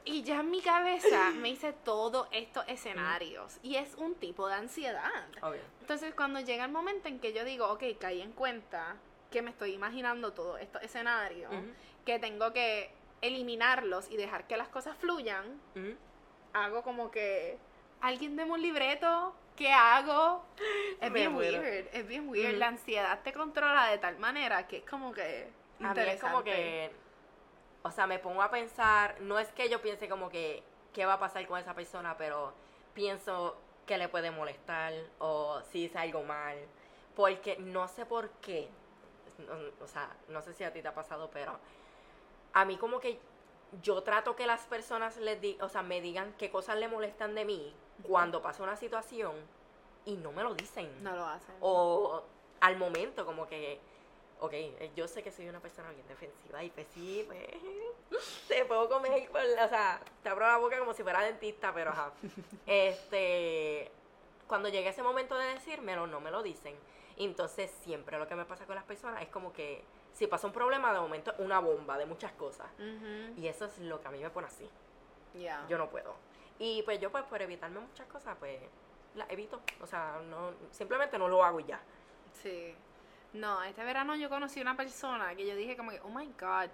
Y 0.06 0.22
ya 0.22 0.40
en 0.40 0.50
mi 0.50 0.62
cabeza 0.62 1.30
me 1.32 1.50
hice 1.50 1.74
todos 1.74 2.26
estos 2.32 2.64
escenarios. 2.68 3.58
Y 3.62 3.76
es 3.76 3.96
un 3.96 4.14
tipo 4.14 4.48
de 4.48 4.54
ansiedad. 4.54 5.10
Entonces, 5.82 6.14
cuando 6.14 6.40
llega 6.40 6.64
el 6.64 6.72
momento 6.72 7.08
en 7.08 7.20
que 7.20 7.34
yo 7.34 7.44
digo, 7.44 7.70
ok, 7.70 7.82
caí 7.98 8.22
en 8.22 8.32
cuenta 8.32 8.96
que 9.30 9.42
me 9.42 9.50
estoy 9.50 9.72
imaginando 9.74 10.32
todos 10.32 10.60
estos 10.60 10.82
escenarios, 10.82 11.52
Ujú. 11.52 11.72
que 12.04 12.18
tengo 12.18 12.52
que 12.52 12.90
eliminarlos 13.22 14.10
y 14.10 14.16
dejar 14.16 14.46
que 14.46 14.56
las 14.56 14.68
cosas 14.68 14.96
fluyan, 14.98 15.60
hago 16.52 16.82
como 16.82 17.10
que 17.10 17.58
alguien 18.00 18.36
deme 18.36 18.52
un 18.52 18.62
libreto, 18.62 19.34
¿qué 19.56 19.72
hago? 19.72 20.44
Es 21.00 21.10
Me 21.10 21.20
bien 21.20 21.32
muero. 21.32 21.60
weird, 21.60 21.86
es 21.92 22.06
bien 22.06 22.28
weird. 22.28 22.56
La 22.58 22.68
ansiedad 22.68 23.20
te 23.22 23.32
controla 23.32 23.86
de 23.86 23.98
tal 23.98 24.18
manera 24.18 24.66
que 24.66 24.78
es 24.78 24.84
como 24.84 25.12
que 25.12 25.48
A 25.80 25.94
mí 25.94 26.00
es 26.00 26.20
como 26.20 26.40
interesante. 26.40 26.50
que, 26.50 26.90
o 27.82 27.90
sea, 27.90 28.06
me 28.06 28.18
pongo 28.18 28.42
a 28.42 28.50
pensar, 28.50 29.16
no 29.20 29.38
es 29.38 29.48
que 29.52 29.68
yo 29.68 29.80
piense 29.80 30.08
como 30.08 30.28
que 30.30 30.62
qué 30.92 31.06
va 31.06 31.14
a 31.14 31.18
pasar 31.18 31.46
con 31.46 31.58
esa 31.58 31.74
persona, 31.74 32.16
pero 32.16 32.52
pienso 32.94 33.56
que 33.86 33.96
le 33.98 34.08
puede 34.08 34.30
molestar 34.30 34.92
o 35.18 35.60
si 35.70 35.84
hice 35.84 35.98
algo 35.98 36.22
mal, 36.22 36.56
porque 37.14 37.56
no 37.58 37.86
sé 37.88 38.06
por 38.06 38.30
qué, 38.40 38.68
o 39.80 39.86
sea, 39.86 40.14
no 40.28 40.42
sé 40.42 40.54
si 40.54 40.64
a 40.64 40.72
ti 40.72 40.82
te 40.82 40.88
ha 40.88 40.94
pasado, 40.94 41.30
pero 41.32 41.58
a 42.52 42.64
mí 42.64 42.76
como 42.76 43.00
que 43.00 43.18
yo 43.82 44.02
trato 44.02 44.34
que 44.34 44.46
las 44.46 44.62
personas 44.62 45.16
les 45.18 45.40
di, 45.40 45.56
o 45.60 45.68
sea, 45.68 45.82
me 45.82 46.00
digan 46.00 46.34
qué 46.38 46.50
cosas 46.50 46.76
le 46.78 46.88
molestan 46.88 47.34
de 47.34 47.44
mí 47.44 47.74
cuando 48.02 48.42
pasa 48.42 48.62
una 48.62 48.76
situación 48.76 49.34
y 50.04 50.16
no 50.16 50.32
me 50.32 50.42
lo 50.42 50.54
dicen 50.54 51.02
No 51.02 51.14
lo 51.14 51.24
hacen. 51.24 51.54
o 51.60 52.22
al 52.60 52.76
momento 52.76 53.24
como 53.24 53.46
que 53.46 53.78
ok, 54.40 54.52
eh, 54.54 54.90
yo 54.96 55.06
sé 55.06 55.22
que 55.22 55.30
soy 55.30 55.48
una 55.48 55.60
persona 55.60 55.90
bien 55.90 56.06
defensiva 56.08 56.64
y 56.64 56.70
pues 56.70 56.86
sí, 56.94 57.24
pues 57.26 57.46
te 58.48 58.64
puedo 58.64 58.88
comer 58.88 59.30
por, 59.30 59.40
o 59.42 59.68
sea, 59.68 60.00
te 60.22 60.28
abro 60.28 60.46
la 60.46 60.56
boca 60.56 60.78
como 60.78 60.94
si 60.94 61.02
fuera 61.02 61.22
dentista, 61.22 61.72
pero 61.72 61.90
ajá. 61.90 62.12
Este, 62.66 63.90
cuando 64.46 64.68
llega 64.68 64.90
ese 64.90 65.02
momento 65.02 65.36
de 65.36 65.54
decírmelo, 65.54 66.06
no 66.06 66.20
me 66.20 66.30
lo 66.30 66.42
dicen. 66.42 66.74
Y 67.20 67.26
entonces 67.26 67.70
siempre 67.82 68.18
lo 68.18 68.26
que 68.26 68.34
me 68.34 68.46
pasa 68.46 68.64
con 68.64 68.74
las 68.74 68.84
personas 68.84 69.20
es 69.20 69.28
como 69.28 69.52
que 69.52 69.84
si 70.14 70.26
pasa 70.26 70.46
un 70.46 70.54
problema, 70.54 70.90
de 70.90 71.00
momento 71.00 71.34
una 71.36 71.58
bomba 71.58 71.98
de 71.98 72.06
muchas 72.06 72.32
cosas. 72.32 72.66
Y 73.36 73.46
eso 73.46 73.66
es 73.66 73.78
lo 73.80 74.00
que 74.00 74.08
a 74.08 74.10
mí 74.10 74.20
me 74.20 74.30
pone 74.30 74.46
así. 74.46 74.66
ya. 75.34 75.66
Yo 75.68 75.76
no 75.76 75.90
puedo. 75.90 76.14
Y 76.58 76.82
pues 76.84 76.98
yo 76.98 77.12
pues 77.12 77.22
por 77.24 77.42
evitarme 77.42 77.78
muchas 77.78 78.06
cosas, 78.06 78.34
pues 78.38 78.58
las 79.16 79.28
evito. 79.28 79.60
O 79.82 79.86
sea, 79.86 80.18
no, 80.30 80.54
simplemente 80.70 81.18
no 81.18 81.28
lo 81.28 81.44
hago 81.44 81.60
y 81.60 81.64
ya. 81.64 81.78
Sí. 82.32 82.74
No, 83.34 83.62
este 83.64 83.84
verano 83.84 84.16
yo 84.16 84.30
conocí 84.30 84.62
una 84.62 84.74
persona 84.74 85.34
que 85.34 85.46
yo 85.46 85.54
dije 85.54 85.76
como 85.76 85.90
que, 85.90 86.00
oh 86.00 86.08
my 86.08 86.26
god, 86.40 86.70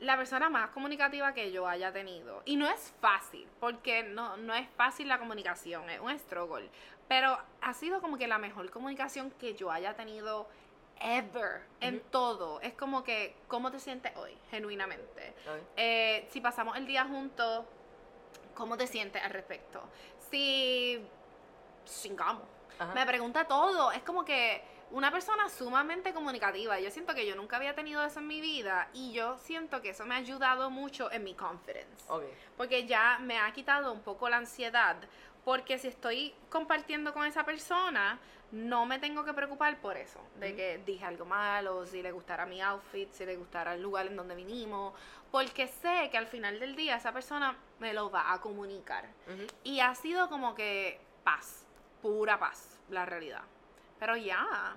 la 0.00 0.16
persona 0.16 0.48
más 0.48 0.70
comunicativa 0.70 1.32
que 1.34 1.50
yo 1.52 1.66
haya 1.66 1.92
tenido. 1.92 2.42
Y 2.44 2.56
no 2.56 2.68
es 2.68 2.94
fácil, 3.00 3.46
porque 3.60 4.02
no, 4.02 4.36
no 4.36 4.54
es 4.54 4.68
fácil 4.76 5.08
la 5.08 5.18
comunicación, 5.18 5.88
es 5.90 6.00
un 6.00 6.16
struggle. 6.18 6.68
Pero 7.08 7.38
ha 7.60 7.74
sido 7.74 8.00
como 8.00 8.18
que 8.18 8.26
la 8.26 8.38
mejor 8.38 8.70
comunicación 8.70 9.30
que 9.32 9.54
yo 9.54 9.70
haya 9.70 9.94
tenido 9.94 10.48
ever, 11.00 11.62
en 11.80 12.00
todo. 12.10 12.60
Es 12.60 12.74
como 12.74 13.02
que, 13.02 13.34
¿cómo 13.48 13.70
te 13.70 13.78
sientes 13.78 14.14
hoy? 14.16 14.36
Genuinamente. 14.50 15.34
Eh, 15.76 16.28
si 16.30 16.40
pasamos 16.40 16.76
el 16.76 16.86
día 16.86 17.04
juntos, 17.04 17.64
¿cómo 18.54 18.76
te 18.76 18.86
sientes 18.86 19.22
al 19.22 19.30
respecto? 19.30 19.82
Si 20.30 21.02
chingamos. 21.84 22.42
Ajá. 22.78 22.94
Me 22.94 23.06
pregunta 23.06 23.46
todo. 23.46 23.90
Es 23.92 24.02
como 24.02 24.24
que 24.24 24.62
una 24.90 25.10
persona 25.10 25.48
sumamente 25.48 26.12
comunicativa. 26.12 26.78
Yo 26.80 26.90
siento 26.90 27.14
que 27.14 27.26
yo 27.26 27.36
nunca 27.36 27.56
había 27.56 27.74
tenido 27.74 28.02
eso 28.02 28.20
en 28.20 28.26
mi 28.26 28.40
vida 28.40 28.88
y 28.92 29.12
yo 29.12 29.38
siento 29.38 29.82
que 29.82 29.90
eso 29.90 30.04
me 30.06 30.14
ha 30.14 30.18
ayudado 30.18 30.70
mucho 30.70 31.10
en 31.12 31.24
mi 31.24 31.34
confidence. 31.34 32.04
Porque 32.56 32.86
ya 32.86 33.18
me 33.20 33.38
ha 33.38 33.52
quitado 33.52 33.92
un 33.92 34.00
poco 34.00 34.28
la 34.28 34.38
ansiedad. 34.38 34.96
Porque 35.44 35.78
si 35.78 35.88
estoy 35.88 36.34
compartiendo 36.50 37.12
con 37.14 37.26
esa 37.26 37.44
persona, 37.44 38.18
no 38.50 38.86
me 38.86 38.98
tengo 38.98 39.24
que 39.24 39.32
preocupar 39.32 39.80
por 39.80 39.96
eso. 39.96 40.20
De 40.38 40.54
que 40.54 40.78
dije 40.84 41.04
algo 41.04 41.24
malo, 41.24 41.86
si 41.86 42.02
le 42.02 42.12
gustara 42.12 42.46
mi 42.46 42.60
outfit, 42.60 43.12
si 43.12 43.24
le 43.24 43.36
gustara 43.36 43.74
el 43.74 43.82
lugar 43.82 44.06
en 44.06 44.16
donde 44.16 44.34
vinimos. 44.34 44.94
Porque 45.30 45.66
sé 45.66 46.08
que 46.10 46.18
al 46.18 46.26
final 46.26 46.58
del 46.60 46.76
día 46.76 46.96
esa 46.96 47.12
persona 47.12 47.56
me 47.78 47.92
lo 47.92 48.10
va 48.10 48.32
a 48.32 48.40
comunicar. 48.40 49.06
Y 49.64 49.80
ha 49.80 49.94
sido 49.94 50.28
como 50.28 50.54
que 50.54 51.00
paz, 51.24 51.64
pura 52.00 52.38
paz, 52.38 52.78
la 52.90 53.04
realidad. 53.04 53.42
Pero 53.98 54.16
ya, 54.16 54.76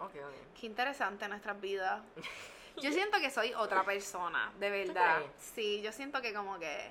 Ok, 0.00 0.14
ok. 0.16 0.58
Qué 0.60 0.66
interesante 0.66 1.28
nuestras 1.28 1.60
vidas. 1.60 2.02
Yo 2.82 2.90
siento 2.90 3.18
que 3.20 3.30
soy 3.30 3.54
otra 3.54 3.84
persona, 3.84 4.52
de 4.58 4.68
verdad. 4.68 5.22
Sí, 5.38 5.80
yo 5.80 5.92
siento 5.92 6.20
que 6.20 6.34
como 6.34 6.58
que 6.58 6.90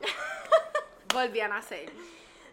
volví 1.12 1.40
a 1.40 1.48
nacer. 1.48 1.90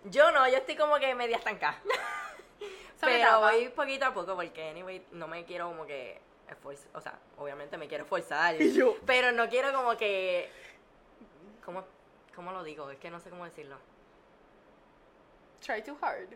Yo 0.05 0.31
no, 0.31 0.49
yo 0.49 0.57
estoy 0.57 0.75
como 0.75 0.97
que 0.97 1.13
media 1.13 1.37
estancada. 1.37 1.79
Pero 2.99 3.41
voy 3.41 3.69
poquito 3.69 4.07
a 4.07 4.13
poco 4.15 4.35
porque, 4.35 4.71
anyway, 4.71 5.05
no 5.11 5.27
me 5.27 5.45
quiero 5.45 5.67
como 5.67 5.85
que 5.85 6.19
esforzar. 6.49 6.87
O 6.95 7.01
sea, 7.01 7.19
obviamente 7.37 7.77
me 7.77 7.87
quiero 7.87 8.05
esforzar. 8.05 8.59
Y 8.59 8.73
yo. 8.73 8.97
Pero 9.05 9.31
no 9.31 9.47
quiero 9.47 9.71
como 9.71 9.95
que. 9.95 10.49
¿Cómo, 11.63 11.85
¿Cómo 12.35 12.51
lo 12.51 12.63
digo? 12.63 12.89
Es 12.89 12.97
que 12.97 13.11
no 13.11 13.19
sé 13.19 13.29
cómo 13.29 13.45
decirlo. 13.45 13.77
Try 15.63 15.83
too 15.83 15.95
hard. 16.01 16.29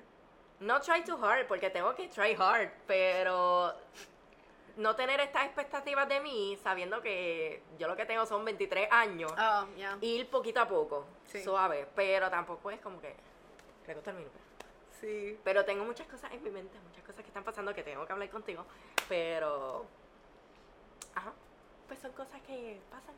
No 0.59 0.81
try 0.81 1.03
too 1.03 1.17
hard, 1.23 1.47
porque 1.47 1.69
tengo 1.69 1.95
que 1.95 2.07
try 2.09 2.35
hard, 2.37 2.69
pero 2.85 3.73
no 4.75 4.95
tener 4.95 5.19
estas 5.21 5.45
expectativas 5.45 6.07
de 6.09 6.19
mí 6.19 6.57
sabiendo 6.63 7.01
que 7.01 7.61
yo 7.77 7.87
lo 7.87 7.95
que 7.95 8.05
tengo 8.05 8.25
son 8.25 8.43
23 8.45 8.89
años. 8.91 9.31
Oh, 9.37 9.67
yeah. 9.75 9.97
Ir 10.01 10.29
poquito 10.29 10.59
a 10.61 10.67
poco, 10.67 11.05
Sí. 11.25 11.43
suave, 11.43 11.87
pero 11.95 12.29
tampoco 12.29 12.71
es 12.71 12.79
como 12.81 12.99
que. 13.01 13.15
Recorto 13.87 14.09
el 14.11 14.17
minuto. 14.17 14.37
Sí. 14.99 15.39
Pero 15.43 15.63
tengo 15.63 15.85
muchas 15.85 16.07
cosas 16.07 16.31
en 16.33 16.43
mi 16.43 16.49
mente, 16.49 16.77
muchas 16.79 17.03
cosas 17.03 17.21
que 17.21 17.27
están 17.29 17.43
pasando 17.43 17.73
que 17.73 17.83
tengo 17.83 18.05
que 18.05 18.11
hablar 18.11 18.29
contigo, 18.29 18.65
pero... 19.07 19.85
Ajá, 21.15 21.31
pues 21.87 21.99
son 21.99 22.11
cosas 22.11 22.41
que 22.41 22.79
pasan. 22.91 23.15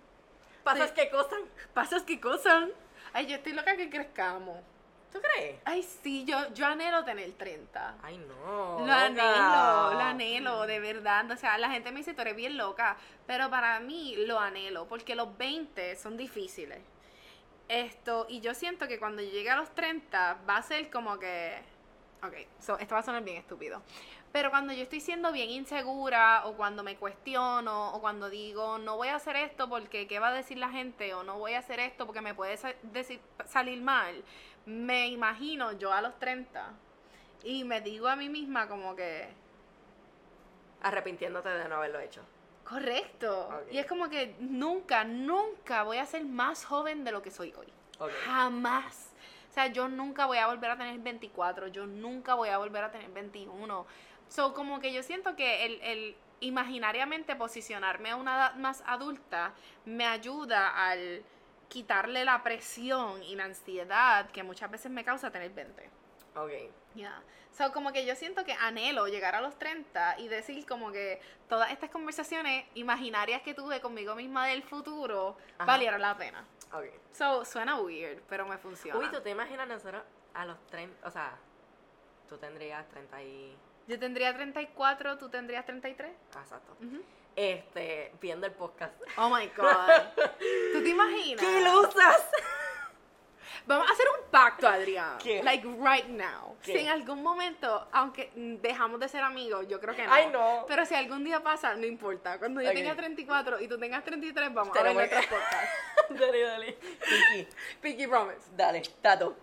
Pasas 0.64 0.90
Sí. 0.90 0.96
que 0.96 1.10
cosas. 1.10 1.40
Pasas 1.74 2.04
qué 2.04 2.22
cosas. 2.22 2.70
Ay, 3.14 3.26
yo 3.26 3.36
estoy 3.36 3.54
loca 3.54 3.76
que 3.76 3.90
crezcamos. 3.90 4.60
¿Tú 5.12 5.20
crees? 5.22 5.60
Ay, 5.66 5.84
sí, 5.84 6.24
yo, 6.26 6.54
yo 6.54 6.66
anhelo 6.66 7.04
tener 7.04 7.32
30. 7.34 7.96
Ay, 8.02 8.18
no. 8.18 8.80
Lo 8.80 8.86
loca. 8.86 9.06
anhelo, 9.06 9.94
lo 9.94 10.00
anhelo, 10.00 10.66
de 10.68 10.80
verdad. 10.80 11.30
O 11.32 11.36
sea, 11.36 11.58
la 11.58 11.70
gente 11.70 11.92
me 11.92 11.98
dice, 11.98 12.14
tú 12.14 12.22
eres 12.22 12.36
bien 12.36 12.58
loca, 12.58 12.96
pero 13.28 13.50
para 13.50 13.80
mí 13.82 14.16
lo 14.26 14.40
anhelo, 14.40 14.88
porque 14.88 15.16
los 15.16 15.38
20 15.38 15.96
son 15.98 16.16
difíciles. 16.16 16.80
Esto, 17.68 18.26
y 18.30 18.42
yo 18.42 18.54
siento 18.54 18.88
que 18.88 19.00
cuando 19.00 19.22
llegue 19.22 19.50
a 19.50 19.56
los 19.56 19.70
30 19.74 20.40
va 20.50 20.58
a 20.58 20.62
ser 20.62 20.90
como 20.90 21.18
que... 21.20 21.58
Ok, 22.24 22.34
so, 22.60 22.78
esto 22.78 22.94
va 22.96 23.00
a 23.00 23.04
sonar 23.04 23.24
bien 23.24 23.38
estúpido. 23.38 23.82
Pero 24.32 24.50
cuando 24.50 24.72
yo 24.74 24.84
estoy 24.84 25.02
siendo 25.02 25.32
bien 25.32 25.50
insegura, 25.50 26.44
o 26.46 26.54
cuando 26.54 26.84
me 26.84 26.96
cuestiono, 26.96 27.94
o 27.94 28.00
cuando 28.00 28.30
digo, 28.30 28.78
no 28.78 28.96
voy 28.96 29.08
a 29.10 29.16
hacer 29.16 29.36
esto 29.36 29.68
porque 29.68 30.08
qué 30.08 30.20
va 30.20 30.30
a 30.30 30.34
decir 30.34 30.58
la 30.58 30.70
gente, 30.70 31.14
o 31.14 31.24
no 31.24 31.38
voy 31.38 31.54
a 31.54 31.60
hacer 31.60 31.80
esto 31.80 32.06
porque 32.06 32.22
me 32.22 32.34
puede 32.34 32.56
sa- 32.58 32.74
decir- 32.84 33.20
salir 33.48 33.82
mal, 33.82 34.24
me 34.66 35.08
imagino 35.08 35.72
yo 35.74 35.92
a 35.92 36.02
los 36.02 36.18
30 36.20 36.72
y 37.44 37.64
me 37.64 37.82
digo 37.82 38.08
a 38.08 38.16
mí 38.16 38.30
misma 38.30 38.68
como 38.68 38.96
que, 38.96 39.30
Arrepintiéndote 40.84 41.50
de 41.50 41.68
no 41.70 41.76
haberlo 41.76 42.00
hecho. 42.00 42.22
correcto. 42.64 43.50
Y 43.72 43.78
es 43.78 43.86
como 43.86 44.10
que 44.10 44.36
nunca, 44.40 45.04
nunca 45.04 45.84
voy 45.84 45.98
a 45.98 46.06
ser 46.06 46.26
más 46.26 46.66
joven 46.66 47.04
de 47.04 47.12
lo 47.12 47.22
que 47.22 47.30
soy 47.32 47.54
hoy. 47.54 47.68
Jamás. 48.26 49.12
O 49.50 49.54
sea, 49.54 49.68
yo 49.68 49.88
nunca 49.90 50.26
voy 50.26 50.38
a 50.38 50.48
volver 50.48 50.72
a 50.72 50.78
tener 50.78 50.98
24, 51.00 51.68
yo 51.68 51.86
nunca 51.86 52.34
voy 52.36 52.50
a 52.50 52.58
volver 52.58 52.84
a 52.86 52.92
tener 52.92 53.10
21. 53.12 53.86
So, 54.30 54.54
como 54.54 54.80
que 54.80 54.94
yo 54.94 55.04
siento 55.04 55.36
que 55.36 55.66
el, 55.66 55.82
el 55.82 56.16
imaginariamente 56.40 57.36
posicionarme 57.36 58.12
a 58.12 58.16
una 58.16 58.36
edad 58.36 58.56
más 58.56 58.82
adulta 58.88 59.54
me 59.86 60.08
ayuda 60.08 60.70
al 60.70 61.24
quitarle 61.72 62.26
la 62.26 62.44
presión 62.44 63.24
y 63.24 63.34
la 63.36 63.46
ansiedad 63.46 64.30
que 64.32 64.44
muchas 64.44 64.70
veces 64.70 64.92
me 64.92 65.06
causa 65.06 65.32
tener 65.32 65.52
20. 65.52 65.90
Ok. 66.36 66.52
Yeah. 66.96 67.24
So, 67.58 67.72
como 67.72 67.94
que 67.94 68.06
yo 68.06 68.14
siento 68.16 68.44
que 68.44 68.52
anhelo 68.52 69.08
llegar 69.08 69.36
a 69.36 69.42
los 69.42 69.58
30 69.58 70.20
y 70.20 70.28
decir 70.28 70.66
como 70.66 70.92
que 70.92 71.22
todas 71.48 71.72
estas 71.72 71.90
conversaciones 71.90 72.66
imaginarias 72.74 73.42
que 73.42 73.54
tuve 73.54 73.80
conmigo 73.80 74.16
misma 74.16 74.48
del 74.48 74.64
futuro 74.64 75.38
Ajá. 75.58 75.66
valieron 75.66 76.02
la 76.02 76.18
pena. 76.18 76.46
Ok. 76.74 76.86
So, 77.14 77.46
suena 77.46 77.80
weird, 77.80 78.22
pero 78.28 78.46
me 78.46 78.58
funciona. 78.58 79.00
Uy, 79.00 79.08
¿tú 79.10 79.22
te 79.22 79.30
imaginas 79.30 79.66
nosotros 79.66 80.04
a 80.34 80.46
los 80.46 80.58
30, 80.68 81.08
o 81.08 81.12
sea, 81.12 81.38
tú 82.28 82.38
tendrías 82.38 82.86
30 82.90 83.24
y... 83.24 83.58
Yo 83.88 83.98
tendría 83.98 84.34
34, 84.34 85.18
tú 85.18 85.30
tendrías 85.30 85.66
33. 85.66 86.12
ah, 86.36 86.40
Exacto. 86.42 86.76
Ujú. 86.86 87.02
Este, 87.36 88.12
viendo 88.20 88.46
el 88.46 88.54
podcast. 88.54 88.94
Oh 89.18 89.30
my 89.30 89.48
god. 89.58 89.90
¿Tú 90.74 90.84
te 90.84 90.90
imaginas? 90.90 91.44
¡Qué 91.46 91.60
ilusas! 91.62 92.26
Vamos 93.68 93.88
a 93.90 93.94
hacer 93.94 94.06
un 94.18 94.30
pacto, 94.32 94.68
Adrián. 94.68 95.18
¿Qué? 95.20 95.44
Like 95.44 95.68
right 95.80 96.08
now. 96.08 96.58
¿Qué? 96.64 96.74
Si 96.74 96.80
en 96.80 96.90
algún 96.90 97.22
momento, 97.22 97.88
aunque 97.92 98.32
dejamos 98.62 99.00
de 99.00 99.08
ser 99.08 99.24
amigos, 99.24 99.68
yo 99.68 99.80
creo 99.80 99.96
que 99.96 100.06
no. 100.06 100.12
Ay, 100.12 100.30
no. 100.32 100.66
Pero 100.68 100.86
si 100.86 100.96
algún 100.96 101.24
día 101.24 101.42
pasa, 101.44 101.76
no 101.76 101.86
importa. 101.86 102.40
Cuando 102.40 102.62
yo 102.62 102.72
tenga 102.74 102.96
34 102.96 103.62
y 103.62 103.68
tú 103.68 103.78
tengas 103.78 104.04
33, 104.04 104.54
vamos 104.54 104.76
a 104.76 104.82
ver 104.84 104.96
nuestros 104.96 105.26
podcasts. 105.28 105.70
dale, 106.10 106.42
dale. 106.42 106.74
Pinky, 106.74 107.48
Pinky 107.82 108.08
Promise. 108.08 108.50
dale, 108.56 108.82
tato. 109.02 109.38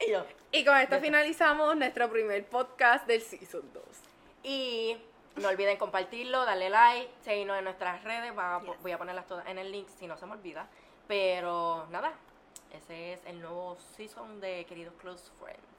Y 0.00 0.12
yo. 0.12 0.24
Y 0.52 0.64
con 0.64 0.76
esto 0.78 0.98
finalizamos 1.00 1.76
nuestro 1.76 2.10
primer 2.10 2.46
podcast 2.46 3.06
del 3.06 3.20
Season 3.20 3.70
2. 3.72 3.82
Y 4.44 4.96
no 5.36 5.48
olviden 5.48 5.76
compartirlo, 5.76 6.44
darle 6.44 6.70
like, 6.70 7.10
seguirnos 7.22 7.58
en 7.58 7.64
nuestras 7.64 8.02
redes. 8.04 8.36
va- 8.36 8.60
Yes. 8.62 8.82
Voy 8.82 8.92
a 8.92 8.98
ponerlas 8.98 9.26
todas 9.26 9.46
en 9.46 9.58
el 9.58 9.70
link 9.70 9.88
si 9.88 10.06
no 10.06 10.16
se 10.16 10.26
me 10.26 10.32
olvida. 10.32 10.66
Pero 11.06 11.86
nada, 11.90 12.12
ese 12.72 13.12
es 13.12 13.24
el 13.26 13.40
nuevo 13.40 13.76
season 13.96 14.40
de 14.40 14.64
Queridos 14.66 14.94
Close 15.00 15.30
Friends. 15.40 15.75